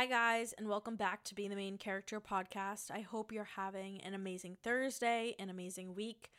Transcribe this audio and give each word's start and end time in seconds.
Hi, 0.00 0.06
guys, 0.06 0.54
and 0.56 0.66
welcome 0.66 0.96
back 0.96 1.24
to 1.24 1.34
Being 1.34 1.50
the 1.50 1.56
Main 1.56 1.76
Character 1.76 2.22
podcast. 2.22 2.90
I 2.90 3.00
hope 3.00 3.32
you're 3.32 3.44
having 3.44 4.00
an 4.00 4.14
amazing 4.14 4.56
Thursday, 4.62 5.34
an 5.38 5.50
amazing 5.50 5.94
week. 5.94 6.32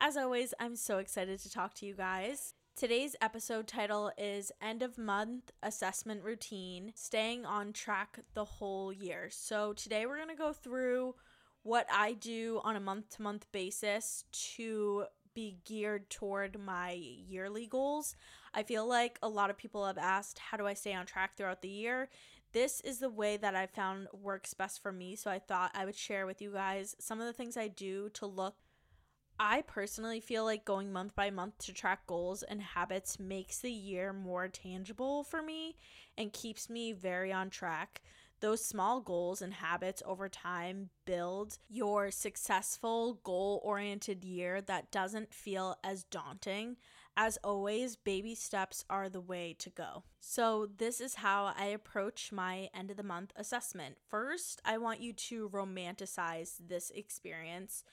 As 0.00 0.16
always, 0.16 0.52
I'm 0.58 0.74
so 0.74 0.98
excited 0.98 1.38
to 1.38 1.48
talk 1.48 1.74
to 1.74 1.86
you 1.86 1.94
guys. 1.94 2.54
Today's 2.74 3.14
episode 3.20 3.68
title 3.68 4.10
is 4.18 4.50
End 4.60 4.82
of 4.82 4.98
Month 4.98 5.52
Assessment 5.62 6.24
Routine 6.24 6.90
Staying 6.96 7.46
on 7.46 7.72
Track 7.72 8.18
the 8.34 8.44
Whole 8.44 8.92
Year. 8.92 9.28
So, 9.30 9.74
today 9.74 10.06
we're 10.06 10.16
going 10.16 10.28
to 10.30 10.34
go 10.34 10.52
through 10.52 11.14
what 11.62 11.86
I 11.92 12.14
do 12.14 12.60
on 12.64 12.74
a 12.74 12.80
month 12.80 13.10
to 13.10 13.22
month 13.22 13.46
basis 13.52 14.24
to 14.56 15.04
be 15.34 15.58
geared 15.64 16.10
toward 16.10 16.58
my 16.58 16.92
yearly 16.92 17.66
goals. 17.66 18.16
I 18.54 18.62
feel 18.62 18.86
like 18.88 19.18
a 19.22 19.28
lot 19.28 19.50
of 19.50 19.56
people 19.56 19.86
have 19.86 19.98
asked, 19.98 20.38
How 20.38 20.56
do 20.56 20.66
I 20.66 20.74
stay 20.74 20.94
on 20.94 21.06
track 21.06 21.36
throughout 21.36 21.62
the 21.62 21.68
year? 21.68 22.08
This 22.54 22.80
is 22.82 23.00
the 23.00 23.10
way 23.10 23.36
that 23.36 23.56
I 23.56 23.66
found 23.66 24.06
works 24.12 24.54
best 24.54 24.80
for 24.80 24.92
me. 24.92 25.16
So 25.16 25.28
I 25.28 25.40
thought 25.40 25.72
I 25.74 25.84
would 25.84 25.96
share 25.96 26.24
with 26.24 26.40
you 26.40 26.52
guys 26.52 26.94
some 27.00 27.20
of 27.20 27.26
the 27.26 27.32
things 27.32 27.56
I 27.56 27.66
do 27.66 28.08
to 28.10 28.26
look. 28.26 28.54
I 29.40 29.62
personally 29.62 30.20
feel 30.20 30.44
like 30.44 30.64
going 30.64 30.92
month 30.92 31.16
by 31.16 31.30
month 31.30 31.58
to 31.58 31.72
track 31.72 32.06
goals 32.06 32.44
and 32.44 32.62
habits 32.62 33.18
makes 33.18 33.58
the 33.58 33.72
year 33.72 34.12
more 34.12 34.46
tangible 34.46 35.24
for 35.24 35.42
me 35.42 35.74
and 36.16 36.32
keeps 36.32 36.70
me 36.70 36.92
very 36.92 37.32
on 37.32 37.50
track. 37.50 38.02
Those 38.38 38.64
small 38.64 39.00
goals 39.00 39.42
and 39.42 39.54
habits 39.54 40.04
over 40.06 40.28
time 40.28 40.90
build 41.06 41.58
your 41.68 42.12
successful, 42.12 43.14
goal 43.24 43.60
oriented 43.64 44.22
year 44.22 44.60
that 44.60 44.92
doesn't 44.92 45.34
feel 45.34 45.76
as 45.82 46.04
daunting. 46.04 46.76
As 47.16 47.38
always, 47.44 47.94
baby 47.94 48.34
steps 48.34 48.84
are 48.90 49.08
the 49.08 49.20
way 49.20 49.54
to 49.60 49.70
go. 49.70 50.02
So, 50.18 50.68
this 50.78 51.00
is 51.00 51.16
how 51.16 51.52
I 51.56 51.66
approach 51.66 52.32
my 52.32 52.68
end 52.74 52.90
of 52.90 52.96
the 52.96 53.04
month 53.04 53.32
assessment. 53.36 53.96
First, 54.08 54.60
I 54.64 54.78
want 54.78 55.00
you 55.00 55.12
to 55.12 55.48
romanticize 55.50 56.54
this 56.66 56.90
experience. 56.90 57.84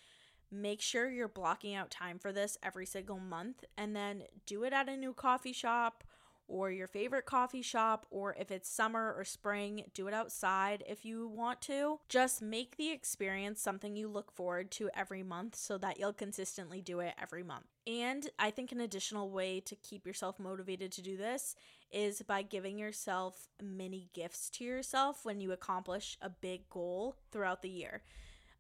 Make 0.52 0.82
sure 0.82 1.10
you're 1.10 1.28
blocking 1.28 1.76
out 1.76 1.92
time 1.92 2.18
for 2.18 2.34
this 2.34 2.58
every 2.64 2.86
single 2.86 3.20
month 3.20 3.64
and 3.78 3.96
then 3.96 4.24
do 4.48 4.64
it 4.64 4.74
at 4.74 4.90
a 4.90 4.98
new 4.98 5.14
coffee 5.14 5.54
shop 5.54 6.04
or 6.52 6.70
your 6.70 6.88
favorite 6.88 7.26
coffee 7.26 7.62
shop, 7.62 8.06
or 8.12 8.36
if 8.38 8.52
it's 8.52 8.70
summer 8.70 9.14
or 9.18 9.24
spring, 9.24 9.86
do 9.94 10.08
it 10.08 10.14
outside 10.14 10.84
if 10.88 11.06
you 11.06 11.28
want 11.28 11.62
to. 11.62 12.00
Just 12.10 12.42
make 12.42 12.76
the 12.76 12.92
experience 12.92 13.62
something 13.62 13.96
you 13.96 14.10
look 14.10 14.32
forward 14.32 14.70
to 14.72 14.90
every 14.94 15.24
month 15.24 15.56
so 15.56 15.78
that 15.78 15.98
you'll 15.98 16.12
consistently 16.12 16.82
do 16.82 17.00
it 17.00 17.14
every 17.22 17.44
month. 17.44 17.66
And 17.88 18.30
I 18.38 18.52
think 18.52 18.72
an 18.72 18.82
additional 18.82 19.30
way 19.30 19.62
to 19.62 19.76
keep 19.76 20.06
yourself 20.06 20.40
motivated 20.40 20.92
to 20.94 21.02
do 21.02 21.16
this 21.16 21.56
is 21.90 22.22
by 22.22 22.42
giving 22.42 22.78
yourself 22.78 23.48
mini 23.64 24.10
gifts 24.14 24.50
to 24.52 24.64
yourself 24.64 25.24
when 25.24 25.40
you 25.40 25.52
accomplish 25.52 26.18
a 26.22 26.30
big 26.30 26.70
goal 26.70 27.16
throughout 27.32 27.62
the 27.62 27.70
year. 27.70 28.04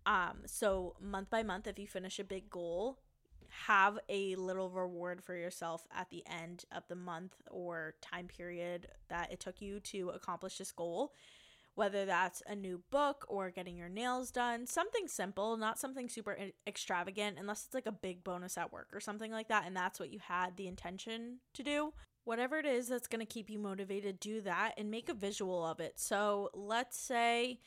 Um, 0.05 0.39
so 0.45 0.95
month 0.99 1.29
by 1.29 1.43
month, 1.43 1.67
if 1.67 1.77
you 1.77 1.87
finish 1.87 2.19
a 2.19 2.23
big 2.23 2.49
goal, 2.49 2.99
have 3.51 3.99
a 4.09 4.35
little 4.35 4.69
reward 4.69 5.23
for 5.23 5.35
yourself 5.35 5.87
at 5.95 6.09
the 6.09 6.23
end 6.27 6.65
of 6.71 6.83
the 6.87 6.95
month 6.95 7.35
or 7.49 7.95
time 8.01 8.27
period 8.27 8.87
that 9.09 9.31
it 9.31 9.39
took 9.39 9.61
you 9.61 9.79
to 9.81 10.09
accomplish 10.09 10.57
this 10.57 10.71
goal. 10.71 11.13
Whether 11.75 12.05
that's 12.05 12.43
a 12.47 12.55
new 12.55 12.81
book 12.91 13.25
or 13.29 13.49
getting 13.49 13.77
your 13.77 13.87
nails 13.87 14.29
done, 14.29 14.67
something 14.67 15.07
simple, 15.07 15.55
not 15.55 15.79
something 15.79 16.09
super 16.09 16.37
extravagant, 16.67 17.37
unless 17.39 17.63
it's 17.65 17.73
like 17.73 17.85
a 17.85 17.93
big 17.93 18.25
bonus 18.25 18.57
at 18.57 18.73
work 18.73 18.89
or 18.93 18.99
something 18.99 19.31
like 19.31 19.47
that, 19.47 19.65
and 19.65 19.75
that's 19.75 19.97
what 19.97 20.11
you 20.11 20.19
had 20.19 20.57
the 20.57 20.67
intention 20.67 21.39
to 21.53 21.63
do. 21.63 21.93
Whatever 22.25 22.57
it 22.57 22.65
is 22.65 22.89
that's 22.89 23.07
going 23.07 23.25
to 23.25 23.33
keep 23.33 23.49
you 23.49 23.57
motivated, 23.57 24.19
do 24.19 24.41
that 24.41 24.73
and 24.77 24.91
make 24.91 25.07
a 25.07 25.13
visual 25.13 25.65
of 25.65 25.79
it. 25.79 25.93
So 25.97 26.49
let's 26.53 26.99
say 26.99 27.59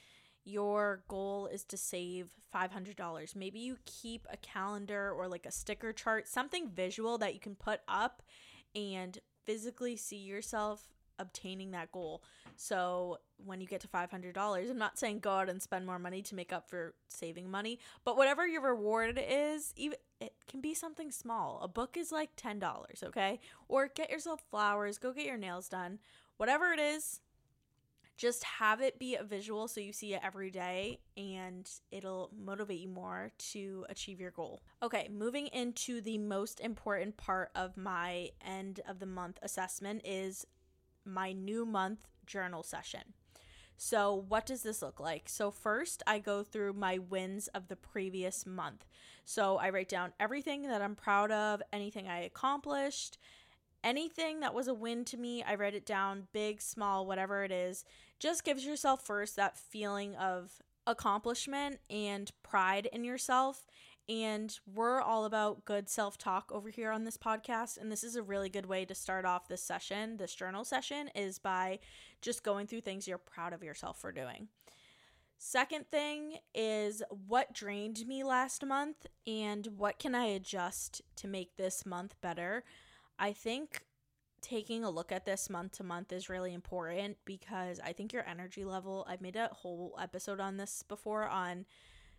your 0.44 1.02
goal 1.08 1.46
is 1.46 1.64
to 1.64 1.76
save 1.76 2.28
$500. 2.54 3.34
Maybe 3.34 3.58
you 3.60 3.78
keep 3.86 4.26
a 4.30 4.36
calendar 4.36 5.10
or 5.10 5.26
like 5.28 5.46
a 5.46 5.50
sticker 5.50 5.92
chart, 5.92 6.28
something 6.28 6.68
visual 6.68 7.18
that 7.18 7.34
you 7.34 7.40
can 7.40 7.54
put 7.54 7.80
up 7.88 8.22
and 8.74 9.18
physically 9.44 9.96
see 9.96 10.18
yourself 10.18 10.88
obtaining 11.18 11.70
that 11.72 11.92
goal. 11.92 12.22
So 12.56 13.18
when 13.44 13.60
you 13.60 13.66
get 13.66 13.80
to 13.80 13.88
$500, 13.88 14.70
I'm 14.70 14.78
not 14.78 14.98
saying 14.98 15.20
go 15.20 15.30
out 15.30 15.48
and 15.48 15.60
spend 15.62 15.86
more 15.86 15.98
money 15.98 16.22
to 16.22 16.34
make 16.34 16.52
up 16.52 16.68
for 16.68 16.94
saving 17.08 17.50
money, 17.50 17.78
but 18.04 18.16
whatever 18.16 18.46
your 18.46 18.62
reward 18.62 19.20
is, 19.28 19.72
even 19.76 19.98
it 20.20 20.34
can 20.48 20.60
be 20.60 20.74
something 20.74 21.10
small. 21.10 21.60
A 21.62 21.68
book 21.68 21.96
is 21.96 22.12
like 22.12 22.36
$10, 22.36 23.04
okay? 23.04 23.40
Or 23.68 23.88
get 23.88 24.10
yourself 24.10 24.42
flowers, 24.50 24.98
go 24.98 25.12
get 25.12 25.26
your 25.26 25.36
nails 25.36 25.68
done. 25.68 25.98
Whatever 26.36 26.72
it 26.72 26.80
is, 26.80 27.20
just 28.16 28.44
have 28.44 28.80
it 28.80 28.98
be 28.98 29.16
a 29.16 29.24
visual 29.24 29.66
so 29.66 29.80
you 29.80 29.92
see 29.92 30.14
it 30.14 30.20
every 30.22 30.50
day 30.50 31.00
and 31.16 31.68
it'll 31.90 32.30
motivate 32.36 32.80
you 32.80 32.88
more 32.88 33.32
to 33.38 33.84
achieve 33.88 34.20
your 34.20 34.30
goal. 34.30 34.62
Okay, 34.82 35.08
moving 35.12 35.48
into 35.48 36.00
the 36.00 36.18
most 36.18 36.60
important 36.60 37.16
part 37.16 37.50
of 37.54 37.76
my 37.76 38.30
end 38.44 38.80
of 38.88 39.00
the 39.00 39.06
month 39.06 39.38
assessment 39.42 40.02
is 40.04 40.46
my 41.04 41.32
new 41.32 41.66
month 41.66 42.06
journal 42.26 42.62
session. 42.62 43.14
So, 43.76 44.24
what 44.28 44.46
does 44.46 44.62
this 44.62 44.82
look 44.82 45.00
like? 45.00 45.28
So, 45.28 45.50
first, 45.50 46.02
I 46.06 46.20
go 46.20 46.44
through 46.44 46.74
my 46.74 46.98
wins 46.98 47.48
of 47.48 47.66
the 47.66 47.76
previous 47.76 48.46
month. 48.46 48.86
So, 49.24 49.56
I 49.56 49.70
write 49.70 49.88
down 49.88 50.12
everything 50.20 50.62
that 50.68 50.80
I'm 50.80 50.94
proud 50.94 51.32
of, 51.32 51.60
anything 51.72 52.08
I 52.08 52.20
accomplished, 52.20 53.18
anything 53.84 54.40
that 54.40 54.54
was 54.54 54.66
a 54.66 54.74
win 54.74 55.04
to 55.06 55.16
me, 55.16 55.44
I 55.44 55.54
write 55.54 55.74
it 55.74 55.86
down, 55.86 56.28
big, 56.32 56.60
small, 56.60 57.06
whatever 57.06 57.44
it 57.44 57.52
is. 57.52 57.84
Just 58.18 58.44
gives 58.44 58.64
yourself 58.64 59.04
first 59.04 59.36
that 59.36 59.56
feeling 59.56 60.16
of 60.16 60.62
accomplishment 60.86 61.78
and 61.88 62.30
pride 62.42 62.88
in 62.92 63.04
yourself. 63.04 63.66
And 64.08 64.58
we're 64.66 65.00
all 65.00 65.24
about 65.24 65.64
good 65.64 65.88
self 65.88 66.18
talk 66.18 66.50
over 66.52 66.68
here 66.68 66.90
on 66.90 67.04
this 67.04 67.16
podcast. 67.16 67.78
And 67.78 67.90
this 67.90 68.04
is 68.04 68.16
a 68.16 68.22
really 68.22 68.48
good 68.48 68.66
way 68.66 68.84
to 68.84 68.94
start 68.94 69.24
off 69.24 69.48
this 69.48 69.62
session, 69.62 70.16
this 70.16 70.34
journal 70.34 70.64
session, 70.64 71.08
is 71.14 71.38
by 71.38 71.78
just 72.20 72.42
going 72.42 72.66
through 72.66 72.82
things 72.82 73.06
you're 73.06 73.18
proud 73.18 73.52
of 73.52 73.62
yourself 73.62 74.00
for 74.00 74.12
doing. 74.12 74.48
Second 75.38 75.90
thing 75.90 76.38
is 76.54 77.02
what 77.26 77.52
drained 77.52 78.06
me 78.06 78.24
last 78.24 78.64
month 78.64 79.06
and 79.26 79.66
what 79.76 79.98
can 79.98 80.14
I 80.14 80.26
adjust 80.26 81.02
to 81.16 81.28
make 81.28 81.56
this 81.56 81.84
month 81.84 82.14
better. 82.20 82.64
I 83.18 83.32
think 83.32 83.82
taking 84.40 84.84
a 84.84 84.90
look 84.90 85.10
at 85.10 85.24
this 85.24 85.48
month 85.48 85.72
to 85.72 85.84
month 85.84 86.12
is 86.12 86.28
really 86.28 86.52
important 86.52 87.16
because 87.24 87.80
I 87.80 87.92
think 87.92 88.12
your 88.12 88.26
energy 88.28 88.64
level, 88.64 89.06
I've 89.08 89.22
made 89.22 89.36
a 89.36 89.48
whole 89.48 89.96
episode 90.00 90.38
on 90.38 90.58
this 90.58 90.82
before 90.86 91.26
on 91.26 91.64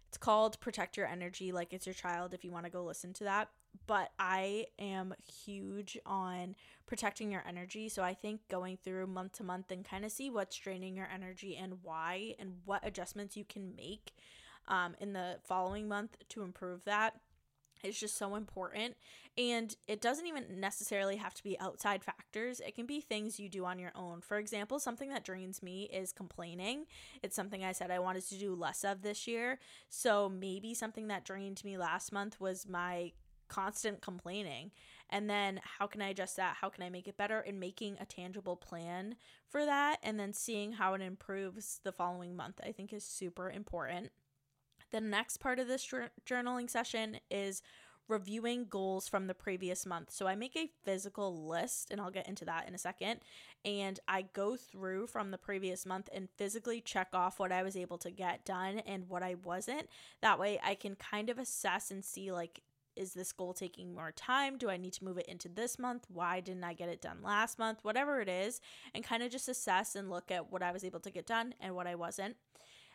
it's 0.07 0.17
called 0.17 0.59
Protect 0.59 0.97
Your 0.97 1.07
Energy 1.07 1.51
like 1.51 1.73
it's 1.73 1.85
your 1.85 1.93
child 1.93 2.33
if 2.33 2.43
you 2.43 2.51
want 2.51 2.65
to 2.65 2.71
go 2.71 2.83
listen 2.83 3.13
to 3.13 3.25
that. 3.25 3.49
But 3.85 4.11
I 4.17 4.67
am 4.79 5.13
huge 5.45 5.97
on 6.05 6.55
protecting 6.87 7.31
your 7.31 7.43
energy. 7.47 7.89
So 7.89 8.01
I 8.01 8.13
think 8.13 8.47
going 8.47 8.77
through 8.83 9.07
month 9.07 9.33
to 9.33 9.43
month 9.43 9.71
and 9.71 9.83
kind 9.83 10.05
of 10.05 10.11
see 10.11 10.29
what's 10.29 10.55
draining 10.55 10.95
your 10.95 11.09
energy 11.13 11.57
and 11.57 11.79
why 11.83 12.35
and 12.39 12.53
what 12.63 12.87
adjustments 12.87 13.35
you 13.35 13.43
can 13.43 13.75
make 13.75 14.13
um, 14.67 14.95
in 14.99 15.13
the 15.13 15.37
following 15.43 15.87
month 15.87 16.17
to 16.29 16.43
improve 16.43 16.85
that 16.85 17.19
is 17.85 17.99
just 17.99 18.17
so 18.17 18.35
important. 18.35 18.95
And 19.37 19.75
it 19.87 20.01
doesn't 20.01 20.27
even 20.27 20.59
necessarily 20.59 21.17
have 21.17 21.33
to 21.33 21.43
be 21.43 21.59
outside 21.59 22.03
factors, 22.03 22.61
it 22.61 22.75
can 22.75 22.85
be 22.85 23.01
things 23.01 23.39
you 23.39 23.49
do 23.49 23.65
on 23.65 23.79
your 23.79 23.91
own. 23.95 24.21
For 24.21 24.37
example, 24.37 24.79
something 24.79 25.09
that 25.09 25.25
drains 25.25 25.61
me 25.61 25.89
is 25.91 26.11
complaining. 26.11 26.85
It's 27.21 27.35
something 27.35 27.63
I 27.63 27.73
said 27.73 27.91
I 27.91 27.99
wanted 27.99 28.25
to 28.29 28.39
do 28.39 28.55
less 28.55 28.83
of 28.83 29.01
this 29.01 29.27
year. 29.27 29.59
So 29.89 30.29
maybe 30.29 30.73
something 30.73 31.07
that 31.07 31.25
drained 31.25 31.63
me 31.65 31.77
last 31.77 32.11
month 32.11 32.39
was 32.39 32.67
my 32.67 33.11
constant 33.47 34.01
complaining. 34.01 34.71
And 35.09 35.29
then 35.29 35.59
how 35.63 35.87
can 35.87 36.01
I 36.01 36.09
adjust 36.09 36.37
that? 36.37 36.57
How 36.61 36.69
can 36.69 36.83
I 36.83 36.89
make 36.89 37.07
it 37.07 37.17
better? 37.17 37.39
And 37.39 37.59
making 37.59 37.97
a 37.99 38.05
tangible 38.05 38.55
plan 38.55 39.15
for 39.47 39.65
that 39.65 39.97
and 40.01 40.19
then 40.19 40.33
seeing 40.33 40.73
how 40.73 40.93
it 40.93 41.01
improves 41.01 41.79
the 41.83 41.91
following 41.91 42.35
month, 42.35 42.59
I 42.63 42.71
think 42.71 42.91
is 42.91 43.03
super 43.03 43.49
important. 43.49 44.11
The 44.91 45.01
next 45.01 45.37
part 45.37 45.59
of 45.59 45.67
this 45.67 45.91
journaling 46.25 46.69
session 46.69 47.17
is 47.29 47.61
reviewing 48.07 48.65
goals 48.69 49.07
from 49.07 49.25
the 49.25 49.33
previous 49.33 49.83
month. 49.83 50.11
So 50.11 50.27
I 50.27 50.35
make 50.35 50.55
a 50.55 50.69
physical 50.83 51.47
list, 51.47 51.89
and 51.89 51.99
I'll 51.99 52.11
get 52.11 52.27
into 52.27 52.45
that 52.45 52.67
in 52.67 52.75
a 52.75 52.77
second. 52.77 53.21
And 53.65 53.99
I 54.07 54.21
go 54.33 54.55
through 54.55 55.07
from 55.07 55.31
the 55.31 55.39
previous 55.39 55.87
month 55.87 56.07
and 56.13 56.29
physically 56.37 56.81
check 56.81 57.07
off 57.13 57.39
what 57.39 57.51
I 57.51 57.63
was 57.63 57.75
able 57.75 57.97
to 57.99 58.11
get 58.11 58.45
done 58.45 58.79
and 58.79 59.09
what 59.09 59.23
I 59.23 59.35
wasn't. 59.43 59.89
That 60.21 60.39
way 60.39 60.59
I 60.63 60.75
can 60.75 60.95
kind 60.95 61.31
of 61.31 61.39
assess 61.39 61.89
and 61.89 62.05
see, 62.05 62.31
like, 62.31 62.61
is 62.95 63.13
this 63.13 63.31
goal 63.31 63.53
taking 63.53 63.93
more 63.93 64.11
time? 64.11 64.57
Do 64.57 64.69
I 64.69 64.77
need 64.77 64.93
to 64.93 65.03
move 65.03 65.17
it 65.17 65.25
into 65.27 65.49
this 65.49 65.79
month? 65.79 66.05
Why 66.07 66.39
didn't 66.39 66.63
I 66.63 66.73
get 66.73 66.89
it 66.89 67.01
done 67.01 67.17
last 67.23 67.57
month? 67.59 67.79
Whatever 67.81 68.21
it 68.21 68.29
is, 68.29 68.61
and 68.93 69.03
kind 69.03 69.23
of 69.23 69.31
just 69.31 69.49
assess 69.49 69.95
and 69.95 70.09
look 70.09 70.31
at 70.31 70.51
what 70.51 70.61
I 70.61 70.71
was 70.71 70.85
able 70.85 70.99
to 71.01 71.11
get 71.11 71.25
done 71.25 71.55
and 71.59 71.75
what 71.75 71.87
I 71.87 71.95
wasn't. 71.95 72.37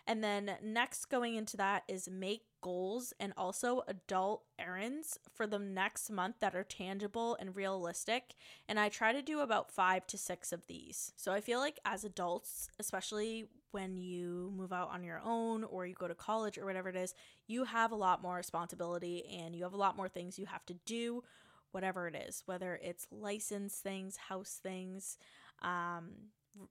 And 0.06 0.22
then 0.24 0.56
next 0.62 1.06
going 1.06 1.34
into 1.34 1.56
that 1.56 1.84
is 1.88 2.08
make 2.10 2.42
goals 2.62 3.12
and 3.18 3.32
also 3.36 3.82
adult 3.88 4.44
errands 4.58 5.18
for 5.32 5.46
the 5.46 5.58
next 5.58 6.10
month 6.10 6.36
that 6.40 6.54
are 6.54 6.64
tangible 6.64 7.36
and 7.40 7.56
realistic. 7.56 8.34
And 8.68 8.78
I 8.78 8.88
try 8.88 9.12
to 9.12 9.22
do 9.22 9.40
about 9.40 9.70
five 9.70 10.06
to 10.08 10.18
six 10.18 10.52
of 10.52 10.66
these. 10.66 11.12
So 11.16 11.32
I 11.32 11.40
feel 11.40 11.58
like 11.58 11.78
as 11.84 12.04
adults, 12.04 12.68
especially 12.78 13.46
when 13.70 13.96
you 13.96 14.52
move 14.56 14.72
out 14.72 14.90
on 14.92 15.04
your 15.04 15.20
own 15.24 15.64
or 15.64 15.86
you 15.86 15.94
go 15.94 16.08
to 16.08 16.14
college 16.14 16.58
or 16.58 16.66
whatever 16.66 16.88
it 16.88 16.96
is, 16.96 17.14
you 17.46 17.64
have 17.64 17.92
a 17.92 17.96
lot 17.96 18.22
more 18.22 18.36
responsibility 18.36 19.24
and 19.40 19.54
you 19.54 19.62
have 19.62 19.74
a 19.74 19.78
lot 19.78 19.96
more 19.96 20.08
things 20.08 20.38
you 20.38 20.46
have 20.46 20.66
to 20.66 20.74
do, 20.86 21.22
whatever 21.70 22.08
it 22.08 22.16
is, 22.16 22.42
whether 22.46 22.78
it's 22.82 23.06
license 23.10 23.76
things, 23.76 24.16
house 24.16 24.58
things, 24.62 25.18
um, 25.62 26.10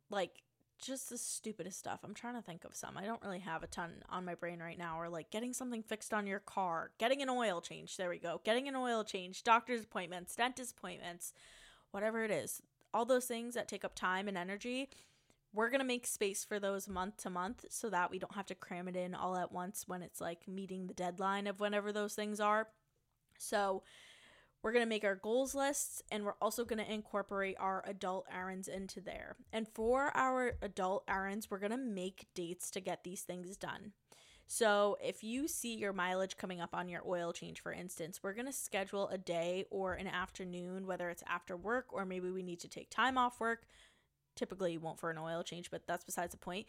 like 0.10 0.44
just 0.82 1.10
the 1.10 1.18
stupidest 1.18 1.78
stuff. 1.78 2.00
I'm 2.04 2.14
trying 2.14 2.36
to 2.36 2.42
think 2.42 2.64
of 2.64 2.76
some. 2.76 2.98
I 2.98 3.06
don't 3.06 3.22
really 3.22 3.40
have 3.40 3.64
a 3.64 3.68
ton 3.68 3.92
on 4.10 4.26
my 4.26 4.36
brain 4.36 4.60
right 4.60 4.78
now, 4.78 5.00
or 5.00 5.10
like 5.10 5.30
getting 5.30 5.54
something 5.54 5.84
fixed 5.84 6.14
on 6.14 6.28
your 6.28 6.40
car, 6.40 6.92
getting 6.98 7.22
an 7.22 7.30
oil 7.30 7.62
change. 7.62 7.98
There 7.98 8.10
we 8.10 8.20
go. 8.20 8.42
Getting 8.44 8.68
an 8.68 8.76
oil 8.76 9.04
change, 9.04 9.44
doctor's 9.44 9.84
appointments, 9.84 10.36
dentist 10.36 10.76
appointments, 10.78 11.34
whatever 11.92 12.24
it 12.24 12.32
is. 12.32 12.62
All 12.94 13.06
those 13.06 13.26
things 13.26 13.54
that 13.56 13.68
take 13.68 13.86
up 13.86 13.96
time 13.96 14.28
and 14.28 14.38
energy. 14.38 14.90
We're 15.54 15.70
going 15.70 15.80
to 15.80 15.86
make 15.86 16.06
space 16.06 16.46
for 16.46 16.60
those 16.60 16.88
month 16.88 17.18
to 17.18 17.30
month 17.30 17.66
so 17.70 17.90
that 17.90 18.12
we 18.12 18.20
don't 18.20 18.36
have 18.36 18.46
to 18.48 18.56
cram 18.56 18.88
it 18.88 18.96
in 18.96 19.16
all 19.16 19.36
at 19.36 19.52
once 19.52 19.86
when 19.88 20.04
it's 20.04 20.22
like 20.22 20.48
meeting 20.48 20.86
the 20.86 20.94
deadline 20.94 21.48
of 21.48 21.60
whenever 21.60 21.92
those 21.92 22.14
things 22.14 22.40
are. 22.40 22.68
So, 23.40 23.84
we're 24.62 24.72
going 24.72 24.84
to 24.84 24.90
make 24.90 25.04
our 25.04 25.16
goals 25.16 25.56
lists 25.56 26.02
and 26.12 26.24
we're 26.24 26.34
also 26.42 26.66
going 26.66 26.84
to 26.84 26.94
incorporate 26.94 27.56
our 27.60 27.84
adult 27.88 28.26
errands 28.34 28.68
into 28.68 29.00
there. 29.02 29.38
And 29.54 29.68
for 29.68 30.12
our 30.16 30.54
adult 30.62 31.04
errands, 31.08 31.50
we're 31.50 31.60
going 31.60 31.72
to 31.72 31.78
make 31.78 32.28
dates 32.36 32.70
to 32.72 32.82
get 32.82 33.04
these 33.04 33.22
things 33.22 33.56
done. 33.56 33.94
So, 34.52 34.98
if 35.00 35.24
you 35.24 35.48
see 35.48 35.76
your 35.76 35.94
mileage 35.94 36.36
coming 36.36 36.60
up 36.60 36.74
on 36.74 36.90
your 36.90 37.04
oil 37.08 37.32
change, 37.32 37.60
for 37.60 37.72
instance, 37.72 38.22
we're 38.24 38.34
going 38.34 38.48
to 38.48 38.52
schedule 38.52 39.08
a 39.10 39.18
day 39.18 39.66
or 39.70 39.94
an 39.94 40.08
afternoon, 40.08 40.88
whether 40.88 41.12
it's 41.12 41.24
after 41.28 41.56
work 41.56 41.94
or 41.94 42.04
maybe 42.04 42.32
we 42.32 42.42
need 42.42 42.60
to 42.62 42.68
take 42.68 42.90
time 42.90 43.16
off 43.16 43.40
work. 43.40 43.68
Typically, 44.36 44.74
you 44.74 44.80
won't 44.80 45.00
for 45.00 45.12
an 45.12 45.20
oil 45.20 45.44
change, 45.44 45.70
but 45.70 45.86
that's 45.86 46.04
besides 46.04 46.32
the 46.32 46.40
point, 46.40 46.66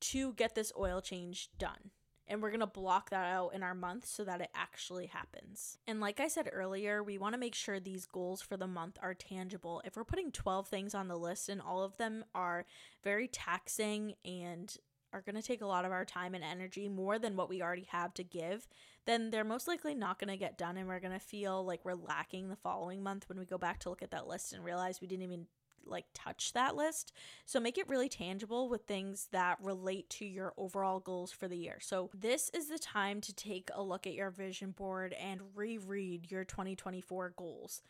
to 0.00 0.32
get 0.32 0.56
this 0.56 0.72
oil 0.76 1.00
change 1.00 1.50
done 1.56 1.92
and 2.28 2.42
we're 2.42 2.50
going 2.50 2.60
to 2.60 2.66
block 2.66 3.10
that 3.10 3.26
out 3.26 3.54
in 3.54 3.62
our 3.62 3.74
month 3.74 4.06
so 4.06 4.24
that 4.24 4.40
it 4.40 4.50
actually 4.54 5.06
happens. 5.06 5.78
And 5.86 6.00
like 6.00 6.20
I 6.20 6.28
said 6.28 6.48
earlier, 6.52 7.02
we 7.02 7.18
want 7.18 7.34
to 7.34 7.40
make 7.40 7.54
sure 7.54 7.80
these 7.80 8.06
goals 8.06 8.42
for 8.42 8.56
the 8.56 8.66
month 8.66 8.98
are 9.02 9.14
tangible. 9.14 9.82
If 9.84 9.96
we're 9.96 10.04
putting 10.04 10.30
12 10.30 10.68
things 10.68 10.94
on 10.94 11.08
the 11.08 11.16
list 11.16 11.48
and 11.48 11.60
all 11.60 11.82
of 11.82 11.96
them 11.96 12.24
are 12.34 12.66
very 13.02 13.28
taxing 13.28 14.14
and 14.24 14.76
are 15.12 15.22
going 15.22 15.36
to 15.36 15.42
take 15.42 15.62
a 15.62 15.66
lot 15.66 15.86
of 15.86 15.92
our 15.92 16.04
time 16.04 16.34
and 16.34 16.44
energy 16.44 16.88
more 16.88 17.18
than 17.18 17.34
what 17.34 17.48
we 17.48 17.62
already 17.62 17.88
have 17.90 18.12
to 18.14 18.22
give, 18.22 18.68
then 19.06 19.30
they're 19.30 19.44
most 19.44 19.66
likely 19.66 19.94
not 19.94 20.18
going 20.18 20.28
to 20.28 20.36
get 20.36 20.58
done 20.58 20.76
and 20.76 20.86
we're 20.86 21.00
going 21.00 21.12
to 21.12 21.18
feel 21.18 21.64
like 21.64 21.82
we're 21.82 21.94
lacking 21.94 22.48
the 22.48 22.56
following 22.56 23.02
month 23.02 23.26
when 23.28 23.38
we 23.38 23.46
go 23.46 23.56
back 23.56 23.78
to 23.80 23.88
look 23.88 24.02
at 24.02 24.10
that 24.10 24.26
list 24.26 24.52
and 24.52 24.62
realize 24.62 25.00
we 25.00 25.06
didn't 25.06 25.22
even 25.22 25.46
like 25.84 26.06
touch 26.14 26.52
that 26.52 26.76
list. 26.76 27.12
So 27.46 27.60
make 27.60 27.78
it 27.78 27.88
really 27.88 28.08
tangible 28.08 28.68
with 28.68 28.82
things 28.82 29.28
that 29.32 29.58
relate 29.62 30.10
to 30.10 30.24
your 30.24 30.54
overall 30.56 31.00
goals 31.00 31.32
for 31.32 31.48
the 31.48 31.56
year. 31.56 31.78
So 31.80 32.10
this 32.14 32.50
is 32.54 32.68
the 32.68 32.78
time 32.78 33.20
to 33.22 33.34
take 33.34 33.70
a 33.74 33.82
look 33.82 34.06
at 34.06 34.14
your 34.14 34.30
vision 34.30 34.72
board 34.72 35.14
and 35.14 35.40
reread 35.54 36.30
your 36.30 36.44
2024 36.44 37.34
goals. 37.36 37.82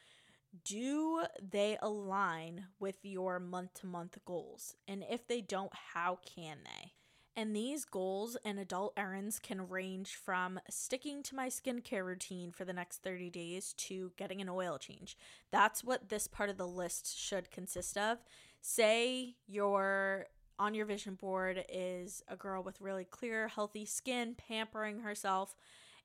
Do 0.64 1.24
they 1.50 1.76
align 1.82 2.66
with 2.78 2.96
your 3.02 3.38
month 3.38 3.74
to 3.74 3.86
month 3.86 4.18
goals? 4.24 4.76
And 4.86 5.04
if 5.10 5.26
they 5.26 5.40
don't, 5.40 5.72
how 5.94 6.18
can 6.24 6.58
they? 6.64 6.92
And 7.38 7.54
these 7.54 7.84
goals 7.84 8.36
and 8.44 8.58
adult 8.58 8.94
errands 8.96 9.38
can 9.38 9.68
range 9.68 10.16
from 10.16 10.58
sticking 10.68 11.22
to 11.22 11.36
my 11.36 11.46
skincare 11.46 12.04
routine 12.04 12.50
for 12.50 12.64
the 12.64 12.72
next 12.72 12.96
30 13.04 13.30
days 13.30 13.74
to 13.74 14.10
getting 14.16 14.40
an 14.40 14.48
oil 14.48 14.76
change. 14.76 15.16
That's 15.52 15.84
what 15.84 16.08
this 16.08 16.26
part 16.26 16.50
of 16.50 16.56
the 16.56 16.66
list 16.66 17.16
should 17.16 17.52
consist 17.52 17.96
of. 17.96 18.18
Say 18.60 19.36
your 19.46 20.26
on 20.58 20.74
your 20.74 20.84
vision 20.84 21.14
board 21.14 21.64
is 21.68 22.24
a 22.26 22.34
girl 22.34 22.60
with 22.64 22.80
really 22.80 23.04
clear, 23.04 23.46
healthy 23.46 23.84
skin, 23.84 24.34
pampering 24.34 24.98
herself, 24.98 25.54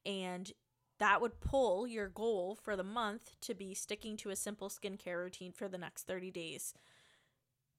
and 0.05 0.51
that 0.99 1.19
would 1.19 1.41
pull 1.41 1.87
your 1.87 2.09
goal 2.09 2.59
for 2.61 2.75
the 2.75 2.83
month 2.83 3.31
to 3.41 3.55
be 3.55 3.73
sticking 3.73 4.17
to 4.17 4.29
a 4.29 4.35
simple 4.35 4.69
skincare 4.69 5.17
routine 5.17 5.51
for 5.51 5.67
the 5.67 5.79
next 5.79 6.03
30 6.03 6.29
days. 6.29 6.75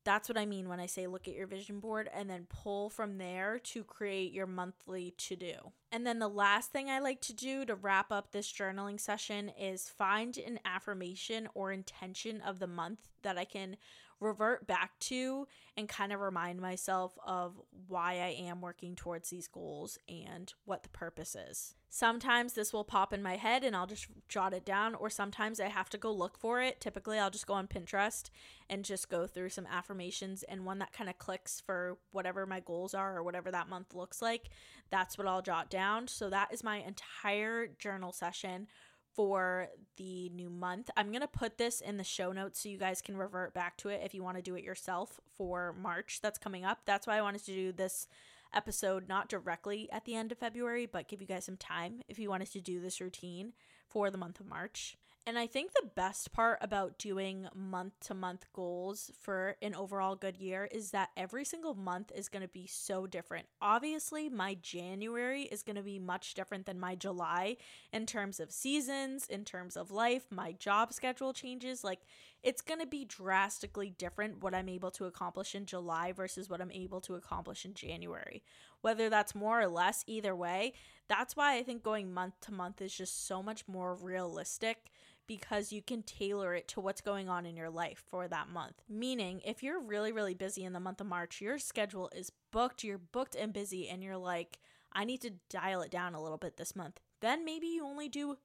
That's 0.04 0.28
what 0.28 0.36
I 0.36 0.44
mean 0.44 0.68
when 0.68 0.80
I 0.80 0.86
say 0.86 1.06
look 1.06 1.26
at 1.28 1.34
your 1.34 1.46
vision 1.46 1.80
board 1.80 2.10
and 2.12 2.28
then 2.28 2.46
pull 2.48 2.90
from 2.90 3.16
there 3.16 3.58
to 3.58 3.82
create 3.82 4.32
your 4.32 4.46
monthly 4.46 5.14
to 5.16 5.34
do. 5.34 5.54
And 5.90 6.06
then 6.06 6.18
the 6.18 6.28
last 6.28 6.72
thing 6.72 6.90
I 6.90 6.98
like 6.98 7.22
to 7.22 7.32
do 7.32 7.64
to 7.64 7.74
wrap 7.74 8.12
up 8.12 8.30
this 8.30 8.52
journaling 8.52 9.00
session 9.00 9.50
is 9.58 9.88
find 9.88 10.36
an 10.36 10.60
affirmation 10.64 11.48
or 11.54 11.72
intention 11.72 12.42
of 12.42 12.58
the 12.58 12.66
month 12.66 13.08
that 13.22 13.38
I 13.38 13.44
can 13.44 13.78
revert 14.20 14.66
back 14.66 14.98
to 14.98 15.46
and 15.76 15.88
kind 15.88 16.12
of 16.12 16.20
remind 16.20 16.60
myself 16.60 17.16
of 17.26 17.60
why 17.88 18.14
I 18.14 18.36
am 18.46 18.60
working 18.60 18.96
towards 18.96 19.30
these 19.30 19.48
goals 19.48 19.98
and 20.08 20.52
what 20.64 20.82
the 20.82 20.88
purpose 20.90 21.34
is. 21.34 21.74
Sometimes 21.96 22.54
this 22.54 22.72
will 22.72 22.82
pop 22.82 23.12
in 23.12 23.22
my 23.22 23.36
head 23.36 23.62
and 23.62 23.76
I'll 23.76 23.86
just 23.86 24.08
jot 24.28 24.52
it 24.52 24.64
down, 24.64 24.96
or 24.96 25.08
sometimes 25.08 25.60
I 25.60 25.68
have 25.68 25.88
to 25.90 25.96
go 25.96 26.10
look 26.10 26.36
for 26.36 26.60
it. 26.60 26.80
Typically, 26.80 27.20
I'll 27.20 27.30
just 27.30 27.46
go 27.46 27.54
on 27.54 27.68
Pinterest 27.68 28.30
and 28.68 28.84
just 28.84 29.08
go 29.08 29.28
through 29.28 29.50
some 29.50 29.68
affirmations, 29.70 30.42
and 30.42 30.64
one 30.64 30.80
that 30.80 30.92
kind 30.92 31.08
of 31.08 31.20
clicks 31.20 31.60
for 31.60 31.98
whatever 32.10 32.46
my 32.46 32.58
goals 32.58 32.94
are 32.94 33.16
or 33.16 33.22
whatever 33.22 33.52
that 33.52 33.68
month 33.68 33.94
looks 33.94 34.20
like, 34.20 34.48
that's 34.90 35.16
what 35.16 35.28
I'll 35.28 35.40
jot 35.40 35.70
down. 35.70 36.08
So, 36.08 36.28
that 36.30 36.52
is 36.52 36.64
my 36.64 36.78
entire 36.78 37.68
journal 37.78 38.10
session 38.10 38.66
for 39.14 39.68
the 39.96 40.30
new 40.30 40.50
month. 40.50 40.90
I'm 40.96 41.10
going 41.10 41.20
to 41.20 41.28
put 41.28 41.58
this 41.58 41.80
in 41.80 41.96
the 41.96 42.02
show 42.02 42.32
notes 42.32 42.58
so 42.58 42.70
you 42.70 42.76
guys 42.76 43.02
can 43.02 43.16
revert 43.16 43.54
back 43.54 43.76
to 43.76 43.90
it 43.90 44.00
if 44.04 44.14
you 44.14 44.24
want 44.24 44.36
to 44.36 44.42
do 44.42 44.56
it 44.56 44.64
yourself 44.64 45.20
for 45.36 45.72
March 45.80 46.18
that's 46.20 46.40
coming 46.40 46.64
up. 46.64 46.80
That's 46.86 47.06
why 47.06 47.18
I 47.18 47.22
wanted 47.22 47.44
to 47.44 47.52
do 47.52 47.70
this 47.70 48.08
episode 48.54 49.08
not 49.08 49.28
directly 49.28 49.88
at 49.92 50.04
the 50.04 50.14
end 50.14 50.32
of 50.32 50.38
February, 50.38 50.86
but 50.86 51.08
give 51.08 51.20
you 51.20 51.26
guys 51.26 51.44
some 51.44 51.56
time 51.56 52.02
if 52.08 52.18
you 52.18 52.30
wanted 52.30 52.50
to 52.52 52.60
do 52.60 52.80
this 52.80 53.00
routine 53.00 53.52
for 53.88 54.10
the 54.10 54.18
month 54.18 54.40
of 54.40 54.46
March. 54.46 54.96
And 55.26 55.38
I 55.38 55.46
think 55.46 55.72
the 55.72 55.88
best 55.94 56.32
part 56.32 56.58
about 56.60 56.98
doing 56.98 57.48
month 57.54 57.94
to 58.08 58.14
month 58.14 58.44
goals 58.52 59.10
for 59.22 59.56
an 59.62 59.74
overall 59.74 60.16
good 60.16 60.36
year 60.36 60.68
is 60.70 60.90
that 60.90 61.12
every 61.16 61.46
single 61.46 61.74
month 61.74 62.12
is 62.14 62.28
going 62.28 62.42
to 62.42 62.48
be 62.48 62.66
so 62.66 63.06
different. 63.06 63.46
Obviously, 63.62 64.28
my 64.28 64.54
January 64.60 65.44
is 65.44 65.62
going 65.62 65.76
to 65.76 65.82
be 65.82 65.98
much 65.98 66.34
different 66.34 66.66
than 66.66 66.78
my 66.78 66.94
July 66.94 67.56
in 67.90 68.04
terms 68.04 68.38
of 68.38 68.52
seasons, 68.52 69.26
in 69.26 69.46
terms 69.46 69.78
of 69.78 69.90
life, 69.90 70.26
my 70.30 70.52
job 70.52 70.92
schedule 70.92 71.32
changes. 71.32 71.82
Like, 71.82 72.00
it's 72.42 72.60
going 72.60 72.80
to 72.80 72.86
be 72.86 73.06
drastically 73.06 73.94
different 73.96 74.42
what 74.42 74.54
I'm 74.54 74.68
able 74.68 74.90
to 74.90 75.06
accomplish 75.06 75.54
in 75.54 75.64
July 75.64 76.12
versus 76.12 76.50
what 76.50 76.60
I'm 76.60 76.70
able 76.70 77.00
to 77.00 77.14
accomplish 77.14 77.64
in 77.64 77.72
January. 77.72 78.42
Whether 78.82 79.08
that's 79.08 79.34
more 79.34 79.58
or 79.58 79.68
less, 79.68 80.04
either 80.06 80.36
way, 80.36 80.74
that's 81.08 81.34
why 81.34 81.56
I 81.56 81.62
think 81.62 81.82
going 81.82 82.12
month 82.12 82.34
to 82.42 82.52
month 82.52 82.82
is 82.82 82.94
just 82.94 83.26
so 83.26 83.42
much 83.42 83.66
more 83.66 83.94
realistic 83.94 84.90
because 85.26 85.72
you 85.72 85.82
can 85.82 86.02
tailor 86.02 86.54
it 86.54 86.68
to 86.68 86.80
what's 86.80 87.00
going 87.00 87.28
on 87.28 87.46
in 87.46 87.56
your 87.56 87.70
life 87.70 88.02
for 88.10 88.28
that 88.28 88.48
month. 88.48 88.82
Meaning, 88.88 89.40
if 89.44 89.62
you're 89.62 89.80
really, 89.80 90.12
really 90.12 90.34
busy 90.34 90.64
in 90.64 90.72
the 90.72 90.80
month 90.80 91.00
of 91.00 91.06
March, 91.06 91.40
your 91.40 91.58
schedule 91.58 92.10
is 92.14 92.32
booked, 92.50 92.84
you're 92.84 92.98
booked 92.98 93.34
and 93.34 93.52
busy, 93.52 93.88
and 93.88 94.02
you're 94.02 94.16
like, 94.16 94.58
I 94.92 95.04
need 95.04 95.20
to 95.22 95.32
dial 95.50 95.82
it 95.82 95.90
down 95.90 96.14
a 96.14 96.22
little 96.22 96.38
bit 96.38 96.56
this 96.56 96.76
month. 96.76 97.00
Then 97.20 97.44
maybe 97.44 97.66
you 97.66 97.84
only 97.84 98.08
do 98.08 98.38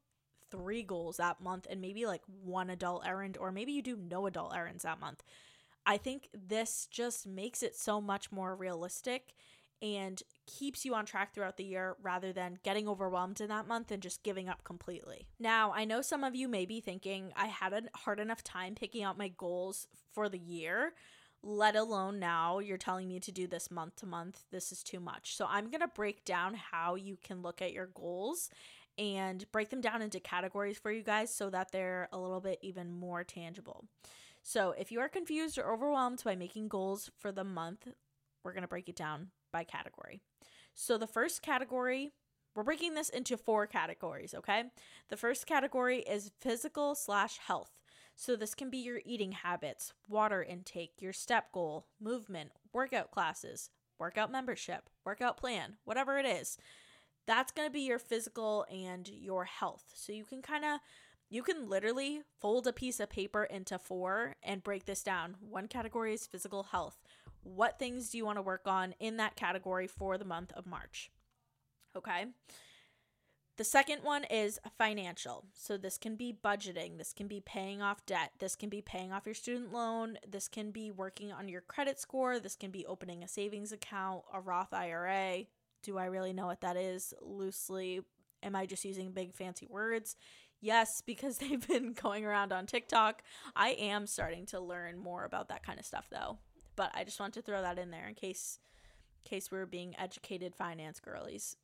three 0.49 0.83
goals 0.83 1.17
that 1.17 1.41
month 1.41 1.67
and 1.69 1.79
maybe 1.79 2.05
like 2.05 2.21
one 2.43 2.69
adult 2.69 3.05
errand, 3.05 3.37
or 3.37 3.51
maybe 3.51 3.71
you 3.71 3.81
do 3.81 3.97
no 3.97 4.25
adult 4.25 4.55
errands 4.55 4.83
that 4.83 4.99
month. 4.99 5.23
I 5.85 5.97
think 5.97 6.29
this 6.33 6.87
just 6.89 7.27
makes 7.27 7.63
it 7.63 7.75
so 7.75 8.01
much 8.01 8.31
more 8.31 8.55
realistic 8.55 9.33
and 9.81 10.21
keeps 10.45 10.83
you 10.83 10.93
on 10.93 11.05
track 11.05 11.33
throughout 11.33 11.57
the 11.57 11.63
year 11.63 11.95
rather 12.01 12.33
than 12.33 12.59
getting 12.63 12.87
overwhelmed 12.87 13.39
in 13.39 13.47
that 13.49 13.67
month 13.67 13.91
and 13.91 14.03
just 14.03 14.23
giving 14.23 14.49
up 14.49 14.63
completely. 14.63 15.27
Now, 15.39 15.71
I 15.73 15.85
know 15.85 16.01
some 16.01 16.23
of 16.23 16.35
you 16.35 16.47
may 16.47 16.65
be 16.65 16.81
thinking, 16.81 17.31
I 17.35 17.47
had 17.47 17.73
a 17.73 17.83
hard 17.97 18.19
enough 18.19 18.43
time 18.43 18.75
picking 18.75 19.03
out 19.03 19.17
my 19.17 19.29
goals 19.29 19.87
for 20.13 20.27
the 20.27 20.39
year, 20.39 20.93
let 21.41 21.75
alone 21.75 22.19
now 22.19 22.59
you're 22.59 22.77
telling 22.77 23.07
me 23.07 23.19
to 23.21 23.31
do 23.31 23.47
this 23.47 23.71
month 23.71 23.97
to 23.97 24.05
month. 24.05 24.43
This 24.51 24.71
is 24.71 24.83
too 24.83 24.99
much. 24.99 25.35
So, 25.35 25.45
I'm 25.47 25.69
going 25.69 25.81
to 25.81 25.87
break 25.87 26.25
down 26.25 26.55
how 26.55 26.95
you 26.95 27.17
can 27.23 27.41
look 27.41 27.61
at 27.61 27.73
your 27.73 27.87
goals 27.87 28.49
and 28.97 29.49
break 29.53 29.69
them 29.69 29.79
down 29.79 30.01
into 30.01 30.19
categories 30.19 30.77
for 30.77 30.91
you 30.91 31.03
guys 31.03 31.33
so 31.33 31.49
that 31.49 31.71
they're 31.71 32.09
a 32.11 32.17
little 32.17 32.41
bit 32.41 32.59
even 32.61 32.91
more 32.91 33.23
tangible. 33.23 33.85
So, 34.43 34.73
if 34.77 34.91
you 34.91 34.99
are 34.99 35.09
confused 35.09 35.57
or 35.57 35.71
overwhelmed 35.71 36.21
by 36.25 36.35
making 36.35 36.67
goals 36.67 37.09
for 37.17 37.31
the 37.31 37.45
month, 37.45 37.87
we're 38.43 38.53
going 38.53 38.63
to 38.63 38.67
break 38.67 38.89
it 38.89 38.95
down 38.95 39.29
by 39.51 39.63
category. 39.63 40.21
So 40.73 40.97
the 40.97 41.07
first 41.07 41.41
category, 41.41 42.11
we're 42.55 42.63
breaking 42.63 42.93
this 42.93 43.09
into 43.09 43.37
four 43.37 43.67
categories, 43.67 44.33
okay? 44.33 44.65
The 45.09 45.17
first 45.17 45.45
category 45.45 45.99
is 45.99 46.31
physical 46.39 46.95
slash 46.95 47.37
health. 47.37 47.71
So 48.15 48.35
this 48.35 48.53
can 48.53 48.69
be 48.69 48.79
your 48.79 48.99
eating 49.05 49.31
habits, 49.31 49.93
water 50.09 50.43
intake, 50.43 50.93
your 50.99 51.13
step 51.13 51.51
goal, 51.53 51.87
movement, 52.01 52.51
workout 52.73 53.11
classes, 53.11 53.69
workout 53.97 54.31
membership, 54.31 54.89
workout 55.05 55.37
plan, 55.37 55.77
whatever 55.85 56.17
it 56.17 56.25
is. 56.25 56.57
That's 57.25 57.51
going 57.51 57.67
to 57.67 57.73
be 57.73 57.81
your 57.81 57.99
physical 57.99 58.65
and 58.71 59.07
your 59.07 59.45
health. 59.45 59.85
So 59.93 60.11
you 60.11 60.25
can 60.25 60.41
kind 60.41 60.65
of 60.65 60.79
you 61.31 61.43
can 61.43 61.69
literally 61.69 62.23
fold 62.41 62.65
a 62.65 62.73
piece 62.73 62.99
of 62.99 63.11
paper 63.11 63.43
into 63.43 63.77
four 63.77 64.35
and 64.41 64.63
break 64.63 64.85
this 64.85 65.03
down. 65.03 65.35
One 65.39 65.67
category 65.67 66.15
is 66.15 66.25
physical 66.25 66.63
health. 66.63 66.97
What 67.43 67.79
things 67.79 68.09
do 68.09 68.17
you 68.17 68.25
want 68.25 68.37
to 68.37 68.43
work 68.43 68.67
on 68.67 68.93
in 68.99 69.17
that 69.17 69.35
category 69.35 69.87
for 69.87 70.17
the 70.17 70.25
month 70.25 70.51
of 70.53 70.65
March? 70.65 71.11
Okay. 71.95 72.25
The 73.57 73.65
second 73.65 74.03
one 74.03 74.23
is 74.23 74.57
financial. 74.77 75.43
So, 75.53 75.75
this 75.75 75.97
can 75.97 76.15
be 76.15 76.33
budgeting, 76.33 76.97
this 76.97 77.11
can 77.11 77.27
be 77.27 77.41
paying 77.41 77.81
off 77.81 78.05
debt, 78.05 78.31
this 78.39 78.55
can 78.55 78.69
be 78.69 78.81
paying 78.81 79.11
off 79.11 79.25
your 79.25 79.35
student 79.35 79.73
loan, 79.73 80.17
this 80.25 80.47
can 80.47 80.71
be 80.71 80.91
working 80.91 81.33
on 81.33 81.49
your 81.49 81.59
credit 81.59 81.99
score, 81.99 82.39
this 82.39 82.55
can 82.55 82.71
be 82.71 82.85
opening 82.85 83.21
a 83.21 83.27
savings 83.27 83.73
account, 83.73 84.23
a 84.33 84.39
Roth 84.39 84.73
IRA. 84.73 85.43
Do 85.83 85.97
I 85.97 86.05
really 86.05 86.31
know 86.31 86.45
what 86.45 86.61
that 86.61 86.77
is? 86.77 87.13
Loosely, 87.21 87.99
am 88.41 88.55
I 88.55 88.65
just 88.65 88.85
using 88.85 89.11
big 89.11 89.33
fancy 89.33 89.67
words? 89.69 90.15
Yes, 90.61 91.01
because 91.05 91.37
they've 91.39 91.67
been 91.67 91.91
going 91.91 92.25
around 92.25 92.53
on 92.53 92.65
TikTok. 92.65 93.23
I 93.57 93.71
am 93.71 94.07
starting 94.07 94.45
to 94.47 94.61
learn 94.61 94.97
more 94.97 95.25
about 95.25 95.49
that 95.49 95.63
kind 95.63 95.79
of 95.79 95.85
stuff 95.85 96.07
though. 96.09 96.37
But 96.79 96.91
I 96.93 97.03
just 97.03 97.19
want 97.19 97.33
to 97.33 97.41
throw 97.41 97.61
that 97.61 97.77
in 97.77 97.91
there 97.91 98.07
in 98.07 98.15
case 98.15 98.57
in 99.25 99.29
case 99.29 99.51
we're 99.51 99.65
being 99.65 99.93
educated 99.99 100.55
finance 100.55 101.01
girlies. 101.01 101.57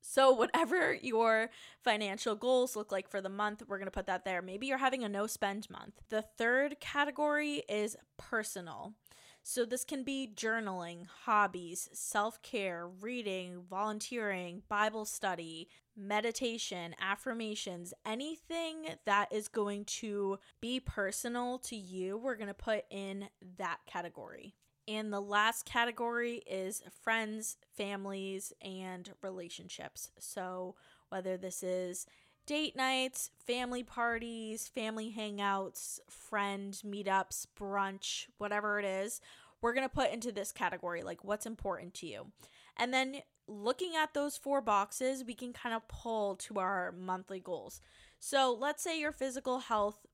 So, 0.00 0.32
whatever 0.32 0.94
your 1.02 1.50
financial 1.84 2.34
goals 2.34 2.74
look 2.74 2.90
like 2.90 3.06
for 3.06 3.20
the 3.20 3.28
month, 3.28 3.62
we're 3.68 3.76
going 3.76 3.84
to 3.88 3.90
put 3.90 4.06
that 4.06 4.24
there. 4.24 4.40
Maybe 4.40 4.66
you're 4.66 4.78
having 4.78 5.04
a 5.04 5.10
no 5.10 5.26
spend 5.26 5.68
month. 5.68 6.00
The 6.08 6.22
third 6.22 6.80
category 6.80 7.64
is 7.68 7.98
personal. 8.16 8.94
So, 9.42 9.66
this 9.66 9.84
can 9.84 10.04
be 10.04 10.26
journaling, 10.34 11.04
hobbies, 11.26 11.90
self 11.92 12.40
care, 12.40 12.88
reading, 12.88 13.60
volunteering, 13.68 14.62
Bible 14.70 15.04
study, 15.04 15.68
meditation, 15.96 16.94
affirmations, 17.00 17.92
anything 18.06 18.86
that 19.04 19.32
is 19.32 19.48
going 19.48 19.84
to 19.84 20.38
be 20.60 20.80
personal 20.80 21.58
to 21.58 21.76
you, 21.76 22.16
we're 22.16 22.36
going 22.36 22.48
to 22.48 22.54
put 22.54 22.84
in 22.90 23.28
that 23.58 23.78
category. 23.86 24.54
And 24.88 25.12
the 25.12 25.20
last 25.20 25.64
category 25.64 26.42
is 26.46 26.82
friends, 27.02 27.56
families, 27.76 28.52
and 28.60 29.12
relationships. 29.22 30.10
So, 30.18 30.74
whether 31.08 31.36
this 31.36 31.62
is 31.62 32.06
date 32.46 32.74
nights, 32.74 33.30
family 33.46 33.84
parties, 33.84 34.66
family 34.68 35.14
hangouts, 35.16 36.00
friend 36.08 36.80
meetups, 36.84 37.46
brunch, 37.58 38.26
whatever 38.38 38.80
it 38.80 38.84
is, 38.84 39.20
we're 39.60 39.74
going 39.74 39.88
to 39.88 39.94
put 39.94 40.10
into 40.10 40.32
this 40.32 40.50
category 40.50 41.02
like 41.02 41.22
what's 41.22 41.46
important 41.46 41.94
to 41.94 42.06
you. 42.06 42.32
And 42.76 42.92
then 42.92 43.22
looking 43.52 43.92
at 43.96 44.14
those 44.14 44.36
four 44.36 44.60
boxes, 44.60 45.24
we 45.24 45.34
can 45.34 45.52
kind 45.52 45.74
of 45.74 45.86
pull 45.88 46.36
to 46.36 46.58
our 46.58 46.92
monthly 46.92 47.40
goals. 47.40 47.80
So, 48.18 48.56
let's 48.58 48.82
say 48.82 49.00
your 49.00 49.12
physical 49.12 49.60
health 49.60 50.06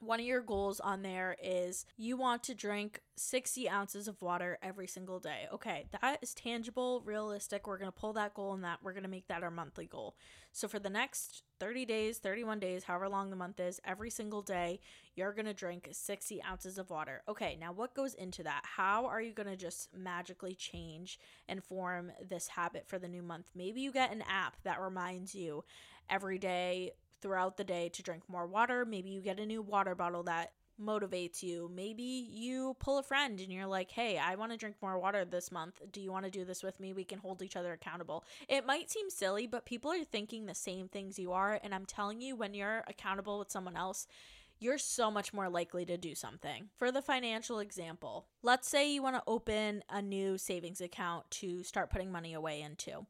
one 0.00 0.20
of 0.20 0.26
your 0.26 0.40
goals 0.40 0.80
on 0.80 1.02
there 1.02 1.36
is 1.42 1.86
you 1.96 2.16
want 2.16 2.42
to 2.44 2.54
drink 2.54 3.00
60 3.16 3.68
ounces 3.68 4.08
of 4.08 4.20
water 4.22 4.58
every 4.62 4.86
single 4.86 5.18
day. 5.18 5.46
Okay, 5.52 5.86
that 6.00 6.18
is 6.22 6.34
tangible, 6.34 7.02
realistic. 7.04 7.66
We're 7.66 7.78
going 7.78 7.90
to 7.90 7.98
pull 7.98 8.12
that 8.14 8.34
goal 8.34 8.54
and 8.54 8.64
that 8.64 8.78
we're 8.82 8.92
going 8.92 9.02
to 9.02 9.08
make 9.08 9.28
that 9.28 9.42
our 9.42 9.50
monthly 9.50 9.86
goal. 9.86 10.16
So 10.52 10.68
for 10.68 10.78
the 10.78 10.90
next 10.90 11.42
30 11.60 11.84
days, 11.84 12.18
31 12.18 12.60
days, 12.60 12.84
however 12.84 13.08
long 13.08 13.30
the 13.30 13.36
month 13.36 13.60
is, 13.60 13.80
every 13.84 14.10
single 14.10 14.42
day, 14.42 14.80
you're 15.14 15.32
going 15.32 15.46
to 15.46 15.54
drink 15.54 15.88
60 15.90 16.42
ounces 16.42 16.78
of 16.78 16.90
water. 16.90 17.22
Okay, 17.28 17.56
now 17.60 17.72
what 17.72 17.94
goes 17.94 18.14
into 18.14 18.42
that? 18.44 18.62
How 18.64 19.06
are 19.06 19.20
you 19.20 19.32
going 19.32 19.48
to 19.48 19.56
just 19.56 19.88
magically 19.96 20.54
change 20.54 21.18
and 21.48 21.62
form 21.62 22.12
this 22.28 22.48
habit 22.48 22.86
for 22.86 22.98
the 22.98 23.08
new 23.08 23.22
month? 23.22 23.50
Maybe 23.54 23.80
you 23.80 23.92
get 23.92 24.12
an 24.12 24.22
app 24.28 24.56
that 24.64 24.80
reminds 24.80 25.34
you 25.34 25.64
every 26.08 26.38
day 26.38 26.92
throughout 27.20 27.56
the 27.56 27.64
day 27.64 27.88
to 27.90 28.02
drink 28.02 28.22
more 28.28 28.46
water. 28.46 28.84
Maybe 28.84 29.10
you 29.10 29.20
get 29.20 29.40
a 29.40 29.46
new 29.46 29.62
water 29.62 29.94
bottle 29.94 30.22
that 30.24 30.52
motivates 30.80 31.42
you. 31.42 31.70
Maybe 31.74 32.02
you 32.02 32.76
pull 32.78 32.98
a 32.98 33.02
friend 33.02 33.40
and 33.40 33.52
you're 33.52 33.66
like, 33.66 33.90
hey, 33.90 34.18
I 34.18 34.36
want 34.36 34.52
to 34.52 34.58
drink 34.58 34.76
more 34.80 34.98
water 34.98 35.24
this 35.24 35.50
month. 35.50 35.80
Do 35.92 36.00
you 36.00 36.12
want 36.12 36.24
to 36.24 36.30
do 36.30 36.44
this 36.44 36.62
with 36.62 36.78
me? 36.78 36.92
We 36.92 37.04
can 37.04 37.18
hold 37.18 37.42
each 37.42 37.56
other 37.56 37.72
accountable. 37.72 38.24
It 38.48 38.66
might 38.66 38.90
seem 38.90 39.10
silly, 39.10 39.46
but 39.46 39.66
people 39.66 39.90
are 39.90 40.04
thinking 40.04 40.46
the 40.46 40.54
same 40.54 40.88
things 40.88 41.18
you 41.18 41.32
are. 41.32 41.58
And 41.62 41.74
I'm 41.74 41.86
telling 41.86 42.20
you, 42.20 42.36
when 42.36 42.54
you're 42.54 42.84
accountable 42.86 43.38
with 43.38 43.50
someone 43.50 43.76
else, 43.76 44.06
you're 44.60 44.78
so 44.78 45.10
much 45.10 45.32
more 45.32 45.48
likely 45.48 45.84
to 45.86 45.96
do 45.96 46.14
something. 46.14 46.68
For 46.76 46.90
the 46.90 47.02
financial 47.02 47.60
example, 47.60 48.26
let's 48.42 48.68
say 48.68 48.92
you 48.92 49.02
want 49.02 49.16
to 49.16 49.22
open 49.26 49.84
a 49.88 50.02
new 50.02 50.36
savings 50.36 50.80
account 50.80 51.30
to 51.32 51.62
start 51.62 51.90
putting 51.90 52.10
money 52.10 52.34
away 52.34 52.62
into 52.62 53.06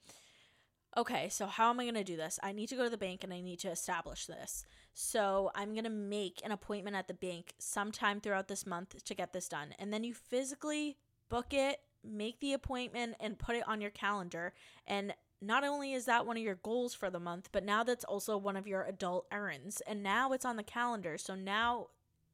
okay, 0.99 1.28
so 1.28 1.47
how 1.47 1.71
am 1.71 1.78
I 1.78 1.85
going 1.85 1.95
to 1.95 2.05
do 2.05 2.17
this? 2.17 2.40
I 2.43 2.50
need 2.50 2.69
to 2.71 2.76
go 2.76 2.85
to 2.85 2.90
the 2.90 2.99
bank 2.99 3.23
and 3.23 3.33
I 3.33 3.40
need 3.40 3.61
to 3.61 3.71
establish 3.71 4.26
this. 4.26 4.64
So 4.95 5.52
I'm 5.55 5.73
going 5.73 5.85
to 5.85 5.90
make 5.90 6.40
an 6.45 6.50
appointment 6.50 6.97
at 6.97 7.07
the 7.07 7.14
bank 7.14 7.55
sometime 7.59 8.21
throughout 8.21 8.49
this 8.49 8.67
month 8.67 9.05
to 9.05 9.14
get 9.14 9.33
this 9.33 9.49
done. 9.49 9.69
And 9.78 9.93
then 9.93 10.02
you 10.02 10.12
physically 10.12 10.97
book 11.28 11.55
it, 11.55 11.78
make 12.02 12.40
the 12.40 12.52
appointment, 12.52 13.14
and 13.21 13.38
put 13.38 13.55
it 13.55 13.69
on 13.69 13.81
your 13.81 13.93
calendar. 13.93 14.55
And 14.88 15.14
not 15.40 15.62
only 15.62 15.93
is 15.93 16.07
that 16.07 16.26
one 16.26 16.37
of 16.37 16.43
your 16.43 16.57
goals 16.57 16.95
for 16.95 17.11
the 17.11 17.21
month, 17.21 17.50
but 17.52 17.64
now 17.64 17.85
that's 17.85 18.05
also 18.05 18.37
one 18.37 18.57
of 18.57 18.67
your 18.67 18.83
adult 18.83 19.26
errands. 19.31 19.81
And 19.87 20.02
now 20.02 20.33
it's 20.33 20.45
on 20.45 20.57
the 20.57 20.64
calendar. 20.64 21.17
So 21.17 21.37
now 21.37 21.88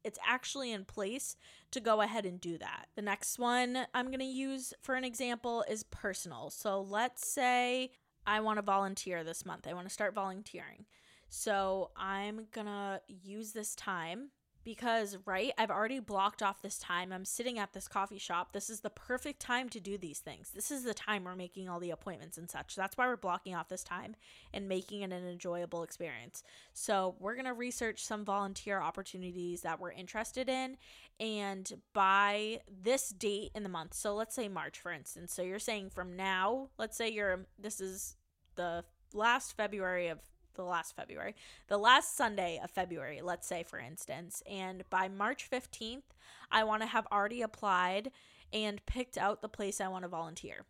it's 0.04 0.18
actually 0.26 0.72
in 0.72 0.86
place 0.86 1.36
to 1.70 1.80
go 1.80 2.00
ahead 2.00 2.24
and 2.24 2.40
do 2.40 2.56
that. 2.58 2.86
The 2.94 3.02
next 3.02 3.38
one 3.38 3.86
I'm 3.92 4.06
going 4.06 4.20
to 4.20 4.24
use 4.24 4.72
for 4.80 4.94
an 4.94 5.04
example 5.04 5.64
is 5.68 5.82
personal. 5.84 6.48
So 6.48 6.80
let's 6.80 7.26
say 7.26 7.90
I 8.26 8.40
want 8.40 8.58
to 8.58 8.62
volunteer 8.62 9.24
this 9.24 9.44
month. 9.44 9.66
I 9.66 9.74
want 9.74 9.86
to 9.86 9.92
start 9.92 10.14
volunteering. 10.14 10.86
So 11.28 11.90
I'm 11.96 12.46
going 12.52 12.66
to 12.66 13.00
use 13.08 13.52
this 13.52 13.74
time 13.74 14.30
because, 14.64 15.18
right, 15.26 15.52
I've 15.58 15.70
already 15.70 16.00
blocked 16.00 16.42
off 16.42 16.62
this 16.62 16.78
time. 16.78 17.12
I'm 17.12 17.26
sitting 17.26 17.58
at 17.58 17.74
this 17.74 17.86
coffee 17.86 18.18
shop. 18.18 18.52
This 18.52 18.70
is 18.70 18.80
the 18.80 18.90
perfect 18.90 19.40
time 19.40 19.68
to 19.68 19.80
do 19.80 19.98
these 19.98 20.20
things. 20.20 20.50
This 20.54 20.70
is 20.70 20.84
the 20.84 20.94
time 20.94 21.24
we're 21.24 21.36
making 21.36 21.68
all 21.68 21.78
the 21.78 21.90
appointments 21.90 22.38
and 22.38 22.50
such. 22.50 22.74
That's 22.74 22.96
why 22.96 23.06
we're 23.06 23.16
blocking 23.16 23.54
off 23.54 23.68
this 23.68 23.84
time 23.84 24.16
and 24.54 24.68
making 24.68 25.02
it 25.02 25.12
an 25.12 25.28
enjoyable 25.28 25.82
experience. 25.82 26.42
So, 26.72 27.14
we're 27.18 27.34
going 27.34 27.44
to 27.44 27.52
research 27.52 28.04
some 28.04 28.24
volunteer 28.24 28.80
opportunities 28.80 29.60
that 29.62 29.78
we're 29.78 29.92
interested 29.92 30.48
in. 30.48 30.78
And 31.20 31.80
by 31.92 32.60
this 32.68 33.10
date 33.10 33.52
in 33.54 33.62
the 33.62 33.68
month, 33.68 33.94
so 33.94 34.14
let's 34.14 34.34
say 34.34 34.48
March, 34.48 34.78
for 34.80 34.92
instance. 34.92 35.32
So, 35.32 35.42
you're 35.42 35.58
saying 35.58 35.90
from 35.90 36.16
now, 36.16 36.70
let's 36.76 36.96
say 36.96 37.08
you're, 37.08 37.46
this 37.58 37.80
is 37.80 38.16
the 38.56 38.84
last 39.12 39.56
February 39.56 40.08
of 40.08 40.18
the 40.54 40.64
last 40.64 40.94
February, 40.96 41.34
the 41.68 41.78
last 41.78 42.16
Sunday 42.16 42.60
of 42.62 42.70
February, 42.70 43.20
let's 43.22 43.46
say, 43.46 43.62
for 43.62 43.78
instance. 43.78 44.42
And 44.48 44.84
by 44.90 45.08
March 45.08 45.48
15th, 45.50 46.02
I 46.50 46.64
want 46.64 46.82
to 46.82 46.88
have 46.88 47.06
already 47.12 47.42
applied 47.42 48.10
and 48.52 48.84
picked 48.86 49.18
out 49.18 49.42
the 49.42 49.48
place 49.48 49.80
I 49.80 49.88
want 49.88 50.04
to 50.04 50.08
volunteer. 50.08 50.64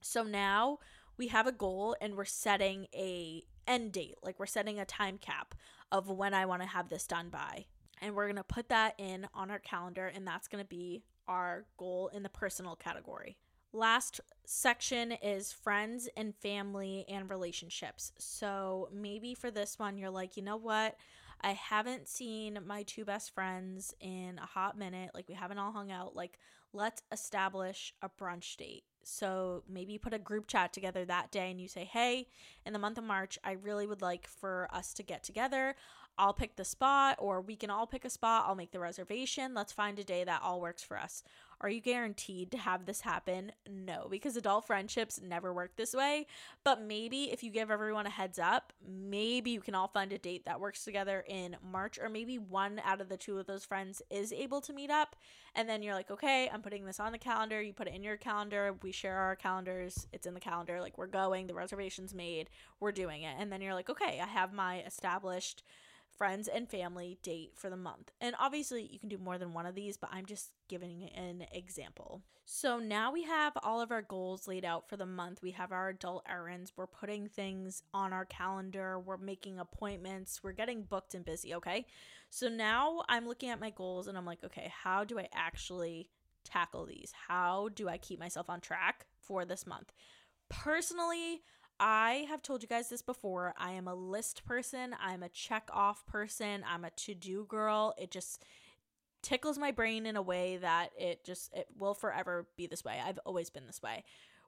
So 0.00 0.22
now 0.22 0.78
we 1.16 1.28
have 1.28 1.46
a 1.46 1.52
goal 1.52 1.96
and 2.00 2.16
we're 2.16 2.24
setting 2.24 2.86
a 2.94 3.44
end 3.66 3.92
date, 3.92 4.16
like 4.22 4.38
we're 4.38 4.46
setting 4.46 4.80
a 4.80 4.84
time 4.84 5.18
cap 5.18 5.54
of 5.90 6.08
when 6.08 6.34
I 6.34 6.46
want 6.46 6.62
to 6.62 6.68
have 6.68 6.88
this 6.88 7.06
done 7.06 7.28
by. 7.28 7.66
And 8.02 8.14
we're 8.14 8.26
going 8.26 8.36
to 8.36 8.44
put 8.44 8.68
that 8.68 8.94
in 8.98 9.26
on 9.32 9.50
our 9.50 9.60
calendar 9.60 10.10
and 10.12 10.26
that's 10.26 10.48
going 10.48 10.62
to 10.62 10.68
be 10.68 11.04
our 11.28 11.64
goal 11.78 12.10
in 12.12 12.22
the 12.22 12.28
personal 12.28 12.76
category. 12.76 13.36
Last 13.72 14.20
section 14.44 15.12
is 15.12 15.52
friends 15.52 16.08
and 16.16 16.34
family 16.34 17.06
and 17.08 17.30
relationships. 17.30 18.12
So 18.18 18.90
maybe 18.92 19.34
for 19.34 19.50
this 19.50 19.78
one, 19.78 19.96
you're 19.96 20.10
like, 20.10 20.36
you 20.36 20.42
know 20.42 20.58
what? 20.58 20.96
I 21.40 21.52
haven't 21.52 22.08
seen 22.08 22.58
my 22.66 22.82
two 22.82 23.04
best 23.04 23.34
friends 23.34 23.94
in 24.00 24.38
a 24.42 24.46
hot 24.46 24.76
minute. 24.76 25.10
Like, 25.14 25.28
we 25.28 25.34
haven't 25.34 25.58
all 25.58 25.72
hung 25.72 25.90
out. 25.90 26.14
Like, 26.14 26.38
let's 26.72 27.02
establish 27.10 27.94
a 28.02 28.08
brunch 28.08 28.56
date. 28.56 28.84
So 29.04 29.64
maybe 29.68 29.94
you 29.94 29.98
put 29.98 30.14
a 30.14 30.18
group 30.18 30.46
chat 30.46 30.72
together 30.72 31.04
that 31.04 31.32
day 31.32 31.50
and 31.50 31.60
you 31.60 31.66
say, 31.66 31.84
hey, 31.84 32.28
in 32.64 32.72
the 32.72 32.78
month 32.78 32.98
of 32.98 33.04
March, 33.04 33.38
I 33.42 33.52
really 33.52 33.86
would 33.86 34.02
like 34.02 34.26
for 34.26 34.68
us 34.72 34.94
to 34.94 35.02
get 35.02 35.24
together. 35.24 35.74
I'll 36.18 36.34
pick 36.34 36.56
the 36.56 36.64
spot, 36.64 37.16
or 37.18 37.40
we 37.40 37.56
can 37.56 37.70
all 37.70 37.86
pick 37.86 38.04
a 38.04 38.10
spot. 38.10 38.44
I'll 38.46 38.54
make 38.54 38.72
the 38.72 38.80
reservation. 38.80 39.54
Let's 39.54 39.72
find 39.72 39.98
a 39.98 40.04
day 40.04 40.24
that 40.24 40.42
all 40.42 40.60
works 40.60 40.82
for 40.82 40.98
us. 40.98 41.24
Are 41.62 41.70
you 41.70 41.80
guaranteed 41.80 42.50
to 42.50 42.58
have 42.58 42.86
this 42.86 43.02
happen? 43.02 43.52
No, 43.70 44.08
because 44.10 44.36
adult 44.36 44.66
friendships 44.66 45.20
never 45.22 45.54
work 45.54 45.76
this 45.76 45.94
way. 45.94 46.26
But 46.64 46.82
maybe 46.82 47.30
if 47.30 47.44
you 47.44 47.50
give 47.50 47.70
everyone 47.70 48.04
a 48.04 48.10
heads 48.10 48.40
up, 48.40 48.72
maybe 48.84 49.52
you 49.52 49.60
can 49.60 49.76
all 49.76 49.86
find 49.86 50.12
a 50.12 50.18
date 50.18 50.44
that 50.44 50.58
works 50.58 50.84
together 50.84 51.24
in 51.28 51.56
March, 51.70 52.00
or 52.00 52.08
maybe 52.08 52.36
one 52.36 52.82
out 52.84 53.00
of 53.00 53.08
the 53.08 53.16
two 53.16 53.38
of 53.38 53.46
those 53.46 53.64
friends 53.64 54.02
is 54.10 54.32
able 54.32 54.60
to 54.60 54.72
meet 54.72 54.90
up. 54.90 55.14
And 55.54 55.68
then 55.68 55.84
you're 55.84 55.94
like, 55.94 56.10
okay, 56.10 56.50
I'm 56.52 56.62
putting 56.62 56.84
this 56.84 56.98
on 56.98 57.12
the 57.12 57.18
calendar. 57.18 57.62
You 57.62 57.72
put 57.72 57.86
it 57.86 57.94
in 57.94 58.02
your 58.02 58.16
calendar. 58.16 58.74
We 58.82 58.90
share 58.90 59.18
our 59.18 59.36
calendars. 59.36 60.08
It's 60.12 60.26
in 60.26 60.34
the 60.34 60.40
calendar. 60.40 60.80
Like, 60.80 60.98
we're 60.98 61.06
going, 61.06 61.46
the 61.46 61.54
reservation's 61.54 62.12
made, 62.12 62.50
we're 62.80 62.92
doing 62.92 63.22
it. 63.22 63.36
And 63.38 63.52
then 63.52 63.60
you're 63.60 63.74
like, 63.74 63.88
okay, 63.88 64.20
I 64.20 64.26
have 64.26 64.52
my 64.52 64.80
established 64.80 65.62
friends 66.16 66.48
and 66.48 66.68
family 66.68 67.18
date 67.22 67.52
for 67.56 67.70
the 67.70 67.76
month. 67.76 68.12
And 68.20 68.34
obviously, 68.38 68.88
you 68.90 68.98
can 68.98 69.08
do 69.08 69.18
more 69.18 69.38
than 69.38 69.52
one 69.54 69.66
of 69.66 69.74
these, 69.74 69.96
but 69.96 70.10
I'm 70.12 70.26
just 70.26 70.50
giving 70.68 71.08
an 71.14 71.46
example. 71.52 72.22
So 72.44 72.78
now 72.78 73.12
we 73.12 73.22
have 73.22 73.52
all 73.62 73.80
of 73.80 73.92
our 73.92 74.02
goals 74.02 74.48
laid 74.48 74.64
out 74.64 74.88
for 74.88 74.96
the 74.96 75.06
month. 75.06 75.42
We 75.42 75.52
have 75.52 75.72
our 75.72 75.88
adult 75.88 76.24
errands. 76.28 76.72
We're 76.76 76.86
putting 76.86 77.28
things 77.28 77.82
on 77.94 78.12
our 78.12 78.24
calendar. 78.24 78.98
We're 78.98 79.16
making 79.16 79.58
appointments. 79.58 80.40
We're 80.42 80.52
getting 80.52 80.82
booked 80.82 81.14
and 81.14 81.24
busy, 81.24 81.54
okay? 81.54 81.86
So 82.30 82.48
now 82.48 83.04
I'm 83.08 83.26
looking 83.26 83.50
at 83.50 83.60
my 83.60 83.70
goals 83.70 84.08
and 84.08 84.18
I'm 84.18 84.26
like, 84.26 84.44
okay, 84.44 84.72
how 84.82 85.04
do 85.04 85.18
I 85.18 85.28
actually 85.32 86.10
tackle 86.44 86.86
these? 86.86 87.12
How 87.28 87.68
do 87.74 87.88
I 87.88 87.96
keep 87.96 88.18
myself 88.18 88.50
on 88.50 88.60
track 88.60 89.06
for 89.20 89.44
this 89.44 89.66
month? 89.66 89.92
Personally, 90.48 91.42
I 91.80 92.26
have 92.28 92.42
told 92.42 92.62
you 92.62 92.68
guys 92.68 92.88
this 92.88 93.02
before. 93.02 93.54
I 93.58 93.72
am 93.72 93.88
a 93.88 93.94
list 93.94 94.44
person. 94.44 94.94
I'm 95.00 95.22
a 95.22 95.28
check 95.28 95.68
off 95.72 96.06
person. 96.06 96.64
I'm 96.68 96.84
a 96.84 96.90
to 96.90 97.14
do 97.14 97.44
girl. 97.44 97.94
It 97.98 98.10
just 98.10 98.44
tickles 99.22 99.58
my 99.58 99.70
brain 99.70 100.04
in 100.04 100.16
a 100.16 100.22
way 100.22 100.58
that 100.58 100.90
it 100.98 101.24
just 101.24 101.52
it 101.54 101.66
will 101.78 101.94
forever 101.94 102.46
be 102.56 102.66
this 102.66 102.84
way. 102.84 103.00
I've 103.04 103.18
always 103.24 103.50
been 103.50 103.66
this 103.66 103.82
way 103.82 104.04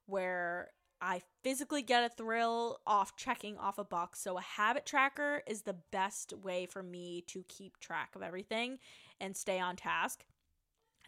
where 0.06 0.70
I 1.00 1.22
physically 1.42 1.82
get 1.82 2.04
a 2.04 2.08
thrill 2.08 2.78
off 2.86 3.16
checking 3.16 3.58
off 3.58 3.78
a 3.78 3.84
box. 3.84 4.20
So 4.20 4.38
a 4.38 4.42
habit 4.42 4.86
tracker 4.86 5.42
is 5.46 5.62
the 5.62 5.76
best 5.92 6.32
way 6.32 6.66
for 6.66 6.82
me 6.82 7.22
to 7.28 7.44
keep 7.48 7.78
track 7.78 8.14
of 8.14 8.22
everything 8.22 8.78
and 9.20 9.36
stay 9.36 9.60
on 9.60 9.76
task. 9.76 10.24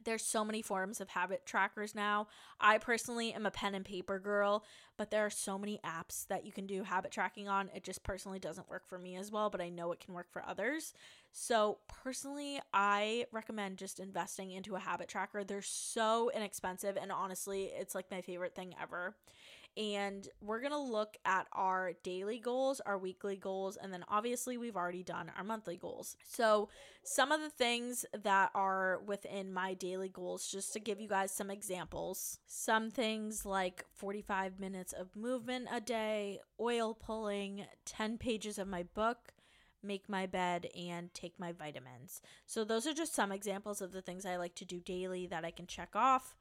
There's 0.07 0.25
so 0.25 0.45
many 0.45 0.63
forms 0.63 1.01
of 1.01 1.11
habit 1.11 1.45
trackers 1.45 1.95
now. 1.95 2.29
I 2.61 2.79
personally 2.79 3.33
am 3.33 3.45
a 3.45 3.51
pen 3.51 3.75
and 3.75 3.85
paper 3.85 4.21
girl, 4.21 4.65
but 4.97 5.11
there 5.11 5.27
are 5.27 5.31
so 5.31 5.59
many 5.59 5.81
apps 5.85 6.27
that 6.29 6.47
you 6.47 6.53
can 6.53 6.67
do 6.67 6.85
habit 6.85 7.11
tracking 7.11 7.49
on. 7.49 7.71
It 7.75 7.83
just 7.83 8.05
personally 8.05 8.39
doesn't 8.39 8.71
work 8.71 8.87
for 8.89 8.99
me 8.99 9.17
as 9.17 9.33
well, 9.33 9.51
but 9.51 9.61
I 9.61 9.69
know 9.69 9.91
it 9.91 9.99
can 10.01 10.15
work 10.15 10.31
for 10.31 10.45
others. 10.47 10.95
So, 11.33 11.79
personally, 11.89 12.61
I 12.73 13.27
recommend 13.33 13.79
just 13.79 13.99
investing 13.99 14.53
into 14.53 14.77
a 14.77 14.81
habit 14.81 15.09
tracker. 15.09 15.43
They're 15.43 15.61
so 15.61 16.31
inexpensive, 16.35 16.97
and 16.97 17.11
honestly, 17.11 17.65
it's 17.77 17.95
like 17.95 18.11
my 18.11 18.21
favorite 18.21 18.55
thing 18.55 18.75
ever 18.81 19.17
and 19.77 20.27
we're 20.41 20.61
going 20.61 20.73
to 20.73 20.79
look 20.79 21.19
at 21.25 21.47
our 21.53 21.93
daily 22.03 22.39
goals, 22.39 22.81
our 22.87 22.97
weekly 22.97 23.37
goals, 23.37 23.77
and 23.77 23.93
then 23.93 24.05
obviously 24.09 24.57
we've 24.57 24.77
already 24.77 25.03
done 25.03 25.31
our 25.37 25.45
monthly 25.45 25.77
goals. 25.77 26.17
So, 26.25 26.71
some 27.03 27.31
of 27.31 27.41
the 27.41 27.51
things 27.51 28.05
that 28.23 28.51
are 28.55 29.01
within 29.07 29.53
my 29.53 29.75
daily 29.75 30.09
goals, 30.09 30.51
just 30.51 30.73
to 30.73 30.81
give 30.81 31.01
you 31.01 31.09
guys 31.09 31.31
some 31.31 31.51
examples, 31.51 32.39
some 32.47 32.91
things 32.91 33.45
like 33.45 33.85
45 33.95 34.59
minutes 34.59 34.93
of 34.93 35.15
movement 35.15 35.69
a 35.71 35.81
day, 35.81 36.41
oil 36.59 36.95
pulling, 36.95 37.67
10 37.85 38.19
pages 38.19 38.59
of 38.59 38.69
my 38.69 38.83
book. 38.83 39.33
Make 39.83 40.09
my 40.09 40.27
bed 40.27 40.67
and 40.77 41.15
take 41.15 41.39
my 41.39 41.53
vitamins. 41.53 42.21
So, 42.47 42.65
those 42.65 42.87
are 42.87 42.95
just 42.95 43.15
some 43.15 43.31
examples 43.31 43.81
of 43.81 43.93
the 43.93 44.03
things 44.03 44.27
I 44.27 44.37
like 44.37 44.55
to 44.57 44.65
do 44.65 44.81
daily 44.81 45.27
that 45.27 45.45
I 45.45 45.53
can 45.53 45.67
check 45.67 45.95
off 45.95 46.35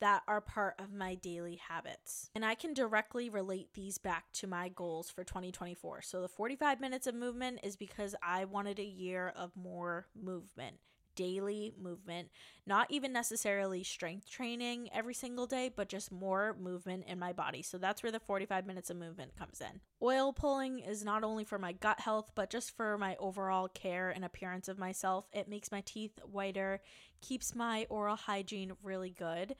that 0.00 0.22
are 0.28 0.40
part 0.40 0.74
of 0.78 0.92
my 0.92 1.14
daily 1.14 1.56
habits. 1.56 2.30
And 2.34 2.44
I 2.44 2.54
can 2.54 2.74
directly 2.74 3.28
relate 3.28 3.74
these 3.74 3.98
back 3.98 4.32
to 4.34 4.46
my 4.46 4.68
goals 4.68 5.10
for 5.10 5.24
2024. 5.24 6.02
So 6.02 6.20
the 6.20 6.28
45 6.28 6.80
minutes 6.80 7.06
of 7.06 7.14
movement 7.14 7.60
is 7.62 7.76
because 7.76 8.14
I 8.22 8.44
wanted 8.44 8.78
a 8.78 8.84
year 8.84 9.32
of 9.36 9.52
more 9.56 10.06
movement. 10.20 10.76
Daily 11.16 11.74
movement, 11.76 12.28
not 12.64 12.86
even 12.92 13.12
necessarily 13.12 13.82
strength 13.82 14.30
training 14.30 14.88
every 14.94 15.14
single 15.14 15.48
day, 15.48 15.68
but 15.74 15.88
just 15.88 16.12
more 16.12 16.56
movement 16.60 17.06
in 17.08 17.18
my 17.18 17.32
body. 17.32 17.60
So 17.60 17.76
that's 17.76 18.04
where 18.04 18.12
the 18.12 18.20
45 18.20 18.64
minutes 18.64 18.88
of 18.88 18.98
movement 18.98 19.36
comes 19.36 19.60
in. 19.60 19.80
Oil 20.00 20.32
pulling 20.32 20.78
is 20.78 21.04
not 21.04 21.24
only 21.24 21.42
for 21.42 21.58
my 21.58 21.72
gut 21.72 21.98
health, 21.98 22.30
but 22.36 22.50
just 22.50 22.76
for 22.76 22.96
my 22.98 23.16
overall 23.18 23.66
care 23.66 24.10
and 24.10 24.24
appearance 24.24 24.68
of 24.68 24.78
myself. 24.78 25.26
It 25.32 25.48
makes 25.48 25.72
my 25.72 25.80
teeth 25.80 26.12
whiter, 26.22 26.82
keeps 27.20 27.52
my 27.52 27.86
oral 27.90 28.14
hygiene 28.14 28.74
really 28.84 29.10
good. 29.10 29.56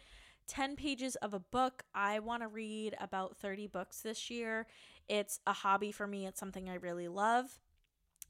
10 0.49 0.77
pages 0.77 1.15
of 1.17 1.35
a 1.35 1.39
book. 1.39 1.85
I 1.95 2.19
want 2.19 2.43
to 2.43 2.49
read 2.49 2.97
about 3.01 3.37
30 3.37 3.67
books 3.69 4.01
this 4.01 4.31
year. 4.31 4.67
It's 5.09 5.41
a 5.47 5.53
hobby 5.53 5.93
for 5.93 6.07
me, 6.07 6.27
it's 6.27 6.41
something 6.41 6.69
I 6.69 6.75
really 6.75 7.09
love. 7.09 7.61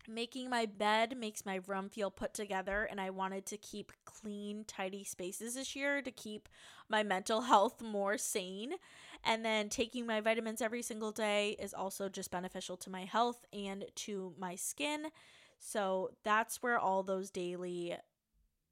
Making 0.06 0.48
my 0.48 0.64
bed 0.64 1.18
makes 1.18 1.44
my 1.44 1.60
room 1.66 1.90
feel 1.90 2.10
put 2.10 2.32
together, 2.32 2.88
and 2.90 2.98
I 3.00 3.10
wanted 3.10 3.44
to 3.46 3.58
keep 3.58 3.92
clean, 4.06 4.64
tidy 4.66 5.04
spaces 5.04 5.54
this 5.54 5.76
year 5.76 6.00
to 6.00 6.10
keep 6.10 6.48
my 6.88 7.02
mental 7.02 7.40
health 7.52 7.82
more 7.82 8.16
sane. 8.16 8.74
And 9.22 9.44
then 9.44 9.68
taking 9.68 10.06
my 10.06 10.20
vitamins 10.20 10.62
every 10.62 10.82
single 10.82 11.12
day 11.12 11.56
is 11.58 11.74
also 11.74 12.08
just 12.08 12.30
beneficial 12.30 12.76
to 12.78 12.90
my 12.90 13.04
health 13.04 13.44
and 13.52 13.84
to 13.96 14.32
my 14.38 14.54
skin. 14.54 15.08
So 15.58 16.10
that's 16.24 16.62
where 16.62 16.78
all 16.78 17.02
those 17.02 17.30
daily 17.30 17.96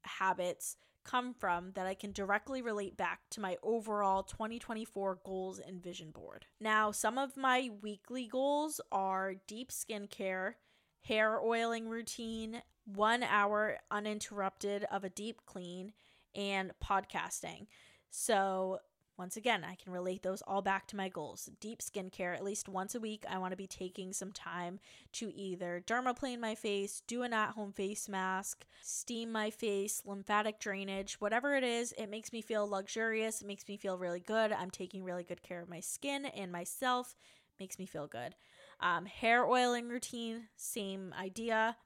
habits 0.05 0.77
come 1.07 1.33
from 1.33 1.73
that 1.75 1.87
I 1.87 1.95
can 1.95 2.13
directly 2.13 2.61
relate 2.61 2.97
back 2.97 3.21
to 3.31 3.41
my 3.41 3.57
overall 3.63 4.23
2024 4.23 5.21
goals 5.25 5.59
and 5.59 5.83
vision 5.83 6.11
board. 6.11 6.47
Now, 6.61 6.91
some 6.91 7.17
of 7.17 7.37
my 7.37 7.71
weekly 7.81 8.27
goals 8.27 8.81
are 8.91 9.35
deep 9.47 9.71
skincare, 9.71 10.55
hair 11.03 11.41
oiling 11.41 11.89
routine, 11.89 12.63
one 12.85 13.23
hour 13.23 13.79
uninterrupted 13.91 14.85
of 14.91 15.05
a 15.05 15.11
deep 15.11 15.43
clean, 15.47 15.93
and 16.35 16.73
podcasting. 16.85 17.67
So, 18.11 18.79
once 19.19 19.37
again, 19.37 19.65
I 19.65 19.75
can 19.75 19.93
relate 19.93 20.23
those 20.23 20.43
all 20.43 20.63
back 20.63 20.87
to 20.89 20.97
my 20.97 21.09
goals. 21.09 21.49
Deep 21.61 21.81
skincare, 21.81 22.35
at 22.35 22.45
least 22.45 22.69
once 22.69 22.95
a 22.95 23.01
week, 23.01 23.25
I 23.29 23.39
want 23.39 23.53
to 23.53 23.57
be 23.57 23.67
taking 23.67 24.13
some 24.13 24.33
time 24.33 24.79
to 25.15 25.35
either 25.35 25.83
dermaplane 25.87 26.39
my 26.39 26.55
face, 26.55 27.03
do 27.07 27.23
an 27.23 27.33
at 27.33 27.51
home 27.51 27.73
face 27.73 28.09
mask, 28.09 28.67
steam 28.83 29.33
my 29.33 29.51
face, 29.51 30.03
lymphatic 30.05 30.61
drainage, 30.61 31.15
whatever 31.21 31.57
it 31.57 31.65
is, 31.65 31.93
it 31.93 32.11
makes 32.11 32.33
me 32.33 32.43
feel 32.43 32.69
luxurious. 32.69 33.41
It 33.41 33.47
makes 33.47 33.67
me 33.69 33.77
feel 33.77 33.99
really 33.99 34.21
good. 34.21 34.53
I'm 34.53 34.71
taking 34.71 35.05
really 35.05 35.25
good 35.25 35.43
care 35.43 35.61
of 35.61 35.69
my 35.69 35.81
skin 35.81 36.27
and 36.27 36.53
myself. 36.53 37.17
Makes 37.59 37.79
me 37.79 37.87
feel 37.87 38.07
good. 38.07 38.35
Um, 38.81 39.07
hair 39.07 39.47
oiling 39.47 39.89
routine, 39.89 40.49
same 40.57 41.15
idea 41.19 41.77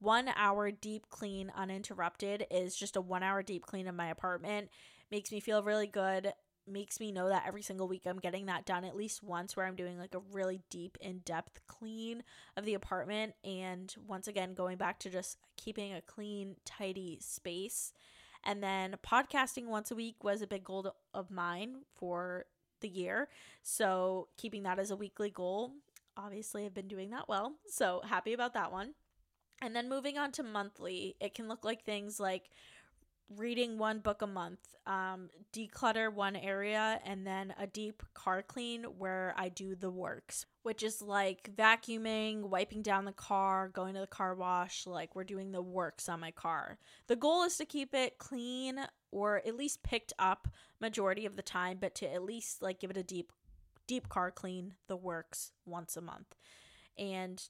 one 0.00 0.30
hour 0.34 0.70
deep 0.70 1.10
clean 1.10 1.52
uninterrupted 1.54 2.46
is 2.50 2.74
just 2.74 2.96
a 2.96 3.00
one 3.00 3.22
hour 3.22 3.42
deep 3.42 3.66
clean 3.66 3.86
of 3.86 3.94
my 3.94 4.08
apartment 4.08 4.70
makes 5.10 5.30
me 5.30 5.40
feel 5.40 5.62
really 5.62 5.86
good 5.86 6.32
makes 6.70 7.00
me 7.00 7.12
know 7.12 7.28
that 7.28 7.44
every 7.46 7.62
single 7.62 7.88
week 7.88 8.02
I'm 8.06 8.18
getting 8.18 8.46
that 8.46 8.64
done 8.64 8.84
at 8.84 8.96
least 8.96 9.22
once 9.22 9.56
where 9.56 9.66
I'm 9.66 9.76
doing 9.76 9.98
like 9.98 10.14
a 10.14 10.22
really 10.32 10.60
deep 10.70 10.96
in-depth 11.00 11.60
clean 11.66 12.22
of 12.56 12.64
the 12.64 12.74
apartment. 12.74 13.34
And 13.44 13.94
once 14.06 14.28
again 14.28 14.54
going 14.54 14.76
back 14.76 14.98
to 15.00 15.10
just 15.10 15.38
keeping 15.56 15.92
a 15.92 16.00
clean 16.00 16.56
tidy 16.64 17.18
space. 17.20 17.92
And 18.44 18.62
then 18.62 18.96
podcasting 19.04 19.66
once 19.66 19.90
a 19.90 19.94
week 19.94 20.24
was 20.24 20.40
a 20.40 20.46
big 20.46 20.64
goal 20.64 20.94
of 21.12 21.30
mine 21.30 21.82
for 21.94 22.46
the 22.80 22.88
year. 22.88 23.28
So 23.62 24.28
keeping 24.38 24.62
that 24.62 24.78
as 24.78 24.90
a 24.90 24.96
weekly 24.96 25.30
goal 25.30 25.72
obviously 26.16 26.64
I've 26.64 26.74
been 26.74 26.88
doing 26.88 27.10
that 27.10 27.28
well. 27.28 27.54
So 27.68 28.02
happy 28.04 28.32
about 28.32 28.54
that 28.54 28.72
one. 28.72 28.94
And 29.62 29.76
then 29.76 29.88
moving 29.88 30.18
on 30.18 30.32
to 30.32 30.42
monthly 30.42 31.16
it 31.20 31.34
can 31.34 31.48
look 31.48 31.64
like 31.64 31.84
things 31.84 32.18
like 32.18 32.50
reading 33.36 33.78
one 33.78 34.00
book 34.00 34.22
a 34.22 34.26
month, 34.26 34.58
um, 34.86 35.28
declutter 35.52 36.12
one 36.12 36.36
area, 36.36 37.00
and 37.04 37.26
then 37.26 37.54
a 37.58 37.66
deep 37.66 38.02
car 38.14 38.42
clean 38.42 38.84
where 38.84 39.34
I 39.36 39.48
do 39.48 39.74
the 39.74 39.90
works, 39.90 40.46
which 40.62 40.82
is 40.82 41.00
like 41.00 41.50
vacuuming, 41.54 42.42
wiping 42.42 42.82
down 42.82 43.04
the 43.04 43.12
car, 43.12 43.68
going 43.68 43.94
to 43.94 44.00
the 44.00 44.06
car 44.06 44.34
wash. 44.34 44.86
Like 44.86 45.14
we're 45.14 45.24
doing 45.24 45.52
the 45.52 45.62
works 45.62 46.08
on 46.08 46.20
my 46.20 46.30
car. 46.30 46.78
The 47.06 47.16
goal 47.16 47.44
is 47.44 47.56
to 47.58 47.64
keep 47.64 47.94
it 47.94 48.18
clean 48.18 48.80
or 49.12 49.38
at 49.46 49.56
least 49.56 49.82
picked 49.82 50.12
up 50.18 50.48
majority 50.80 51.26
of 51.26 51.36
the 51.36 51.42
time, 51.42 51.78
but 51.80 51.94
to 51.96 52.12
at 52.12 52.24
least 52.24 52.62
like 52.62 52.80
give 52.80 52.90
it 52.90 52.96
a 52.96 53.02
deep, 53.02 53.32
deep 53.86 54.08
car 54.08 54.30
clean, 54.30 54.74
the 54.88 54.96
works 54.96 55.52
once 55.64 55.96
a 55.96 56.00
month. 56.00 56.34
And 56.98 57.42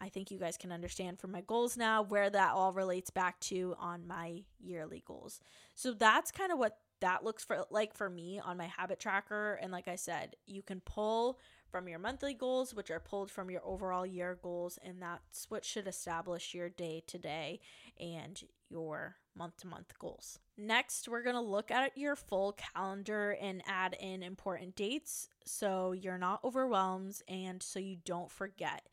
I 0.00 0.08
think 0.08 0.30
you 0.30 0.38
guys 0.38 0.56
can 0.56 0.72
understand 0.72 1.18
from 1.18 1.32
my 1.32 1.42
goals 1.42 1.76
now 1.76 2.02
where 2.02 2.30
that 2.30 2.52
all 2.52 2.72
relates 2.72 3.10
back 3.10 3.38
to 3.40 3.74
on 3.78 4.06
my 4.06 4.42
yearly 4.58 5.02
goals. 5.06 5.40
So 5.74 5.92
that's 5.92 6.30
kind 6.30 6.52
of 6.52 6.58
what 6.58 6.78
that 7.00 7.24
looks 7.24 7.44
for 7.44 7.64
like 7.70 7.94
for 7.94 8.08
me 8.10 8.40
on 8.44 8.56
my 8.56 8.66
habit 8.66 9.00
tracker 9.00 9.58
and 9.62 9.72
like 9.72 9.88
I 9.88 9.96
said, 9.96 10.36
you 10.46 10.62
can 10.62 10.80
pull 10.80 11.38
from 11.70 11.88
your 11.88 11.98
monthly 11.98 12.34
goals 12.34 12.74
which 12.74 12.90
are 12.90 13.00
pulled 13.00 13.30
from 13.30 13.50
your 13.50 13.62
overall 13.64 14.04
year 14.04 14.38
goals 14.42 14.78
and 14.82 15.00
that's 15.00 15.46
what 15.48 15.64
should 15.64 15.86
establish 15.86 16.54
your 16.54 16.68
day 16.68 17.02
to 17.06 17.18
day 17.18 17.60
and 17.98 18.42
your 18.68 19.16
month 19.36 19.56
to 19.58 19.66
month 19.66 19.98
goals. 19.98 20.38
Next, 20.56 21.08
we're 21.08 21.22
going 21.22 21.36
to 21.36 21.40
look 21.40 21.70
at 21.70 21.96
your 21.96 22.16
full 22.16 22.52
calendar 22.52 23.36
and 23.40 23.62
add 23.66 23.96
in 23.98 24.22
important 24.22 24.76
dates 24.76 25.28
so 25.44 25.92
you're 25.92 26.18
not 26.18 26.44
overwhelmed 26.44 27.22
and 27.28 27.62
so 27.62 27.78
you 27.78 27.96
don't 28.04 28.30
forget. 28.30 28.86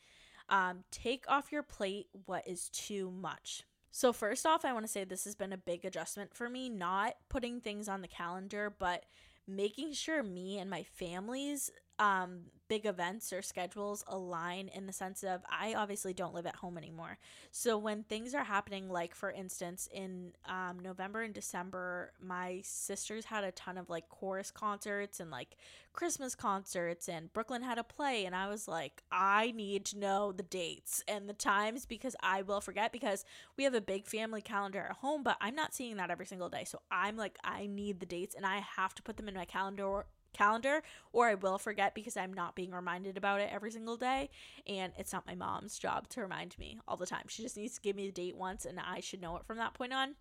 Um, 0.49 0.83
take 0.91 1.25
off 1.27 1.51
your 1.51 1.63
plate 1.63 2.07
what 2.25 2.47
is 2.47 2.69
too 2.69 3.12
much. 3.12 3.63
So, 3.91 4.13
first 4.13 4.45
off, 4.45 4.63
I 4.63 4.73
want 4.73 4.86
to 4.86 4.91
say 4.91 5.03
this 5.03 5.25
has 5.25 5.36
been 5.36 5.53
a 5.53 5.57
big 5.57 5.83
adjustment 5.83 6.33
for 6.33 6.49
me, 6.49 6.69
not 6.69 7.15
putting 7.29 7.60
things 7.62 7.89
on 7.89 8.01
the 8.01 8.07
calendar, 8.07 8.73
but 8.77 9.05
making 9.47 9.93
sure 9.93 10.21
me 10.21 10.60
and 10.60 10.69
my 10.69 10.83
family's 10.83 11.71
um, 11.99 12.41
big 12.67 12.86
events 12.86 13.32
or 13.32 13.41
schedules 13.41 14.03
align 14.08 14.69
in 14.73 14.86
the 14.86 14.93
sense 14.93 15.23
of 15.23 15.41
I 15.49 15.73
obviously 15.73 16.13
don't 16.13 16.34
live 16.34 16.45
at 16.45 16.58
home 16.58 16.77
anymore. 16.77 17.17
So 17.51 17.77
when 17.77 18.03
things 18.03 18.34
are 18.34 18.43
happening, 18.43 18.89
like 18.89 19.15
for 19.15 19.32
instance, 19.32 19.88
in 19.91 20.34
um, 20.45 20.80
November 20.82 21.21
and 21.21 21.34
December, 21.34 22.13
my 22.21 22.62
sisters 22.63 23.25
had 23.25 23.43
a 23.43 23.51
ton 23.51 23.77
of 23.77 23.89
like 23.89 24.10
chorus 24.10 24.51
concerts 24.51 25.19
and 25.19 25.32
like 25.32 25.56
Christmas 25.97 26.36
concerts, 26.36 27.10
and 27.10 27.34
Brooklyn 27.34 27.63
had 27.63 27.80
a 27.80 27.84
play. 27.84 28.25
And 28.25 28.36
I 28.36 28.47
was 28.49 28.67
like, 28.67 29.01
I 29.12 29.51
need 29.56 29.84
to 29.86 29.97
know 29.97 30.32
the 30.32 30.43
dates 30.43 31.03
and 31.08 31.27
the 31.27 31.34
times 31.34 31.88
because 31.88 32.15
I 32.21 32.43
will 32.43 32.62
forget 32.62 32.91
because 32.91 33.25
we 33.58 33.63
have 33.63 33.73
a 33.73 33.82
big 33.82 34.06
family 34.06 34.41
calendar 34.41 34.86
at 34.89 34.97
home, 34.97 35.23
but 35.23 35.38
I'm 35.41 35.56
not 35.56 35.73
seeing 35.73 35.97
that 35.97 36.12
every 36.12 36.27
single 36.27 36.49
day. 36.49 36.65
So 36.65 36.82
I'm 36.91 37.17
like, 37.17 37.39
I 37.43 37.65
need 37.65 37.99
the 37.99 38.06
dates 38.06 38.36
and 38.36 38.45
I 38.45 38.60
have 38.60 38.93
to 38.95 39.01
put 39.01 39.17
them 39.17 39.27
in 39.27 39.34
my 39.34 39.45
calendar 39.45 40.06
calendar 40.38 40.84
or 41.12 41.28
I 41.28 41.36
will 41.36 41.58
forget 41.58 41.95
because 41.95 42.15
I'm 42.17 42.34
not 42.34 42.56
being 42.56 42.71
reminded 42.71 43.17
about 43.17 43.41
it 43.41 43.50
every 43.52 43.71
single 43.71 43.97
day 43.97 44.30
and 44.67 44.93
it's 44.97 45.13
not 45.13 45.28
my 45.28 45.36
mom's 45.36 45.80
job 45.80 46.08
to 46.10 46.21
remind 46.21 46.58
me 46.58 46.80
all 46.88 46.97
the 46.97 47.06
time. 47.06 47.26
She 47.28 47.41
just 47.41 47.58
needs 47.58 47.76
to 47.76 47.82
give 47.82 47.95
me 47.95 48.06
the 48.06 48.12
date 48.12 48.36
once 48.36 48.65
and 48.65 48.80
I 48.80 49.00
should 49.00 49.21
know 49.21 49.38
it 49.38 49.45
from 49.45 49.58
that 49.58 49.73
point 49.73 49.93
on. 49.93 50.15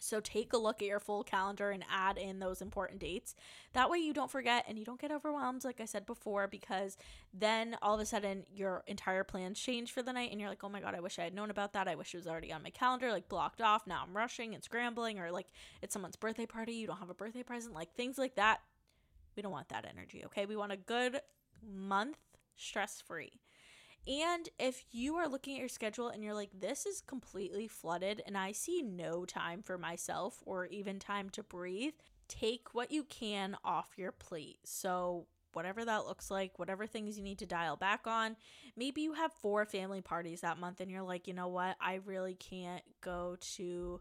So 0.00 0.20
take 0.20 0.52
a 0.52 0.58
look 0.58 0.82
at 0.82 0.88
your 0.88 1.00
full 1.00 1.24
calendar 1.24 1.70
and 1.70 1.84
add 1.90 2.18
in 2.18 2.38
those 2.38 2.60
important 2.60 3.00
dates. 3.00 3.34
That 3.72 3.90
way 3.90 3.98
you 3.98 4.12
don't 4.12 4.30
forget 4.30 4.64
and 4.68 4.78
you 4.78 4.84
don't 4.84 5.00
get 5.00 5.12
overwhelmed 5.12 5.64
like 5.64 5.80
I 5.80 5.86
said 5.86 6.04
before 6.04 6.46
because 6.46 6.96
then 7.32 7.76
all 7.80 7.94
of 7.94 8.00
a 8.00 8.04
sudden 8.04 8.44
your 8.52 8.82
entire 8.86 9.24
plans 9.24 9.58
change 9.58 9.92
for 9.92 10.02
the 10.02 10.12
night 10.12 10.30
and 10.30 10.40
you're 10.40 10.50
like, 10.50 10.64
"Oh 10.64 10.68
my 10.68 10.80
god, 10.80 10.94
I 10.94 11.00
wish 11.00 11.18
I 11.18 11.24
had 11.24 11.34
known 11.34 11.50
about 11.50 11.72
that. 11.72 11.88
I 11.88 11.94
wish 11.94 12.12
it 12.12 12.18
was 12.18 12.26
already 12.26 12.52
on 12.52 12.62
my 12.62 12.70
calendar, 12.70 13.10
like 13.12 13.28
blocked 13.28 13.62
off. 13.62 13.86
Now 13.86 14.02
I'm 14.06 14.16
rushing 14.16 14.54
and 14.54 14.62
scrambling 14.62 15.18
or 15.18 15.30
like 15.30 15.46
it's 15.80 15.92
someone's 15.92 16.16
birthday 16.16 16.46
party, 16.46 16.74
you 16.74 16.86
don't 16.86 16.98
have 16.98 17.10
a 17.10 17.14
birthday 17.14 17.42
present." 17.42 17.74
Like 17.74 17.94
things 17.94 18.18
like 18.18 18.34
that 18.34 18.60
we 19.36 19.42
don't 19.42 19.52
want 19.52 19.68
that 19.68 19.86
energy, 19.88 20.22
okay? 20.26 20.46
We 20.46 20.56
want 20.56 20.72
a 20.72 20.76
good 20.76 21.20
month 21.62 22.18
stress 22.56 23.02
free. 23.06 23.40
And 24.06 24.48
if 24.58 24.84
you 24.90 25.16
are 25.16 25.28
looking 25.28 25.54
at 25.54 25.60
your 25.60 25.68
schedule 25.68 26.08
and 26.08 26.22
you're 26.22 26.34
like, 26.34 26.50
this 26.52 26.84
is 26.84 27.00
completely 27.00 27.66
flooded 27.66 28.22
and 28.26 28.36
I 28.36 28.52
see 28.52 28.82
no 28.82 29.24
time 29.24 29.62
for 29.62 29.78
myself 29.78 30.42
or 30.44 30.66
even 30.66 30.98
time 30.98 31.30
to 31.30 31.42
breathe, 31.42 31.94
take 32.28 32.74
what 32.74 32.92
you 32.92 33.04
can 33.04 33.56
off 33.64 33.94
your 33.96 34.12
plate. 34.12 34.58
So, 34.64 35.26
whatever 35.54 35.84
that 35.84 36.04
looks 36.04 36.32
like, 36.32 36.58
whatever 36.58 36.84
things 36.84 37.16
you 37.16 37.22
need 37.22 37.38
to 37.38 37.46
dial 37.46 37.76
back 37.76 38.08
on. 38.08 38.34
Maybe 38.76 39.02
you 39.02 39.12
have 39.12 39.32
four 39.32 39.64
family 39.64 40.00
parties 40.00 40.40
that 40.40 40.58
month 40.58 40.80
and 40.80 40.90
you're 40.90 41.02
like, 41.02 41.28
you 41.28 41.32
know 41.32 41.46
what, 41.46 41.76
I 41.80 42.00
really 42.04 42.34
can't 42.34 42.82
go 43.00 43.36
to 43.56 44.00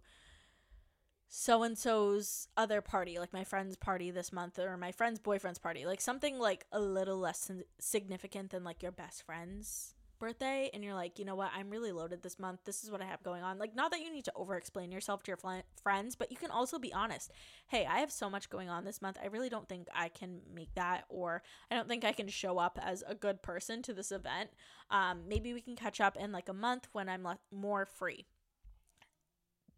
so 1.36 1.64
and 1.64 1.76
so's 1.76 2.48
other 2.56 2.80
party, 2.80 3.18
like 3.18 3.34
my 3.34 3.44
friend's 3.44 3.76
party 3.76 4.12
this 4.12 4.32
month, 4.32 4.60
or 4.60 4.78
my 4.78 4.92
friend's 4.92 5.20
boyfriend's 5.20 5.58
party, 5.58 5.84
like 5.84 6.00
something 6.00 6.38
like 6.38 6.68
a 6.72 6.80
little 6.80 7.18
less 7.18 7.50
significant 7.80 8.52
than 8.52 8.64
like 8.64 8.84
your 8.84 8.92
best 8.92 9.24
friend's 9.24 9.96
birthday, 10.20 10.70
and 10.76 10.84
you're 10.84 10.94
like, 10.94 11.18
you 11.18 11.26
know 11.26 11.34
what, 11.34 11.50
I'm 11.56 11.72
really 11.72 11.92
loaded 11.92 12.22
this 12.22 12.38
month. 12.38 12.60
This 12.66 12.84
is 12.84 12.92
what 12.92 13.02
I 13.02 13.06
have 13.06 13.24
going 13.24 13.42
on. 13.42 13.58
Like, 13.58 13.76
not 13.76 13.90
that 13.90 14.02
you 14.02 14.14
need 14.14 14.26
to 14.26 14.32
over 14.36 14.56
explain 14.56 14.92
yourself 14.92 15.24
to 15.24 15.32
your 15.32 15.38
fl- 15.38 15.66
friends, 15.82 16.16
but 16.16 16.30
you 16.30 16.38
can 16.38 16.52
also 16.52 16.78
be 16.78 16.94
honest. 16.94 17.32
Hey, 17.66 17.88
I 17.90 17.98
have 18.02 18.12
so 18.12 18.30
much 18.30 18.52
going 18.52 18.70
on 18.70 18.86
this 18.86 19.02
month. 19.02 19.18
I 19.20 19.26
really 19.26 19.50
don't 19.50 19.68
think 19.68 19.88
I 19.92 20.10
can 20.10 20.42
make 20.54 20.76
that, 20.76 21.06
or 21.10 21.42
I 21.72 21.76
don't 21.76 21.90
think 21.90 22.06
I 22.06 22.12
can 22.12 22.28
show 22.28 22.60
up 22.60 22.78
as 22.80 23.04
a 23.08 23.16
good 23.16 23.42
person 23.42 23.82
to 23.82 23.94
this 23.94 24.12
event. 24.12 24.52
Um, 24.92 25.24
maybe 25.28 25.52
we 25.56 25.62
can 25.62 25.76
catch 25.76 26.00
up 26.00 26.16
in 26.16 26.32
like 26.32 26.48
a 26.48 26.54
month 26.54 26.90
when 26.92 27.10
I'm 27.10 27.24
le- 27.24 27.40
more 27.52 27.88
free 27.88 28.28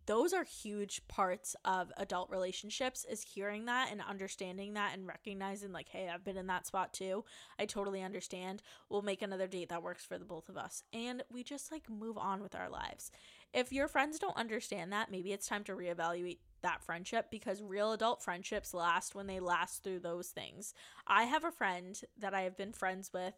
those 0.05 0.33
are 0.33 0.43
huge 0.43 1.01
parts 1.07 1.55
of 1.65 1.91
adult 1.97 2.29
relationships 2.29 3.05
is 3.09 3.23
hearing 3.23 3.65
that 3.65 3.89
and 3.91 4.01
understanding 4.01 4.73
that 4.73 4.93
and 4.93 5.07
recognizing 5.07 5.71
like 5.71 5.89
hey 5.89 6.09
i've 6.13 6.23
been 6.23 6.37
in 6.37 6.47
that 6.47 6.67
spot 6.67 6.93
too. 6.93 7.23
I 7.59 7.65
totally 7.65 8.01
understand. 8.01 8.61
We'll 8.89 9.01
make 9.01 9.21
another 9.21 9.47
date 9.47 9.69
that 9.69 9.83
works 9.83 10.05
for 10.05 10.17
the 10.17 10.25
both 10.25 10.49
of 10.49 10.57
us. 10.57 10.83
And 10.93 11.23
we 11.31 11.43
just 11.43 11.71
like 11.71 11.89
move 11.89 12.17
on 12.17 12.41
with 12.41 12.55
our 12.55 12.69
lives. 12.69 13.11
If 13.53 13.71
your 13.71 13.87
friends 13.87 14.19
don't 14.19 14.37
understand 14.37 14.91
that 14.91 15.11
maybe 15.11 15.31
it's 15.31 15.47
time 15.47 15.63
to 15.65 15.75
reevaluate 15.75 16.39
that 16.61 16.83
friendship 16.83 17.27
because 17.29 17.61
real 17.61 17.93
adult 17.93 18.23
friendships 18.23 18.73
last 18.73 19.13
when 19.13 19.27
they 19.27 19.39
last 19.39 19.83
through 19.83 19.99
those 19.99 20.29
things. 20.29 20.73
I 21.05 21.23
have 21.23 21.43
a 21.43 21.51
friend 21.51 21.99
that 22.17 22.33
i 22.33 22.41
have 22.41 22.57
been 22.57 22.73
friends 22.73 23.11
with 23.13 23.35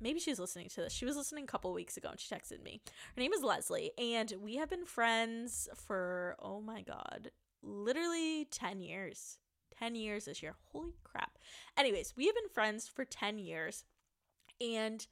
maybe 0.00 0.20
she's 0.20 0.38
listening 0.38 0.68
to 0.70 0.82
this. 0.82 0.92
She 0.92 1.04
was 1.04 1.16
listening 1.16 1.44
a 1.44 1.48
couple 1.48 1.72
weeks 1.72 1.96
ago 1.96 2.10
and 2.10 2.20
she 2.20 2.34
texted 2.34 2.62
me. 2.62 2.80
Her 3.14 3.20
name 3.20 3.32
is 3.32 3.42
Leslie, 3.42 3.92
and 3.98 4.32
we 4.40 4.56
have 4.56 4.70
been 4.70 4.84
friends 4.84 5.68
for, 5.74 6.36
oh 6.40 6.60
my 6.60 6.82
God, 6.82 7.30
literally 7.62 8.46
10 8.50 8.80
years. 8.80 9.38
10 9.78 9.94
years 9.94 10.24
this 10.24 10.42
year. 10.42 10.56
Holy 10.72 10.94
crap. 11.04 11.38
Anyways, 11.76 12.14
we 12.16 12.26
have 12.26 12.34
been 12.34 12.48
friends 12.52 12.88
for 12.88 13.04
10 13.04 13.38
years, 13.38 13.84
and 14.60 15.06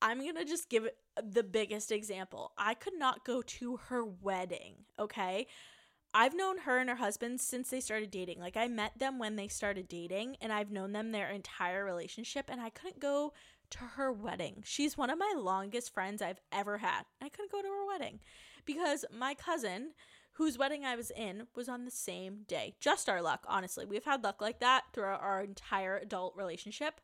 I'm 0.00 0.20
going 0.20 0.36
to 0.36 0.44
just 0.44 0.68
give 0.68 0.88
the 1.22 1.42
biggest 1.42 1.92
example. 1.92 2.52
I 2.58 2.74
could 2.74 2.98
not 2.98 3.24
go 3.24 3.40
to 3.40 3.76
her 3.88 4.04
wedding, 4.04 4.84
okay? 4.98 5.46
I've 6.14 6.34
known 6.34 6.58
her 6.58 6.78
and 6.78 6.90
her 6.90 6.96
husband 6.96 7.40
since 7.40 7.70
they 7.70 7.80
started 7.80 8.10
dating. 8.10 8.38
Like, 8.38 8.56
I 8.56 8.68
met 8.68 8.98
them 8.98 9.18
when 9.18 9.36
they 9.36 9.48
started 9.48 9.88
dating, 9.88 10.36
and 10.42 10.52
I've 10.52 10.70
known 10.70 10.92
them 10.92 11.12
their 11.12 11.30
entire 11.30 11.84
relationship, 11.84 12.50
and 12.50 12.60
I 12.60 12.68
couldn't 12.68 13.00
go 13.00 13.32
to 13.72 13.78
her 13.96 14.12
wedding. 14.12 14.62
She's 14.64 14.96
one 14.96 15.10
of 15.10 15.18
my 15.18 15.34
longest 15.36 15.92
friends 15.92 16.22
I've 16.22 16.40
ever 16.52 16.78
had. 16.78 17.02
I 17.20 17.28
couldn't 17.28 17.52
go 17.52 17.62
to 17.62 17.68
her 17.68 17.86
wedding 17.86 18.20
because 18.64 19.04
my 19.16 19.34
cousin, 19.34 19.92
whose 20.34 20.58
wedding 20.58 20.84
I 20.84 20.96
was 20.96 21.10
in, 21.10 21.46
was 21.54 21.68
on 21.68 21.84
the 21.84 21.90
same 21.90 22.44
day. 22.46 22.74
Just 22.80 23.08
our 23.08 23.22
luck, 23.22 23.44
honestly. 23.48 23.84
We've 23.84 24.04
had 24.04 24.22
luck 24.22 24.40
like 24.40 24.60
that 24.60 24.84
throughout 24.92 25.22
our 25.22 25.42
entire 25.42 25.96
adult 25.96 26.34
relationship. 26.36 27.00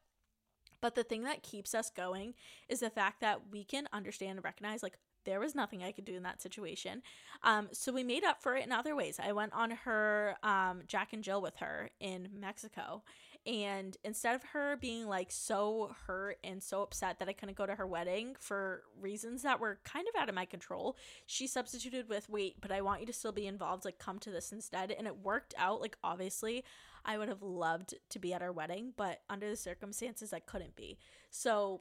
But 0.80 0.94
the 0.94 1.02
thing 1.02 1.24
that 1.24 1.42
keeps 1.42 1.74
us 1.74 1.90
going 1.90 2.34
is 2.68 2.80
the 2.80 2.90
fact 2.90 3.20
that 3.20 3.40
we 3.50 3.64
can 3.64 3.88
understand 3.92 4.38
and 4.38 4.44
recognize, 4.44 4.82
like, 4.82 4.98
there 5.24 5.40
was 5.40 5.54
nothing 5.54 5.82
I 5.82 5.92
could 5.92 6.04
do 6.04 6.14
in 6.14 6.22
that 6.22 6.40
situation. 6.40 7.02
Um, 7.42 7.68
so 7.72 7.92
we 7.92 8.04
made 8.04 8.24
up 8.24 8.42
for 8.42 8.56
it 8.56 8.64
in 8.64 8.72
other 8.72 8.94
ways. 8.96 9.20
I 9.22 9.32
went 9.32 9.52
on 9.52 9.72
her 9.72 10.36
um, 10.42 10.82
Jack 10.86 11.12
and 11.12 11.22
Jill 11.22 11.42
with 11.42 11.56
her 11.56 11.90
in 12.00 12.28
Mexico, 12.38 13.02
and 13.48 13.96
instead 14.04 14.34
of 14.34 14.42
her 14.52 14.76
being 14.76 15.06
like 15.06 15.32
so 15.32 15.96
hurt 16.06 16.36
and 16.44 16.62
so 16.62 16.82
upset 16.82 17.18
that 17.18 17.30
I 17.30 17.32
couldn't 17.32 17.56
go 17.56 17.64
to 17.64 17.76
her 17.76 17.86
wedding 17.86 18.36
for 18.38 18.82
reasons 19.00 19.42
that 19.42 19.58
were 19.58 19.80
kind 19.84 20.06
of 20.06 20.20
out 20.20 20.28
of 20.28 20.34
my 20.34 20.44
control, 20.44 20.98
she 21.24 21.46
substituted 21.46 22.10
with, 22.10 22.28
wait, 22.28 22.56
but 22.60 22.70
I 22.70 22.82
want 22.82 23.00
you 23.00 23.06
to 23.06 23.12
still 23.14 23.32
be 23.32 23.46
involved. 23.46 23.86
Like, 23.86 23.98
come 23.98 24.18
to 24.18 24.30
this 24.30 24.52
instead. 24.52 24.90
And 24.90 25.06
it 25.06 25.16
worked 25.16 25.54
out. 25.56 25.80
Like, 25.80 25.96
obviously, 26.04 26.62
I 27.06 27.16
would 27.16 27.30
have 27.30 27.42
loved 27.42 27.94
to 28.10 28.18
be 28.18 28.34
at 28.34 28.42
our 28.42 28.52
wedding, 28.52 28.92
but 28.98 29.22
under 29.30 29.48
the 29.48 29.56
circumstances, 29.56 30.34
I 30.34 30.40
couldn't 30.40 30.76
be. 30.76 30.98
So 31.30 31.80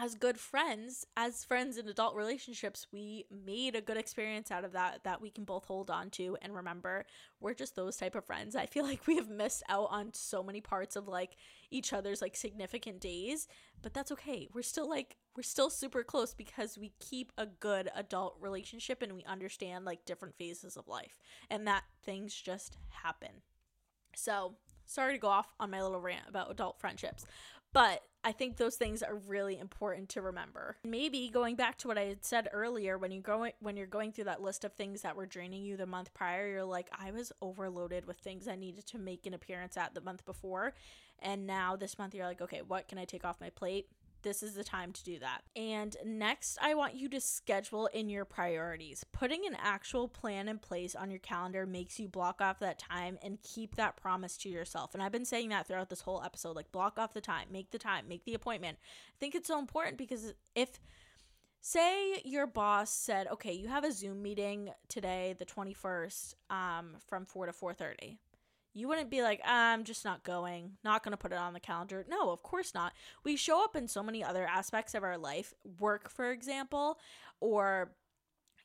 as 0.00 0.14
good 0.14 0.38
friends, 0.38 1.06
as 1.16 1.44
friends 1.44 1.76
in 1.76 1.88
adult 1.88 2.14
relationships, 2.14 2.86
we 2.92 3.26
made 3.30 3.74
a 3.74 3.80
good 3.80 3.96
experience 3.96 4.50
out 4.50 4.64
of 4.64 4.72
that 4.72 5.04
that 5.04 5.20
we 5.20 5.30
can 5.30 5.44
both 5.44 5.66
hold 5.66 5.90
on 5.90 6.10
to 6.10 6.36
and 6.40 6.54
remember. 6.54 7.04
We're 7.40 7.54
just 7.54 7.76
those 7.76 7.96
type 7.96 8.14
of 8.14 8.24
friends. 8.24 8.56
I 8.56 8.66
feel 8.66 8.84
like 8.92 9.06
we 9.06 9.16
have 9.16 9.28
missed 9.28 9.62
out 9.68 9.88
on 9.90 10.14
so 10.14 10.42
many 10.42 10.60
parts 10.60 10.96
of 10.96 11.08
like 11.08 11.36
each 11.70 11.92
other's 11.92 12.22
like 12.22 12.36
significant 12.36 13.00
days, 13.00 13.48
but 13.82 13.92
that's 13.92 14.12
okay. 14.12 14.48
We're 14.52 14.62
still 14.62 14.88
like 14.88 15.16
we're 15.36 15.42
still 15.42 15.70
super 15.70 16.02
close 16.02 16.34
because 16.34 16.78
we 16.78 16.92
keep 16.98 17.32
a 17.36 17.46
good 17.46 17.90
adult 17.94 18.36
relationship 18.40 19.02
and 19.02 19.14
we 19.14 19.24
understand 19.24 19.84
like 19.84 20.04
different 20.04 20.36
phases 20.36 20.76
of 20.76 20.88
life 20.88 21.18
and 21.50 21.66
that 21.66 21.84
things 22.02 22.34
just 22.34 22.76
happen. 22.90 23.42
So, 24.14 24.56
sorry 24.84 25.14
to 25.14 25.18
go 25.18 25.28
off 25.28 25.54
on 25.58 25.70
my 25.70 25.82
little 25.82 26.00
rant 26.00 26.28
about 26.28 26.50
adult 26.50 26.78
friendships, 26.78 27.24
but 27.72 28.02
I 28.24 28.30
think 28.30 28.56
those 28.56 28.76
things 28.76 29.02
are 29.02 29.16
really 29.16 29.58
important 29.58 30.08
to 30.10 30.22
remember. 30.22 30.76
Maybe 30.84 31.28
going 31.28 31.56
back 31.56 31.78
to 31.78 31.88
what 31.88 31.98
I 31.98 32.04
had 32.04 32.24
said 32.24 32.48
earlier, 32.52 32.96
when 32.96 33.10
you 33.10 33.20
go 33.20 33.48
when 33.60 33.76
you're 33.76 33.86
going 33.86 34.12
through 34.12 34.24
that 34.24 34.42
list 34.42 34.64
of 34.64 34.72
things 34.72 35.02
that 35.02 35.16
were 35.16 35.26
draining 35.26 35.64
you 35.64 35.76
the 35.76 35.86
month 35.86 36.14
prior, 36.14 36.48
you're 36.48 36.64
like, 36.64 36.88
I 36.96 37.10
was 37.10 37.32
overloaded 37.40 38.06
with 38.06 38.18
things 38.18 38.46
I 38.46 38.54
needed 38.54 38.86
to 38.86 38.98
make 38.98 39.26
an 39.26 39.34
appearance 39.34 39.76
at 39.76 39.94
the 39.94 40.00
month 40.00 40.24
before, 40.24 40.74
and 41.18 41.46
now 41.46 41.74
this 41.74 41.98
month 41.98 42.14
you're 42.14 42.26
like, 42.26 42.40
okay, 42.40 42.62
what 42.66 42.88
can 42.88 42.98
I 42.98 43.04
take 43.04 43.24
off 43.24 43.40
my 43.40 43.50
plate? 43.50 43.88
This 44.22 44.42
is 44.42 44.54
the 44.54 44.64
time 44.64 44.92
to 44.92 45.04
do 45.04 45.18
that. 45.18 45.42
And 45.56 45.96
next, 46.04 46.58
I 46.60 46.74
want 46.74 46.94
you 46.94 47.08
to 47.10 47.20
schedule 47.20 47.86
in 47.86 48.08
your 48.08 48.24
priorities. 48.24 49.04
Putting 49.12 49.46
an 49.46 49.56
actual 49.60 50.08
plan 50.08 50.48
in 50.48 50.58
place 50.58 50.94
on 50.94 51.10
your 51.10 51.18
calendar 51.20 51.66
makes 51.66 51.98
you 51.98 52.08
block 52.08 52.40
off 52.40 52.58
that 52.60 52.78
time 52.78 53.18
and 53.22 53.38
keep 53.42 53.76
that 53.76 53.96
promise 53.96 54.36
to 54.38 54.48
yourself. 54.48 54.94
And 54.94 55.02
I've 55.02 55.12
been 55.12 55.24
saying 55.24 55.50
that 55.50 55.66
throughout 55.66 55.90
this 55.90 56.00
whole 56.02 56.22
episode 56.24 56.56
like, 56.56 56.72
block 56.72 56.98
off 56.98 57.12
the 57.12 57.20
time, 57.20 57.48
make 57.50 57.70
the 57.70 57.78
time, 57.78 58.06
make 58.08 58.24
the 58.24 58.34
appointment. 58.34 58.78
I 58.80 59.18
think 59.18 59.34
it's 59.34 59.48
so 59.48 59.58
important 59.58 59.98
because 59.98 60.34
if 60.54 60.80
say 61.64 62.20
your 62.24 62.44
boss 62.44 62.90
said 62.90 63.28
okay 63.28 63.52
you 63.52 63.68
have 63.68 63.84
a 63.84 63.92
zoom 63.92 64.20
meeting 64.20 64.68
today 64.88 65.36
the 65.38 65.46
21st 65.46 66.34
um, 66.50 66.96
from 67.06 67.24
4 67.24 67.46
to 67.46 67.52
four 67.52 67.72
4.30 67.72 68.16
you 68.74 68.88
wouldn't 68.88 69.10
be 69.10 69.22
like, 69.22 69.40
I'm 69.44 69.84
just 69.84 70.04
not 70.04 70.24
going, 70.24 70.72
not 70.82 71.02
going 71.02 71.12
to 71.12 71.16
put 71.16 71.32
it 71.32 71.38
on 71.38 71.52
the 71.52 71.60
calendar. 71.60 72.04
No, 72.08 72.30
of 72.30 72.42
course 72.42 72.74
not. 72.74 72.92
We 73.24 73.36
show 73.36 73.62
up 73.62 73.76
in 73.76 73.86
so 73.86 74.02
many 74.02 74.24
other 74.24 74.46
aspects 74.46 74.94
of 74.94 75.02
our 75.02 75.18
life, 75.18 75.52
work, 75.78 76.08
for 76.08 76.30
example, 76.30 76.98
or, 77.40 77.92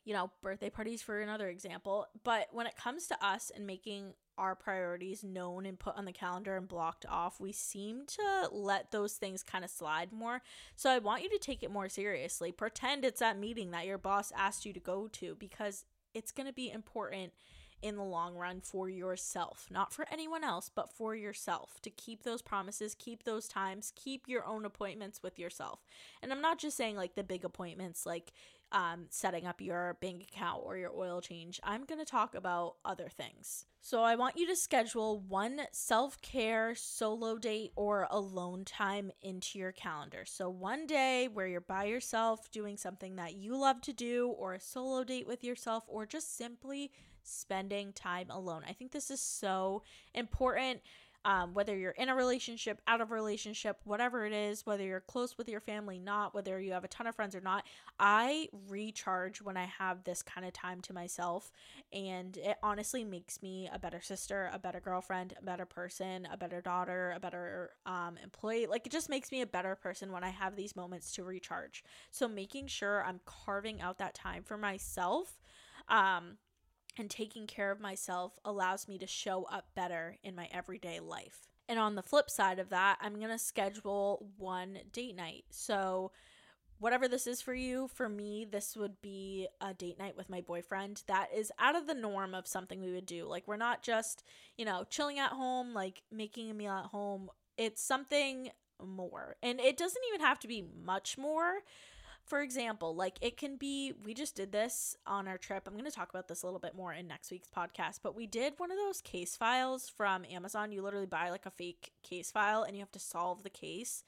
you 0.05 0.13
know, 0.13 0.31
birthday 0.41 0.69
parties, 0.69 1.01
for 1.01 1.19
another 1.19 1.49
example. 1.49 2.07
But 2.23 2.47
when 2.51 2.67
it 2.67 2.77
comes 2.77 3.07
to 3.07 3.25
us 3.25 3.51
and 3.53 3.67
making 3.67 4.13
our 4.37 4.55
priorities 4.55 5.23
known 5.23 5.65
and 5.65 5.79
put 5.79 5.97
on 5.97 6.05
the 6.05 6.11
calendar 6.13 6.55
and 6.55 6.67
blocked 6.67 7.05
off, 7.09 7.39
we 7.39 7.51
seem 7.51 8.05
to 8.05 8.49
let 8.51 8.91
those 8.91 9.13
things 9.13 9.43
kind 9.43 9.65
of 9.65 9.71
slide 9.71 10.13
more. 10.13 10.41
So 10.75 10.89
I 10.89 10.99
want 10.99 11.23
you 11.23 11.29
to 11.29 11.39
take 11.39 11.63
it 11.63 11.71
more 11.71 11.89
seriously. 11.89 12.51
Pretend 12.51 13.03
it's 13.03 13.19
that 13.19 13.39
meeting 13.39 13.71
that 13.71 13.85
your 13.85 13.97
boss 13.97 14.31
asked 14.37 14.65
you 14.65 14.73
to 14.73 14.79
go 14.79 15.09
to 15.13 15.35
because 15.35 15.85
it's 16.13 16.31
going 16.31 16.47
to 16.47 16.53
be 16.53 16.71
important 16.71 17.33
in 17.81 17.95
the 17.95 18.03
long 18.03 18.35
run 18.35 18.61
for 18.61 18.89
yourself, 18.89 19.67
not 19.69 19.93
for 19.93 20.05
anyone 20.11 20.43
else, 20.43 20.69
but 20.73 20.91
for 20.91 21.15
yourself 21.15 21.79
to 21.81 21.89
keep 21.89 22.23
those 22.23 22.41
promises, 22.41 22.95
keep 22.95 23.23
those 23.23 23.47
times, 23.47 23.93
keep 23.95 24.27
your 24.27 24.45
own 24.45 24.65
appointments 24.65 25.21
with 25.21 25.39
yourself. 25.39 25.85
And 26.21 26.31
I'm 26.31 26.41
not 26.41 26.59
just 26.59 26.77
saying 26.77 26.95
like 26.95 27.15
the 27.15 27.23
big 27.23 27.45
appointments, 27.45 28.05
like 28.05 28.33
um, 28.71 29.05
setting 29.09 29.45
up 29.45 29.61
your 29.61 29.97
bank 30.01 30.23
account 30.23 30.61
or 30.65 30.77
your 30.77 30.91
oil 30.93 31.21
change. 31.21 31.59
I'm 31.63 31.85
going 31.85 31.99
to 31.99 32.05
talk 32.05 32.35
about 32.35 32.75
other 32.83 33.09
things. 33.09 33.65
So, 33.81 34.03
I 34.03 34.15
want 34.15 34.35
you 34.35 34.45
to 34.47 34.55
schedule 34.55 35.19
one 35.19 35.61
self 35.71 36.21
care 36.21 36.75
solo 36.75 37.37
date 37.37 37.71
or 37.77 38.07
alone 38.11 38.65
time 38.65 39.11
into 39.21 39.59
your 39.59 39.71
calendar. 39.71 40.25
So, 40.25 40.49
one 40.49 40.85
day 40.85 41.29
where 41.31 41.47
you're 41.47 41.61
by 41.61 41.85
yourself 41.85 42.51
doing 42.51 42.75
something 42.75 43.15
that 43.15 43.35
you 43.35 43.57
love 43.57 43.79
to 43.81 43.93
do, 43.93 44.27
or 44.37 44.53
a 44.53 44.59
solo 44.59 45.05
date 45.05 45.27
with 45.27 45.43
yourself, 45.43 45.85
or 45.87 46.05
just 46.05 46.35
simply 46.35 46.91
spending 47.27 47.93
time 47.93 48.29
alone. 48.29 48.63
I 48.67 48.73
think 48.73 48.91
this 48.91 49.11
is 49.11 49.21
so 49.21 49.83
important. 50.13 50.81
Um, 51.25 51.53
whether 51.53 51.75
you're 51.75 51.91
in 51.91 52.07
a 52.07 52.15
relationship, 52.15 52.79
out 52.87 53.01
of 53.01 53.11
a 53.11 53.13
relationship, 53.13 53.81
whatever 53.83 54.25
it 54.25 54.31
is, 54.31 54.65
whether 54.65 54.85
you're 54.85 55.01
close 55.01 55.37
with 55.37 55.49
your 55.49 55.59
family, 55.59 55.99
not, 55.99 56.33
whether 56.33 56.57
you 56.61 56.71
have 56.71 56.85
a 56.85 56.87
ton 56.87 57.05
of 57.05 57.15
friends 57.15 57.35
or 57.35 57.41
not, 57.41 57.65
I 57.99 58.47
recharge 58.69 59.41
when 59.41 59.57
I 59.57 59.65
have 59.65 60.05
this 60.05 60.21
kind 60.21 60.47
of 60.47 60.53
time 60.53 60.79
to 60.81 60.93
myself. 60.93 61.51
And 61.91 62.37
it 62.37 62.55
honestly 62.63 63.03
makes 63.03 63.41
me 63.41 63.69
a 63.73 63.77
better 63.77 63.99
sister, 63.99 64.49
a 64.53 64.59
better 64.59 64.79
girlfriend, 64.79 65.33
a 65.37 65.43
better 65.43 65.65
person, 65.65 66.29
a 66.31 66.37
better 66.37 66.61
daughter, 66.61 67.11
a 67.13 67.19
better 67.19 67.71
um, 67.85 68.17
employee. 68.23 68.67
Like 68.67 68.85
it 68.85 68.93
just 68.93 69.09
makes 69.09 69.29
me 69.29 69.41
a 69.41 69.47
better 69.47 69.75
person 69.75 70.13
when 70.13 70.23
I 70.23 70.29
have 70.29 70.55
these 70.55 70.77
moments 70.77 71.11
to 71.13 71.23
recharge. 71.25 71.83
So 72.09 72.29
making 72.29 72.67
sure 72.67 73.03
I'm 73.03 73.19
carving 73.25 73.81
out 73.81 73.97
that 73.97 74.13
time 74.13 74.43
for 74.43 74.57
myself. 74.57 75.41
Um, 75.89 76.37
and 76.97 77.09
taking 77.09 77.47
care 77.47 77.71
of 77.71 77.79
myself 77.79 78.33
allows 78.43 78.87
me 78.87 78.97
to 78.97 79.07
show 79.07 79.43
up 79.45 79.67
better 79.75 80.17
in 80.23 80.35
my 80.35 80.47
everyday 80.51 80.99
life. 80.99 81.47
And 81.69 81.79
on 81.79 81.95
the 81.95 82.03
flip 82.03 82.29
side 82.29 82.59
of 82.59 82.69
that, 82.69 82.97
I'm 83.01 83.17
going 83.17 83.29
to 83.29 83.37
schedule 83.37 84.29
one 84.37 84.79
date 84.91 85.15
night. 85.15 85.45
So, 85.49 86.11
whatever 86.79 87.07
this 87.07 87.27
is 87.27 87.41
for 87.41 87.53
you, 87.53 87.89
for 87.93 88.07
me, 88.07 88.45
this 88.49 88.77
would 88.77 89.01
be 89.01 89.47
a 89.59 89.73
date 89.73 89.99
night 89.99 90.15
with 90.15 90.29
my 90.29 90.41
boyfriend. 90.41 91.03
That 91.07 91.29
is 91.35 91.51
out 91.59 91.75
of 91.75 91.87
the 91.87 91.93
norm 91.93 92.33
of 92.33 92.47
something 92.47 92.79
we 92.79 92.93
would 92.93 93.05
do. 93.05 93.25
Like, 93.25 93.47
we're 93.47 93.57
not 93.57 93.83
just, 93.83 94.23
you 94.57 94.63
know, 94.63 94.85
chilling 94.89 95.19
at 95.19 95.31
home, 95.31 95.73
like 95.73 96.03
making 96.11 96.49
a 96.49 96.53
meal 96.53 96.71
at 96.71 96.85
home. 96.85 97.29
It's 97.57 97.83
something 97.83 98.51
more. 98.85 99.35
And 99.41 99.59
it 99.59 99.77
doesn't 99.77 100.03
even 100.09 100.25
have 100.25 100.39
to 100.39 100.47
be 100.47 100.63
much 100.85 101.17
more 101.17 101.59
for 102.27 102.41
example, 102.41 102.93
like 102.93 103.17
it 103.21 103.37
can 103.37 103.55
be, 103.55 103.93
we 104.03 104.13
just 104.13 104.35
did 104.35 104.51
this 104.51 104.97
on 105.07 105.27
our 105.27 105.37
trip. 105.37 105.63
I'm 105.65 105.73
going 105.73 105.85
to 105.85 105.91
talk 105.91 106.09
about 106.09 106.27
this 106.27 106.43
a 106.43 106.45
little 106.45 106.59
bit 106.59 106.75
more 106.75 106.93
in 106.93 107.07
next 107.07 107.31
week's 107.31 107.49
podcast, 107.49 107.99
but 108.03 108.15
we 108.15 108.27
did 108.27 108.53
one 108.57 108.69
of 108.69 108.77
those 108.77 109.01
case 109.01 109.37
files 109.37 109.89
from 109.89 110.25
Amazon. 110.29 110.71
You 110.71 110.81
literally 110.81 111.05
buy 111.05 111.29
like 111.29 111.45
a 111.45 111.51
fake 111.51 111.93
case 112.03 112.29
file 112.29 112.63
and 112.63 112.75
you 112.75 112.81
have 112.81 112.91
to 112.91 112.99
solve 112.99 113.43
the 113.43 113.49
case. 113.49 114.03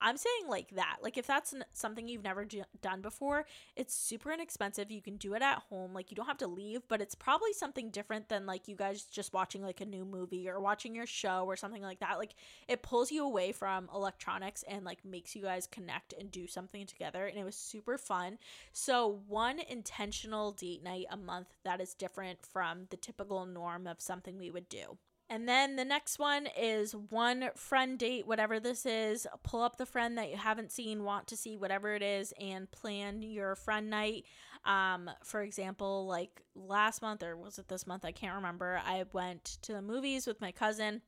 I'm 0.00 0.16
saying 0.16 0.48
like 0.48 0.70
that. 0.76 0.98
Like 1.02 1.16
if 1.16 1.26
that's 1.26 1.54
something 1.72 2.06
you've 2.06 2.22
never 2.22 2.44
d- 2.44 2.62
done 2.82 3.00
before, 3.00 3.46
it's 3.76 3.94
super 3.94 4.32
inexpensive. 4.32 4.90
You 4.90 5.00
can 5.00 5.16
do 5.16 5.34
it 5.34 5.42
at 5.42 5.62
home. 5.70 5.94
Like 5.94 6.10
you 6.10 6.14
don't 6.14 6.26
have 6.26 6.38
to 6.38 6.46
leave, 6.46 6.82
but 6.88 7.00
it's 7.00 7.14
probably 7.14 7.52
something 7.52 7.90
different 7.90 8.28
than 8.28 8.46
like 8.46 8.68
you 8.68 8.76
guys 8.76 9.04
just 9.04 9.32
watching 9.32 9.62
like 9.62 9.80
a 9.80 9.86
new 9.86 10.04
movie 10.04 10.48
or 10.48 10.60
watching 10.60 10.94
your 10.94 11.06
show 11.06 11.44
or 11.46 11.56
something 11.56 11.82
like 11.82 12.00
that. 12.00 12.18
Like 12.18 12.34
it 12.68 12.82
pulls 12.82 13.10
you 13.10 13.24
away 13.24 13.52
from 13.52 13.88
electronics 13.94 14.64
and 14.68 14.84
like 14.84 15.04
makes 15.04 15.34
you 15.34 15.42
guys 15.42 15.66
connect 15.66 16.12
and 16.12 16.30
do 16.30 16.46
something 16.46 16.86
together 16.86 17.26
and 17.26 17.38
it 17.38 17.44
was 17.44 17.56
super 17.56 17.96
fun. 17.96 18.38
So, 18.72 19.20
one 19.26 19.58
intentional 19.58 20.52
date 20.52 20.82
night 20.82 21.06
a 21.10 21.16
month 21.16 21.48
that 21.64 21.80
is 21.80 21.94
different 21.94 22.44
from 22.44 22.86
the 22.90 22.96
typical 22.96 23.46
norm 23.46 23.86
of 23.86 24.00
something 24.00 24.38
we 24.38 24.50
would 24.50 24.68
do. 24.68 24.98
And 25.28 25.48
then 25.48 25.74
the 25.74 25.84
next 25.84 26.18
one 26.20 26.46
is 26.56 26.94
one 26.94 27.50
friend 27.56 27.98
date, 27.98 28.26
whatever 28.26 28.60
this 28.60 28.86
is. 28.86 29.26
Pull 29.42 29.62
up 29.62 29.76
the 29.76 29.86
friend 29.86 30.16
that 30.18 30.30
you 30.30 30.36
haven't 30.36 30.70
seen, 30.70 31.02
want 31.02 31.26
to 31.28 31.36
see, 31.36 31.56
whatever 31.56 31.94
it 31.94 32.02
is, 32.02 32.32
and 32.40 32.70
plan 32.70 33.22
your 33.22 33.56
friend 33.56 33.90
night. 33.90 34.24
Um, 34.64 35.10
for 35.24 35.42
example, 35.42 36.06
like 36.06 36.42
last 36.54 37.02
month, 37.02 37.22
or 37.22 37.36
was 37.36 37.58
it 37.58 37.68
this 37.68 37.86
month? 37.86 38.04
I 38.04 38.12
can't 38.12 38.36
remember. 38.36 38.80
I 38.84 39.04
went 39.12 39.58
to 39.62 39.72
the 39.72 39.82
movies 39.82 40.26
with 40.26 40.40
my 40.40 40.52
cousin 40.52 41.02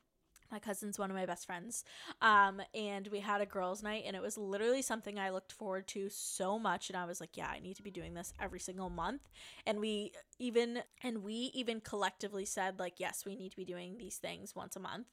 my 0.50 0.58
cousin's 0.58 0.98
one 0.98 1.10
of 1.10 1.16
my 1.16 1.26
best 1.26 1.46
friends 1.46 1.84
um 2.22 2.60
and 2.74 3.08
we 3.08 3.20
had 3.20 3.40
a 3.40 3.46
girls 3.46 3.82
night 3.82 4.04
and 4.06 4.16
it 4.16 4.22
was 4.22 4.36
literally 4.38 4.82
something 4.82 5.18
i 5.18 5.30
looked 5.30 5.52
forward 5.52 5.86
to 5.86 6.08
so 6.08 6.58
much 6.58 6.88
and 6.88 6.96
i 6.96 7.04
was 7.04 7.20
like 7.20 7.36
yeah 7.36 7.48
i 7.48 7.58
need 7.58 7.76
to 7.76 7.82
be 7.82 7.90
doing 7.90 8.14
this 8.14 8.32
every 8.40 8.60
single 8.60 8.90
month 8.90 9.22
and 9.66 9.80
we 9.80 10.12
even 10.38 10.80
and 11.02 11.22
we 11.22 11.50
even 11.54 11.80
collectively 11.80 12.44
said 12.44 12.78
like 12.78 12.94
yes 12.98 13.24
we 13.26 13.36
need 13.36 13.50
to 13.50 13.56
be 13.56 13.64
doing 13.64 13.96
these 13.98 14.16
things 14.16 14.54
once 14.54 14.76
a 14.76 14.80
month 14.80 15.06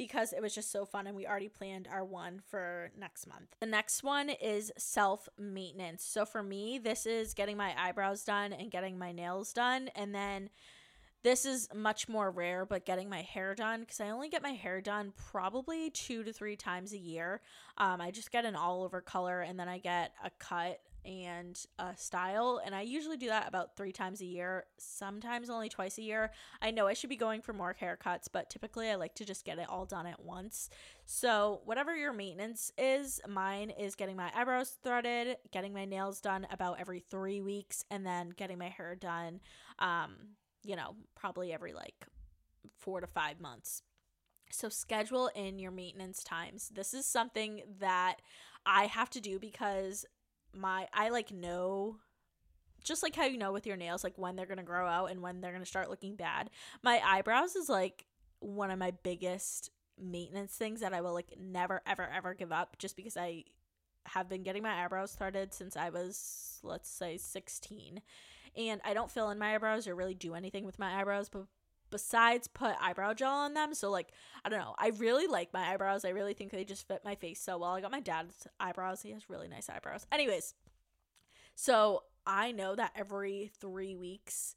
because 0.00 0.32
it 0.32 0.40
was 0.40 0.54
just 0.54 0.72
so 0.72 0.86
fun 0.86 1.06
and 1.06 1.14
we 1.14 1.26
already 1.26 1.50
planned 1.50 1.86
our 1.92 2.02
one 2.02 2.40
for 2.48 2.90
next 2.98 3.26
month. 3.26 3.54
The 3.60 3.66
next 3.66 4.02
one 4.02 4.30
is 4.30 4.72
self 4.78 5.28
maintenance. 5.38 6.02
So 6.02 6.24
for 6.24 6.42
me, 6.42 6.78
this 6.78 7.04
is 7.04 7.34
getting 7.34 7.58
my 7.58 7.74
eyebrows 7.76 8.24
done 8.24 8.54
and 8.54 8.70
getting 8.70 8.96
my 8.98 9.12
nails 9.12 9.52
done 9.52 9.88
and 9.94 10.14
then 10.14 10.48
this 11.22 11.44
is 11.44 11.68
much 11.74 12.08
more 12.08 12.30
rare, 12.30 12.64
but 12.64 12.86
getting 12.86 13.08
my 13.08 13.22
hair 13.22 13.54
done 13.54 13.80
because 13.80 14.00
I 14.00 14.10
only 14.10 14.28
get 14.28 14.42
my 14.42 14.52
hair 14.52 14.80
done 14.80 15.12
probably 15.30 15.90
two 15.90 16.24
to 16.24 16.32
three 16.32 16.56
times 16.56 16.92
a 16.92 16.98
year. 16.98 17.40
Um, 17.78 18.00
I 18.00 18.10
just 18.10 18.32
get 18.32 18.44
an 18.44 18.56
all 18.56 18.82
over 18.82 19.00
color 19.00 19.42
and 19.42 19.58
then 19.58 19.68
I 19.68 19.78
get 19.78 20.12
a 20.24 20.30
cut 20.38 20.80
and 21.04 21.58
a 21.78 21.96
style 21.96 22.60
and 22.64 22.74
i 22.74 22.82
usually 22.82 23.16
do 23.16 23.28
that 23.28 23.48
about 23.48 23.74
three 23.76 23.92
times 23.92 24.20
a 24.20 24.24
year 24.26 24.64
sometimes 24.76 25.48
only 25.48 25.68
twice 25.68 25.96
a 25.96 26.02
year 26.02 26.30
i 26.60 26.70
know 26.70 26.86
i 26.86 26.92
should 26.92 27.08
be 27.08 27.16
going 27.16 27.40
for 27.40 27.52
more 27.52 27.74
haircuts 27.80 28.26
but 28.30 28.50
typically 28.50 28.90
i 28.90 28.94
like 28.94 29.14
to 29.14 29.24
just 29.24 29.44
get 29.44 29.58
it 29.58 29.66
all 29.68 29.86
done 29.86 30.06
at 30.06 30.22
once 30.22 30.68
so 31.06 31.62
whatever 31.64 31.96
your 31.96 32.12
maintenance 32.12 32.70
is 32.76 33.20
mine 33.26 33.70
is 33.70 33.94
getting 33.94 34.16
my 34.16 34.30
eyebrows 34.34 34.76
threaded 34.82 35.38
getting 35.52 35.72
my 35.72 35.86
nails 35.86 36.20
done 36.20 36.46
about 36.50 36.78
every 36.78 37.00
three 37.00 37.40
weeks 37.40 37.82
and 37.90 38.04
then 38.04 38.30
getting 38.36 38.58
my 38.58 38.68
hair 38.68 38.94
done 38.94 39.40
um 39.78 40.12
you 40.64 40.76
know, 40.76 40.96
probably 41.14 41.52
every 41.52 41.72
like 41.72 42.06
four 42.78 43.00
to 43.00 43.06
five 43.06 43.40
months. 43.40 43.82
So 44.50 44.68
schedule 44.68 45.30
in 45.34 45.58
your 45.58 45.70
maintenance 45.70 46.24
times. 46.24 46.70
This 46.74 46.92
is 46.92 47.06
something 47.06 47.62
that 47.78 48.16
I 48.66 48.86
have 48.86 49.10
to 49.10 49.20
do 49.20 49.38
because 49.38 50.04
my 50.52 50.88
I 50.92 51.10
like 51.10 51.30
know 51.30 51.96
just 52.82 53.02
like 53.02 53.14
how 53.14 53.26
you 53.26 53.38
know 53.38 53.52
with 53.52 53.66
your 53.66 53.76
nails 53.76 54.02
like 54.02 54.16
when 54.16 54.36
they're 54.36 54.46
going 54.46 54.58
to 54.58 54.64
grow 54.64 54.86
out 54.86 55.10
and 55.10 55.20
when 55.20 55.40
they're 55.40 55.52
going 55.52 55.62
to 55.62 55.68
start 55.68 55.90
looking 55.90 56.16
bad. 56.16 56.50
My 56.82 57.00
eyebrows 57.04 57.54
is 57.54 57.68
like 57.68 58.06
one 58.40 58.70
of 58.70 58.78
my 58.78 58.92
biggest 59.02 59.70
maintenance 60.02 60.54
things 60.54 60.80
that 60.80 60.94
I 60.94 61.02
will 61.02 61.12
like 61.12 61.34
never 61.38 61.82
ever 61.86 62.08
ever 62.14 62.34
give 62.34 62.52
up 62.52 62.78
just 62.78 62.96
because 62.96 63.16
I 63.16 63.44
have 64.06 64.28
been 64.28 64.42
getting 64.42 64.62
my 64.62 64.82
eyebrows 64.82 65.10
started 65.10 65.52
since 65.52 65.76
I 65.76 65.90
was 65.90 66.58
let's 66.62 66.90
say 66.90 67.18
16 67.18 68.00
and 68.56 68.80
I 68.84 68.94
don't 68.94 69.10
fill 69.10 69.30
in 69.30 69.38
my 69.38 69.54
eyebrows 69.54 69.86
or 69.86 69.94
really 69.94 70.14
do 70.14 70.34
anything 70.34 70.64
with 70.64 70.78
my 70.78 71.00
eyebrows, 71.00 71.28
but 71.28 71.44
besides 71.90 72.48
put 72.48 72.74
eyebrow 72.80 73.12
gel 73.14 73.30
on 73.32 73.54
them. 73.54 73.74
So 73.74 73.90
like 73.90 74.12
I 74.44 74.48
don't 74.48 74.60
know. 74.60 74.74
I 74.78 74.88
really 74.98 75.26
like 75.26 75.52
my 75.52 75.72
eyebrows. 75.72 76.04
I 76.04 76.10
really 76.10 76.34
think 76.34 76.50
they 76.50 76.64
just 76.64 76.86
fit 76.86 77.02
my 77.04 77.14
face 77.14 77.40
so 77.40 77.58
well. 77.58 77.70
I 77.70 77.80
got 77.80 77.90
my 77.90 78.00
dad's 78.00 78.46
eyebrows. 78.58 79.02
He 79.02 79.10
has 79.10 79.28
really 79.28 79.48
nice 79.48 79.68
eyebrows. 79.68 80.06
Anyways, 80.12 80.54
so 81.54 82.04
I 82.26 82.52
know 82.52 82.74
that 82.74 82.92
every 82.94 83.50
3 83.60 83.96
weeks 83.96 84.54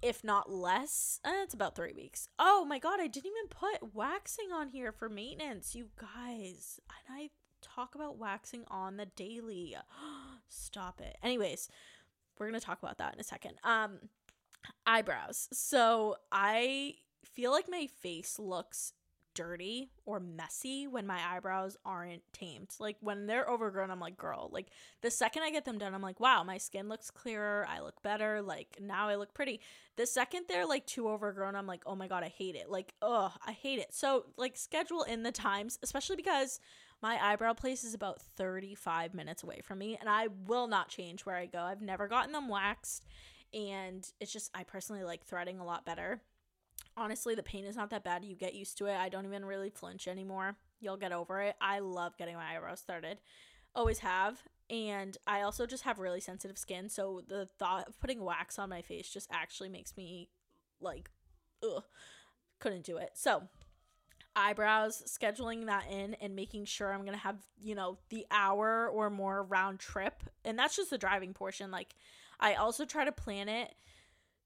if 0.00 0.24
not 0.24 0.50
less, 0.50 1.20
eh, 1.24 1.42
it's 1.44 1.54
about 1.54 1.76
3 1.76 1.92
weeks. 1.92 2.28
Oh 2.36 2.64
my 2.64 2.80
god, 2.80 2.98
I 2.98 3.06
didn't 3.06 3.30
even 3.30 3.48
put 3.48 3.94
waxing 3.94 4.50
on 4.52 4.68
here 4.68 4.90
for 4.90 5.08
maintenance, 5.08 5.76
you 5.76 5.90
guys. 5.96 6.80
And 7.08 7.16
I 7.16 7.30
talk 7.62 7.94
about 7.94 8.18
waxing 8.18 8.64
on 8.68 8.96
the 8.96 9.06
daily. 9.06 9.76
Stop 10.48 11.00
it. 11.00 11.16
Anyways, 11.22 11.68
we're 12.38 12.48
going 12.48 12.58
to 12.58 12.64
talk 12.64 12.82
about 12.82 12.98
that 12.98 13.14
in 13.14 13.20
a 13.20 13.24
second. 13.24 13.54
Um 13.64 13.98
eyebrows. 14.86 15.48
So 15.52 16.16
I 16.30 16.94
feel 17.24 17.50
like 17.50 17.68
my 17.68 17.86
face 17.86 18.38
looks 18.38 18.92
dirty 19.34 19.90
or 20.04 20.20
messy 20.20 20.86
when 20.86 21.06
my 21.06 21.18
eyebrows 21.34 21.76
aren't 21.84 22.22
tamed. 22.32 22.68
Like 22.78 22.96
when 23.00 23.26
they're 23.26 23.46
overgrown, 23.46 23.90
I'm 23.90 24.00
like, 24.00 24.16
girl, 24.16 24.50
like 24.52 24.66
the 25.00 25.10
second 25.10 25.42
I 25.42 25.50
get 25.50 25.64
them 25.64 25.78
done, 25.78 25.94
I'm 25.94 26.02
like, 26.02 26.20
wow, 26.20 26.42
my 26.44 26.58
skin 26.58 26.88
looks 26.88 27.10
clearer. 27.10 27.66
I 27.68 27.80
look 27.80 28.02
better. 28.02 28.42
Like 28.42 28.78
now 28.80 29.08
I 29.08 29.16
look 29.16 29.32
pretty. 29.32 29.60
The 29.96 30.06
second 30.06 30.44
they're 30.48 30.66
like 30.66 30.86
too 30.86 31.08
overgrown, 31.08 31.56
I'm 31.56 31.66
like, 31.66 31.82
oh 31.86 31.96
my 31.96 32.08
God, 32.08 32.22
I 32.22 32.28
hate 32.28 32.56
it. 32.56 32.70
Like, 32.70 32.94
ugh, 33.00 33.32
I 33.46 33.52
hate 33.52 33.78
it. 33.78 33.94
So 33.94 34.26
like 34.36 34.56
schedule 34.56 35.02
in 35.02 35.22
the 35.22 35.32
times, 35.32 35.78
especially 35.82 36.16
because 36.16 36.60
my 37.02 37.18
eyebrow 37.20 37.52
place 37.52 37.82
is 37.84 37.94
about 37.94 38.22
35 38.36 39.12
minutes 39.12 39.42
away 39.42 39.60
from 39.62 39.78
me, 39.78 39.96
and 39.98 40.08
I 40.08 40.28
will 40.46 40.68
not 40.68 40.88
change 40.88 41.22
where 41.22 41.36
I 41.36 41.46
go. 41.46 41.58
I've 41.58 41.82
never 41.82 42.06
gotten 42.06 42.32
them 42.32 42.48
waxed, 42.48 43.04
and 43.52 44.08
it's 44.20 44.32
just, 44.32 44.50
I 44.54 44.62
personally 44.62 45.02
like 45.02 45.24
threading 45.24 45.58
a 45.58 45.64
lot 45.64 45.84
better. 45.84 46.20
Honestly, 46.96 47.34
the 47.34 47.42
pain 47.42 47.64
is 47.64 47.76
not 47.76 47.90
that 47.90 48.04
bad. 48.04 48.24
You 48.24 48.36
get 48.36 48.54
used 48.54 48.78
to 48.78 48.86
it. 48.86 48.96
I 48.96 49.08
don't 49.08 49.26
even 49.26 49.44
really 49.44 49.70
flinch 49.70 50.06
anymore. 50.06 50.56
You'll 50.80 50.96
get 50.96 51.12
over 51.12 51.40
it. 51.42 51.56
I 51.60 51.80
love 51.80 52.16
getting 52.16 52.36
my 52.36 52.54
eyebrows 52.54 52.80
started. 52.80 53.18
Always 53.74 54.00
have. 54.00 54.42
And 54.68 55.16
I 55.26 55.42
also 55.42 55.66
just 55.66 55.84
have 55.84 55.98
really 55.98 56.20
sensitive 56.20 56.58
skin. 56.58 56.88
So 56.88 57.22
the 57.26 57.46
thought 57.58 57.88
of 57.88 58.00
putting 58.00 58.22
wax 58.22 58.58
on 58.58 58.68
my 58.68 58.82
face 58.82 59.08
just 59.08 59.28
actually 59.32 59.68
makes 59.68 59.96
me 59.96 60.28
like, 60.80 61.10
ugh, 61.62 61.84
couldn't 62.58 62.84
do 62.84 62.96
it. 62.96 63.10
So 63.14 63.44
eyebrows, 64.34 65.02
scheduling 65.06 65.66
that 65.66 65.84
in 65.90 66.14
and 66.14 66.34
making 66.34 66.64
sure 66.64 66.92
I'm 66.92 67.00
going 67.02 67.12
to 67.12 67.18
have, 67.18 67.36
you 67.60 67.74
know, 67.74 67.98
the 68.08 68.26
hour 68.30 68.88
or 68.88 69.10
more 69.10 69.42
round 69.42 69.78
trip. 69.78 70.22
And 70.44 70.58
that's 70.58 70.76
just 70.76 70.90
the 70.90 70.98
driving 70.98 71.34
portion. 71.34 71.70
Like, 71.70 71.94
I 72.40 72.54
also 72.54 72.84
try 72.84 73.04
to 73.04 73.12
plan 73.12 73.48
it 73.48 73.74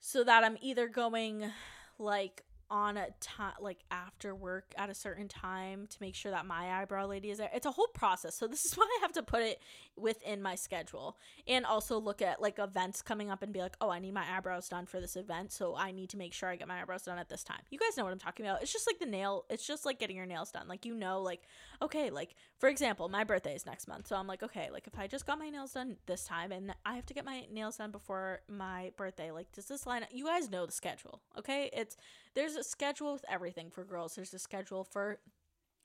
so 0.01 0.25
that 0.25 0.45
I'm 0.45 0.59
either 0.61 0.89
going 0.89 1.51
like 1.99 2.43
on 2.71 2.97
a 2.97 3.07
time 3.21 3.55
like 3.61 3.79
after 3.91 4.35
work 4.35 4.75
at 4.77 4.91
a 4.91 4.95
certain 4.95 5.29
time 5.29 5.87
to 5.87 5.97
make 6.01 6.15
sure 6.15 6.33
that 6.33 6.47
my 6.47 6.81
eyebrow 6.81 7.07
lady 7.07 7.31
is 7.31 7.39
there. 7.39 7.51
It's 7.55 7.67
a 7.67 7.71
whole 7.71 7.87
process. 7.89 8.37
So 8.37 8.47
this 8.47 8.65
is 8.65 8.75
why 8.77 8.85
I 8.85 9.03
have 9.03 9.13
to 9.13 9.23
put 9.23 9.43
it 9.43 9.61
within 9.97 10.43
my 10.43 10.55
schedule 10.55 11.17
and 11.47 11.65
also 11.65 11.99
look 11.99 12.21
at 12.21 12.41
like 12.41 12.59
events 12.59 13.03
coming 13.03 13.31
up 13.31 13.43
and 13.43 13.53
be 13.53 13.61
like, 13.61 13.77
"Oh, 13.81 13.91
I 13.91 13.99
need 13.99 14.15
my 14.15 14.25
eyebrows 14.37 14.69
done 14.69 14.87
for 14.87 15.01
this 15.01 15.17
event, 15.17 15.53
so 15.53 15.77
I 15.77 15.93
need 15.93 16.11
to 16.11 16.17
make 16.17 16.33
sure 16.33 16.49
I 16.49 16.57
get 16.57 16.69
my 16.69 16.83
eyebrows 16.83 17.05
done 17.05 17.19
at 17.19 17.29
this 17.29 17.45
time." 17.45 17.61
You 17.71 17.79
guys 17.79 17.97
know 17.97 18.05
what 18.05 18.13
I'm 18.13 18.19
talking 18.19 18.47
about. 18.47 18.63
It's 18.63 18.73
just 18.73 18.87
like 18.87 18.99
the 18.99 19.07
nail, 19.07 19.45
it's 19.49 19.67
just 19.67 19.87
like 19.87 19.99
getting 19.99 20.17
your 20.17 20.27
nails 20.27 20.51
done. 20.51 20.69
Like 20.69 20.85
you 20.85 20.95
know 20.95 21.23
like, 21.23 21.43
okay, 21.81 22.11
like 22.11 22.35
for 22.59 22.69
example, 22.69 23.09
my 23.09 23.25
birthday 23.25 23.55
is 23.55 23.67
next 23.67 23.89
month. 23.89 24.09
So 24.09 24.17
I'm 24.17 24.27
like, 24.27 24.43
"Okay, 24.43 24.69
like 24.73 24.87
if 24.87 24.99
I 24.99 25.07
just 25.07 25.27
got 25.27 25.39
my 25.39 25.51
nails 25.51 25.73
done 25.73 25.97
this 26.07 26.25
time 26.25 26.53
and 26.53 26.75
I 26.85 26.95
have 26.95 27.07
to 27.07 27.15
get 27.15 27.25
my 27.25 27.47
nails 27.53 27.77
done 27.77 27.91
before 27.91 28.41
my 28.49 28.93
birthday, 28.97 29.31
like 29.31 29.53
does 29.53 29.67
this 29.67 29.87
line 29.87 30.03
up? 30.03 30.09
You 30.13 30.27
guys 30.27 30.51
know 30.51 30.67
the 30.67 30.73
schedule, 30.73 31.21
okay? 31.39 31.71
It's 31.73 31.97
there's 32.37 32.55
a 32.55 32.63
schedule 32.63 33.15
with 33.15 33.25
everything 33.29 33.71
for 33.71 33.83
girls. 33.83 34.15
There's 34.15 34.35
a 34.35 34.39
schedule 34.39 34.85
for 34.85 35.19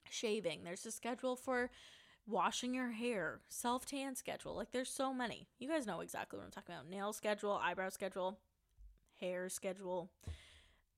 shaving. 0.09 0.63
There's 0.63 0.85
a 0.85 0.91
schedule 0.91 1.35
for 1.35 1.71
washing 2.27 2.75
your 2.75 2.91
hair, 2.91 3.39
self 3.47 3.85
tan 3.85 4.15
schedule. 4.15 4.55
Like 4.55 4.71
there's 4.71 4.91
so 4.91 5.13
many. 5.13 5.47
You 5.57 5.69
guys 5.69 5.87
know 5.87 6.01
exactly 6.01 6.37
what 6.37 6.45
I'm 6.45 6.51
talking 6.51 6.75
about. 6.75 6.89
Nail 6.89 7.13
schedule, 7.13 7.53
eyebrow 7.53 7.89
schedule, 7.89 8.37
hair 9.19 9.47
schedule, 9.47 10.11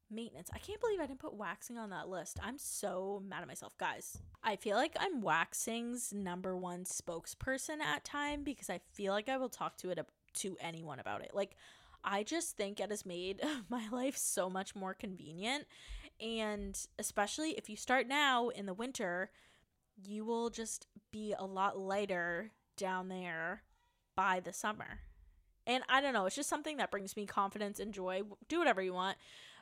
maintenance. 0.10 0.50
I 0.52 0.58
can't 0.58 0.82
believe 0.82 1.00
I 1.00 1.06
didn't 1.06 1.20
put 1.20 1.36
waxing 1.36 1.78
on 1.78 1.92
that 1.92 2.10
list. 2.10 2.40
I'm 2.42 2.58
so 2.58 3.22
mad 3.24 3.44
at 3.44 3.48
myself, 3.48 3.78
guys. 3.78 4.18
I 4.44 4.56
feel 4.56 4.76
like 4.76 4.96
I'm 5.00 5.22
waxing's 5.22 6.12
number 6.12 6.58
one 6.58 6.84
spokesperson 6.84 7.80
at 7.80 8.04
time 8.04 8.44
because 8.44 8.72
I 8.72 8.80
feel 8.92 9.14
like 9.14 9.30
I 9.30 9.38
will 9.38 9.50
talk 9.50 9.78
to 9.78 9.92
it 9.92 10.00
to 10.34 10.58
anyone 10.60 11.00
about 11.00 11.22
it. 11.22 11.32
Like 11.36 11.56
I 12.04 12.24
just 12.24 12.58
think 12.58 12.80
it 12.80 12.90
has 12.90 13.06
made 13.06 13.42
my 13.70 13.88
life 13.92 14.18
so 14.18 14.50
much 14.50 14.76
more 14.76 14.94
convenient. 14.94 15.66
And 16.20 16.80
especially 17.00 17.52
if 17.52 17.70
you 17.70 17.76
start 17.76 18.08
now 18.08 18.50
in 18.50 18.66
the 18.66 18.74
winter, 18.74 19.32
you 20.04 20.26
will 20.26 20.50
just 20.50 20.88
be 21.12 21.34
a 21.38 21.46
lot 21.46 21.78
lighter 21.78 22.52
down 22.78 23.10
there 23.10 23.64
by 24.16 24.40
the 24.40 24.54
summer. 24.54 25.00
And 25.66 25.84
I 25.88 26.02
don't 26.02 26.14
know, 26.14 26.26
it's 26.26 26.36
just 26.36 26.50
something 26.50 26.78
that 26.78 26.92
brings 26.92 27.16
me 27.16 27.26
confidence 27.26 27.80
and 27.80 27.94
joy. 27.94 28.22
Do 28.50 28.60
whatever 28.60 28.82
you 28.82 28.94
want. 28.94 29.18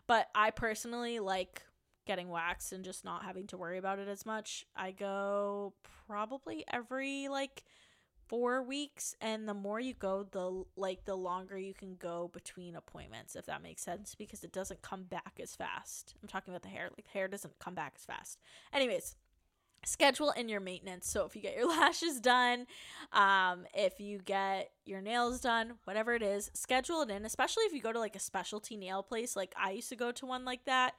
But 0.07 0.27
I 0.33 0.49
personally 0.49 1.19
like 1.19 1.61
getting 2.05 2.29
waxed 2.29 2.73
and 2.73 2.83
just 2.83 3.05
not 3.05 3.23
having 3.23 3.47
to 3.47 3.57
worry 3.57 3.77
about 3.77 3.99
it 3.99 4.07
as 4.07 4.25
much. 4.25 4.65
I 4.75 4.91
go 4.91 5.73
probably 6.07 6.65
every 6.71 7.27
like 7.27 7.63
four 8.31 8.63
weeks 8.63 9.13
and 9.19 9.45
the 9.45 9.53
more 9.53 9.77
you 9.77 9.93
go 9.93 10.25
the 10.31 10.63
like 10.77 11.03
the 11.03 11.15
longer 11.15 11.57
you 11.57 11.73
can 11.73 11.95
go 11.95 12.29
between 12.31 12.77
appointments 12.77 13.35
if 13.35 13.45
that 13.45 13.61
makes 13.61 13.81
sense 13.81 14.15
because 14.15 14.41
it 14.41 14.53
doesn't 14.53 14.81
come 14.81 15.03
back 15.03 15.33
as 15.43 15.53
fast. 15.53 16.15
I'm 16.21 16.29
talking 16.29 16.53
about 16.53 16.61
the 16.61 16.69
hair 16.69 16.89
like 16.95 17.03
the 17.03 17.11
hair 17.11 17.27
doesn't 17.27 17.59
come 17.59 17.75
back 17.75 17.95
as 17.97 18.05
fast. 18.05 18.39
Anyways 18.71 19.17
schedule 19.83 20.31
in 20.31 20.47
your 20.47 20.61
maintenance. 20.61 21.09
So 21.09 21.25
if 21.25 21.35
you 21.35 21.41
get 21.41 21.57
your 21.57 21.67
lashes 21.77 22.21
done 22.21 22.67
um 23.11 23.65
if 23.73 23.99
you 23.99 24.19
get 24.19 24.71
your 24.85 25.01
nails 25.01 25.41
done 25.41 25.73
whatever 25.83 26.13
it 26.13 26.23
is 26.23 26.49
schedule 26.53 27.01
it 27.01 27.09
in 27.09 27.25
especially 27.25 27.63
if 27.63 27.73
you 27.73 27.81
go 27.81 27.91
to 27.91 27.99
like 27.99 28.15
a 28.15 28.19
specialty 28.19 28.77
nail 28.77 29.03
place. 29.03 29.35
Like 29.35 29.53
i 29.61 29.71
used 29.71 29.89
to 29.89 29.97
go 29.97 30.13
to 30.13 30.25
one 30.25 30.45
like 30.45 30.63
that. 30.63 30.93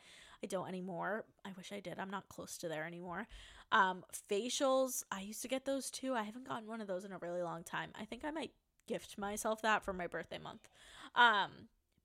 I 0.45 0.49
don't 0.49 0.68
anymore. 0.68 1.25
I 1.47 1.53
wish 1.57 1.73
i 1.73 1.81
did. 1.81 1.99
I'm 1.99 2.11
not 2.11 2.29
close 2.29 2.59
to 2.59 2.68
there 2.68 2.85
anymore 2.85 3.27
um, 3.72 4.04
facials, 4.30 5.02
I 5.11 5.22
used 5.22 5.42
to 5.42 5.48
get 5.48 5.64
those 5.64 5.90
too. 5.90 6.14
I 6.14 6.22
haven't 6.22 6.46
gotten 6.46 6.68
one 6.68 6.80
of 6.80 6.87
those 6.87 7.04
in 7.04 7.12
a 7.12 7.18
really 7.18 7.42
long 7.42 7.64
time. 7.64 7.90
I 7.98 8.04
think 8.04 8.24
I 8.24 8.30
might 8.30 8.52
gift 8.87 9.16
myself 9.18 9.62
that 9.62 9.82
for 9.82 9.92
my 9.92 10.06
birthday 10.06 10.38
month. 10.38 10.68
Um, 11.14 11.50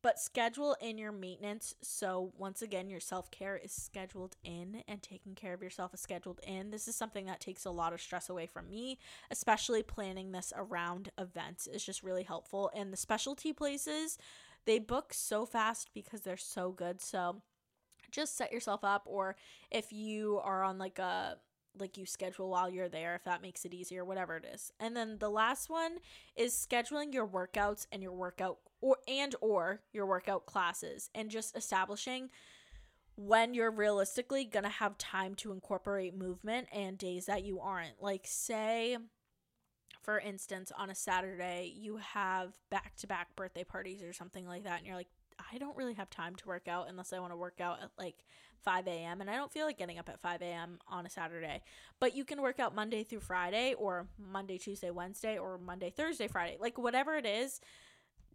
but 0.02 0.20
schedule 0.20 0.78
in 0.80 0.98
your 0.98 1.12
maintenance. 1.12 1.76
So, 1.82 2.32
once 2.38 2.62
again, 2.62 2.90
your 2.90 3.02
self 3.02 3.30
care 3.32 3.58
is 3.58 3.74
scheduled 3.74 4.38
in, 4.44 4.84
and 4.88 5.04
taking 5.04 5.36
care 5.36 5.54
of 5.54 5.62
yourself 5.62 5.94
is 5.94 6.00
scheduled 6.00 6.40
in. 6.48 6.72
This 6.72 6.88
is 6.88 6.96
something 6.96 7.26
that 7.26 7.42
takes 7.42 7.66
a 7.66 7.72
lot 7.72 7.92
of 7.92 8.00
stress 8.02 8.30
away 8.30 8.46
from 8.46 8.70
me, 8.70 9.00
especially 9.30 9.84
planning 9.84 10.32
this 10.32 10.54
around 10.56 11.10
events 11.18 11.68
is 11.68 11.84
just 11.84 12.04
really 12.04 12.24
helpful. 12.24 12.72
And 12.74 12.94
the 12.94 12.98
specialty 12.98 13.52
places, 13.52 14.18
they 14.66 14.80
book 14.80 15.14
so 15.14 15.46
fast 15.46 15.90
because 15.94 16.22
they're 16.22 16.38
so 16.38 16.72
good. 16.72 17.02
So, 17.02 17.42
just 18.10 18.38
set 18.38 18.54
yourself 18.54 18.86
up, 18.86 19.04
or 19.06 19.36
if 19.72 19.92
you 19.92 20.40
are 20.44 20.64
on 20.64 20.78
like 20.78 21.00
a 21.00 21.38
like 21.80 21.98
you 21.98 22.06
schedule 22.06 22.50
while 22.50 22.70
you're 22.70 22.90
there 22.90 23.16
if 23.16 23.24
that 23.24 23.42
makes 23.42 23.66
it 23.66 23.74
easier 23.74 24.06
whatever 24.06 24.38
it 24.38 24.46
is. 24.54 24.72
And 24.80 24.96
then 24.96 25.18
the 25.20 25.30
last 25.30 25.70
one 25.70 25.98
is 26.36 26.54
scheduling 26.54 27.14
your 27.14 27.28
workouts 27.28 27.88
and 27.92 28.02
your 28.02 28.14
workout 28.14 28.60
or 28.82 28.98
and 29.08 29.36
or 29.42 29.82
your 29.92 30.06
workout 30.06 30.46
classes 30.46 31.10
and 31.16 31.30
just 31.30 31.58
establishing 31.58 32.30
when 33.16 33.54
you're 33.54 33.72
realistically 33.72 34.46
going 34.46 34.64
to 34.64 34.70
have 34.70 34.98
time 34.98 35.34
to 35.36 35.52
incorporate 35.52 36.16
movement 36.16 36.68
and 36.72 36.98
days 36.98 37.26
that 37.26 37.44
you 37.44 37.60
aren't. 37.60 38.02
Like 38.02 38.26
say 38.26 38.98
for 40.04 40.20
instance 40.20 40.72
on 40.78 40.90
a 40.90 40.96
saturday 40.96 41.74
you 41.76 41.98
have 41.98 42.54
back-to-back 42.72 43.36
birthday 43.36 43.66
parties 43.66 44.02
or 44.02 44.14
something 44.14 44.48
like 44.48 44.64
that 44.64 44.78
and 44.78 44.88
you're 44.88 44.96
like 44.96 45.10
I 45.52 45.58
don't 45.58 45.78
really 45.78 45.94
have 45.94 46.10
time 46.10 46.36
to 46.36 46.48
work 46.48 46.68
out 46.68 46.88
unless 46.90 47.14
I 47.14 47.20
want 47.20 47.32
to 47.32 47.38
work 47.38 47.62
out 47.62 47.82
at 47.82 47.90
like 47.98 48.24
5 48.64 48.88
a.m. 48.88 49.22
And 49.22 49.30
I 49.30 49.36
don't 49.36 49.52
feel 49.52 49.66
like 49.66 49.78
getting 49.78 50.00
up 50.00 50.10
at 50.10 50.20
5 50.20 50.42
a.m. 50.42 50.80
on 50.88 51.06
a 51.06 51.10
Saturday. 51.10 51.62
But 52.00 52.16
you 52.16 52.26
can 52.26 52.42
work 52.42 52.60
out 52.60 52.76
Monday 52.76 53.04
through 53.04 53.22
Friday, 53.22 53.74
or 53.78 54.08
Monday, 54.18 54.58
Tuesday, 54.58 54.92
Wednesday, 54.92 55.38
or 55.38 55.58
Monday, 55.58 55.90
Thursday, 55.90 56.28
Friday. 56.28 56.58
Like 56.60 56.78
whatever 56.78 57.16
it 57.16 57.26
is, 57.26 57.62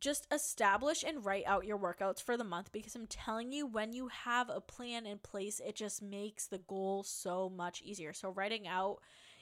just 0.00 0.26
establish 0.32 1.04
and 1.04 1.24
write 1.24 1.44
out 1.46 1.64
your 1.64 1.78
workouts 1.78 2.20
for 2.20 2.36
the 2.36 2.44
month 2.44 2.72
because 2.72 2.96
I'm 2.96 3.06
telling 3.06 3.52
you, 3.52 3.66
when 3.66 3.92
you 3.92 4.08
have 4.08 4.50
a 4.50 4.60
plan 4.60 5.06
in 5.06 5.18
place, 5.18 5.60
it 5.64 5.76
just 5.76 6.02
makes 6.02 6.46
the 6.46 6.58
goal 6.58 7.04
so 7.04 7.48
much 7.48 7.82
easier. 7.82 8.12
So, 8.12 8.30
writing 8.30 8.66
out 8.66 8.98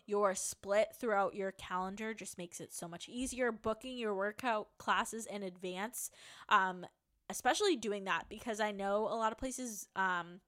your 0.06 0.34
split 0.34 0.88
throughout 0.98 1.34
your 1.34 1.52
calendar 1.52 2.12
just 2.12 2.36
makes 2.36 2.60
it 2.60 2.74
so 2.74 2.88
much 2.88 3.08
easier. 3.08 3.52
Booking 3.52 3.96
your 3.96 4.14
workout 4.14 4.68
classes 4.76 5.24
in 5.24 5.42
advance 5.42 6.10
um, 6.48 6.84
especially 7.30 7.76
doing 7.76 8.04
that 8.04 8.24
because 8.28 8.60
I 8.60 8.72
know 8.72 9.08
a 9.10 9.16
lot 9.16 9.32
of 9.32 9.38
places 9.38 9.88
um 9.96 10.40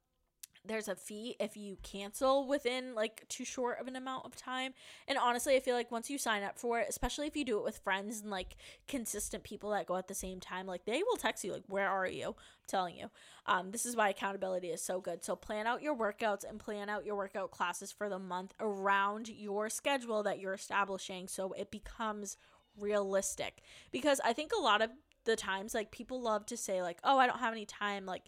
there's 0.65 0.89
a 0.89 0.95
fee 0.95 1.37
if 1.41 1.57
you 1.57 1.77
cancel 1.83 2.47
within 2.47 2.95
like 2.95 3.27
too 3.29 3.45
short 3.45 3.81
of 3.81 3.89
an 3.89 3.97
amount 3.97 4.25
of 4.25 4.37
time. 4.37 4.73
And 5.09 5.19
honestly, 5.19 5.57
I 5.57 5.61
feel 5.61 5.75
like 5.75 5.91
once 5.91 6.09
you 6.09 6.19
sign 6.19 6.43
up 6.43 6.59
for 6.59 6.79
it, 6.79 6.87
especially 6.89 7.27
if 7.27 7.37
you 7.37 7.45
do 7.45 7.59
it 7.59 7.65
with 7.65 7.79
friends 7.79 8.21
and 8.21 8.31
like 8.31 8.57
consistent 8.87 9.43
people 9.43 9.71
that 9.71 9.87
go 9.87 9.97
at 9.97 10.07
the 10.07 10.15
same 10.15 10.39
time, 10.39 10.67
like 10.67 10.85
they 10.85 11.03
will 11.03 11.17
text 11.17 11.45
you 11.45 11.53
like, 11.53 11.65
"Where 11.67 11.89
are 11.89 12.07
you?" 12.07 12.29
I'm 12.29 12.67
telling 12.69 12.97
you. 12.97 13.11
Um, 13.47 13.73
this 13.73 13.85
is 13.85 13.97
why 13.97 14.11
accountability 14.11 14.69
is 14.69 14.83
so 14.83 15.01
good. 15.01 15.25
So 15.25 15.35
plan 15.35 15.67
out 15.67 15.83
your 15.83 15.97
workouts 15.97 16.49
and 16.49 16.61
plan 16.61 16.89
out 16.89 17.05
your 17.05 17.17
workout 17.17 17.51
classes 17.51 17.91
for 17.91 18.09
the 18.09 18.21
month 18.21 18.55
around 18.61 19.29
your 19.29 19.69
schedule 19.69 20.23
that 20.23 20.39
you're 20.39 20.55
establishing, 20.55 21.27
so 21.27 21.53
it 21.53 21.73
becomes 21.73 22.37
realistic. 22.79 23.63
Because 23.91 24.21
I 24.25 24.33
think 24.33 24.53
a 24.57 24.63
lot 24.63 24.81
of 24.81 24.91
the 25.25 25.37
times 25.37 25.75
like 25.75 25.91
people 25.91 26.21
love 26.21 26.45
to 26.47 26.57
say 26.57 26.83
like 26.83 26.99
oh 27.05 27.19
i 27.19 27.27
don't 27.27 27.39
have 27.39 27.53
any 27.53 27.67
time 27.67 28.07
like 28.07 28.25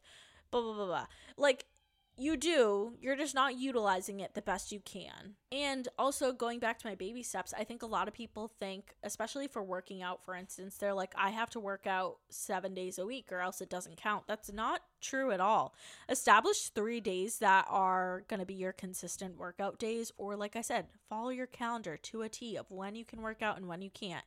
blah 0.54 0.62
blah 0.62 0.74
blah 0.74 0.86
blah. 0.86 1.06
Like 1.36 1.66
you 2.16 2.36
do 2.36 2.92
you're 3.00 3.16
just 3.16 3.34
not 3.34 3.58
utilizing 3.58 4.20
it 4.20 4.34
the 4.34 4.42
best 4.42 4.70
you 4.70 4.78
can. 4.78 5.34
And 5.50 5.88
also 5.98 6.32
going 6.32 6.60
back 6.60 6.78
to 6.78 6.86
my 6.86 6.94
baby 6.94 7.24
steps 7.24 7.52
i 7.58 7.64
think 7.64 7.82
a 7.82 7.86
lot 7.86 8.06
of 8.06 8.14
people 8.14 8.52
think 8.60 8.94
especially 9.02 9.48
for 9.48 9.64
working 9.64 10.00
out 10.00 10.24
for 10.24 10.36
instance 10.36 10.76
they're 10.76 10.94
like 10.94 11.12
i 11.16 11.30
have 11.30 11.50
to 11.50 11.60
work 11.60 11.86
out 11.86 12.18
seven 12.30 12.72
days 12.72 12.98
a 12.98 13.06
week 13.06 13.32
or 13.32 13.40
else 13.40 13.60
it 13.60 13.68
doesn't 13.68 13.96
count. 13.96 14.24
That's 14.28 14.52
not 14.52 14.82
true 15.00 15.32
at 15.32 15.40
all. 15.40 15.74
Establish 16.08 16.68
three 16.68 17.00
days 17.00 17.38
that 17.38 17.66
are 17.68 18.24
going 18.28 18.40
to 18.40 18.46
be 18.46 18.54
your 18.54 18.72
consistent 18.72 19.36
workout 19.36 19.78
days 19.80 20.12
or 20.16 20.36
like 20.36 20.54
i 20.54 20.60
said 20.60 20.86
follow 21.08 21.30
your 21.30 21.46
calendar 21.48 21.96
to 21.96 22.22
a 22.22 22.28
t 22.28 22.56
of 22.56 22.70
when 22.70 22.94
you 22.94 23.04
can 23.04 23.22
work 23.22 23.42
out 23.42 23.56
and 23.56 23.66
when 23.66 23.82
you 23.82 23.90
can't. 23.90 24.24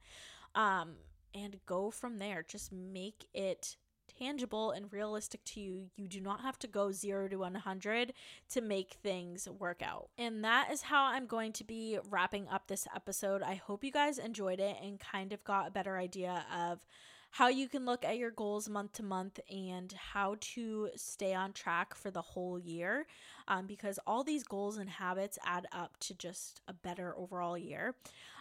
Um 0.55 0.95
and 1.33 1.59
go 1.65 1.91
from 1.91 2.17
there. 2.17 2.43
Just 2.47 2.71
make 2.71 3.27
it 3.33 3.77
tangible 4.17 4.71
and 4.71 4.91
realistic 4.91 5.43
to 5.43 5.59
you. 5.59 5.89
You 5.95 6.07
do 6.07 6.19
not 6.21 6.41
have 6.41 6.57
to 6.59 6.67
go 6.67 6.91
0 6.91 7.27
to 7.29 7.37
100 7.37 8.13
to 8.51 8.61
make 8.61 8.97
things 9.03 9.47
work 9.47 9.81
out. 9.81 10.09
And 10.17 10.43
that 10.43 10.71
is 10.71 10.83
how 10.83 11.05
I'm 11.05 11.27
going 11.27 11.53
to 11.53 11.63
be 11.63 11.99
wrapping 12.09 12.47
up 12.47 12.67
this 12.67 12.87
episode. 12.95 13.41
I 13.41 13.55
hope 13.55 13.83
you 13.83 13.91
guys 13.91 14.17
enjoyed 14.17 14.59
it 14.59 14.77
and 14.81 14.99
kind 14.99 15.33
of 15.33 15.43
got 15.43 15.67
a 15.67 15.71
better 15.71 15.97
idea 15.97 16.45
of 16.55 16.85
how 17.31 17.47
you 17.47 17.67
can 17.67 17.85
look 17.85 18.03
at 18.05 18.17
your 18.17 18.31
goals 18.31 18.69
month 18.69 18.93
to 18.93 19.03
month 19.03 19.39
and 19.49 19.93
how 20.13 20.37
to 20.39 20.89
stay 20.95 21.33
on 21.33 21.53
track 21.53 21.93
for 21.93 22.09
the 22.09 22.21
whole 22.21 22.57
year 22.57 23.05
um, 23.47 23.67
because 23.67 23.99
all 24.07 24.23
these 24.23 24.43
goals 24.43 24.77
and 24.77 24.89
habits 24.89 25.37
add 25.45 25.67
up 25.71 25.97
to 25.99 26.13
just 26.13 26.61
a 26.67 26.73
better 26.73 27.15
overall 27.17 27.57
year. 27.57 27.95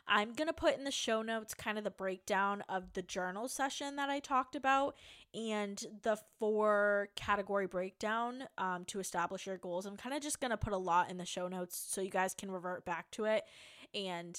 I'm 0.08 0.34
going 0.34 0.46
to 0.46 0.52
put 0.52 0.78
in 0.78 0.84
the 0.84 0.92
show 0.92 1.20
notes 1.22 1.52
kind 1.52 1.78
of 1.78 1.84
the 1.84 1.90
breakdown 1.90 2.62
of 2.68 2.92
the 2.92 3.02
journal 3.02 3.48
session 3.48 3.96
that 3.96 4.08
I 4.08 4.20
talked 4.20 4.54
about 4.54 4.94
and 5.34 5.84
the 6.02 6.16
four 6.38 7.08
category 7.16 7.66
breakdown 7.66 8.44
um, 8.56 8.84
to 8.86 9.00
establish 9.00 9.46
your 9.46 9.58
goals. 9.58 9.84
I'm 9.84 9.96
kind 9.96 10.14
of 10.14 10.22
just 10.22 10.40
going 10.40 10.52
to 10.52 10.56
put 10.56 10.72
a 10.72 10.78
lot 10.78 11.10
in 11.10 11.18
the 11.18 11.24
show 11.24 11.48
notes 11.48 11.76
so 11.76 12.00
you 12.00 12.10
guys 12.10 12.34
can 12.34 12.52
revert 12.52 12.84
back 12.84 13.10
to 13.12 13.24
it 13.24 13.44
and 13.94 14.38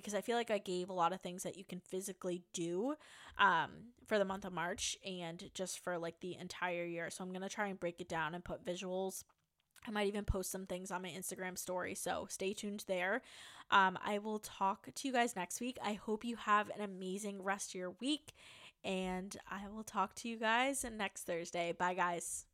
because 0.00 0.14
I 0.14 0.20
feel 0.20 0.36
like 0.36 0.50
I 0.50 0.58
gave 0.58 0.88
a 0.90 0.94
lot 0.94 1.12
of 1.12 1.20
things 1.20 1.42
that 1.42 1.56
you 1.56 1.64
can 1.64 1.80
physically 1.80 2.42
do 2.52 2.94
um, 3.38 3.70
for 4.06 4.18
the 4.18 4.24
month 4.24 4.44
of 4.44 4.52
March 4.52 4.96
and 5.06 5.50
just 5.54 5.78
for 5.78 5.98
like 5.98 6.20
the 6.20 6.36
entire 6.40 6.84
year. 6.84 7.10
So 7.10 7.24
I'm 7.24 7.30
going 7.30 7.42
to 7.42 7.48
try 7.48 7.68
and 7.68 7.80
break 7.80 8.00
it 8.00 8.08
down 8.08 8.34
and 8.34 8.44
put 8.44 8.64
visuals. 8.64 9.24
I 9.86 9.90
might 9.90 10.08
even 10.08 10.24
post 10.24 10.50
some 10.50 10.66
things 10.66 10.90
on 10.90 11.02
my 11.02 11.08
Instagram 11.08 11.56
story. 11.56 11.94
So 11.94 12.26
stay 12.28 12.52
tuned 12.52 12.84
there. 12.86 13.22
Um, 13.70 13.98
I 14.04 14.18
will 14.18 14.38
talk 14.38 14.88
to 14.94 15.08
you 15.08 15.12
guys 15.12 15.34
next 15.34 15.60
week. 15.60 15.78
I 15.82 15.94
hope 15.94 16.24
you 16.24 16.36
have 16.36 16.70
an 16.70 16.82
amazing 16.82 17.42
rest 17.42 17.70
of 17.70 17.76
your 17.76 17.94
week. 18.00 18.34
And 18.84 19.36
I 19.50 19.68
will 19.74 19.84
talk 19.84 20.14
to 20.16 20.28
you 20.28 20.36
guys 20.38 20.84
next 20.96 21.22
Thursday. 21.22 21.72
Bye, 21.72 21.94
guys. 21.94 22.44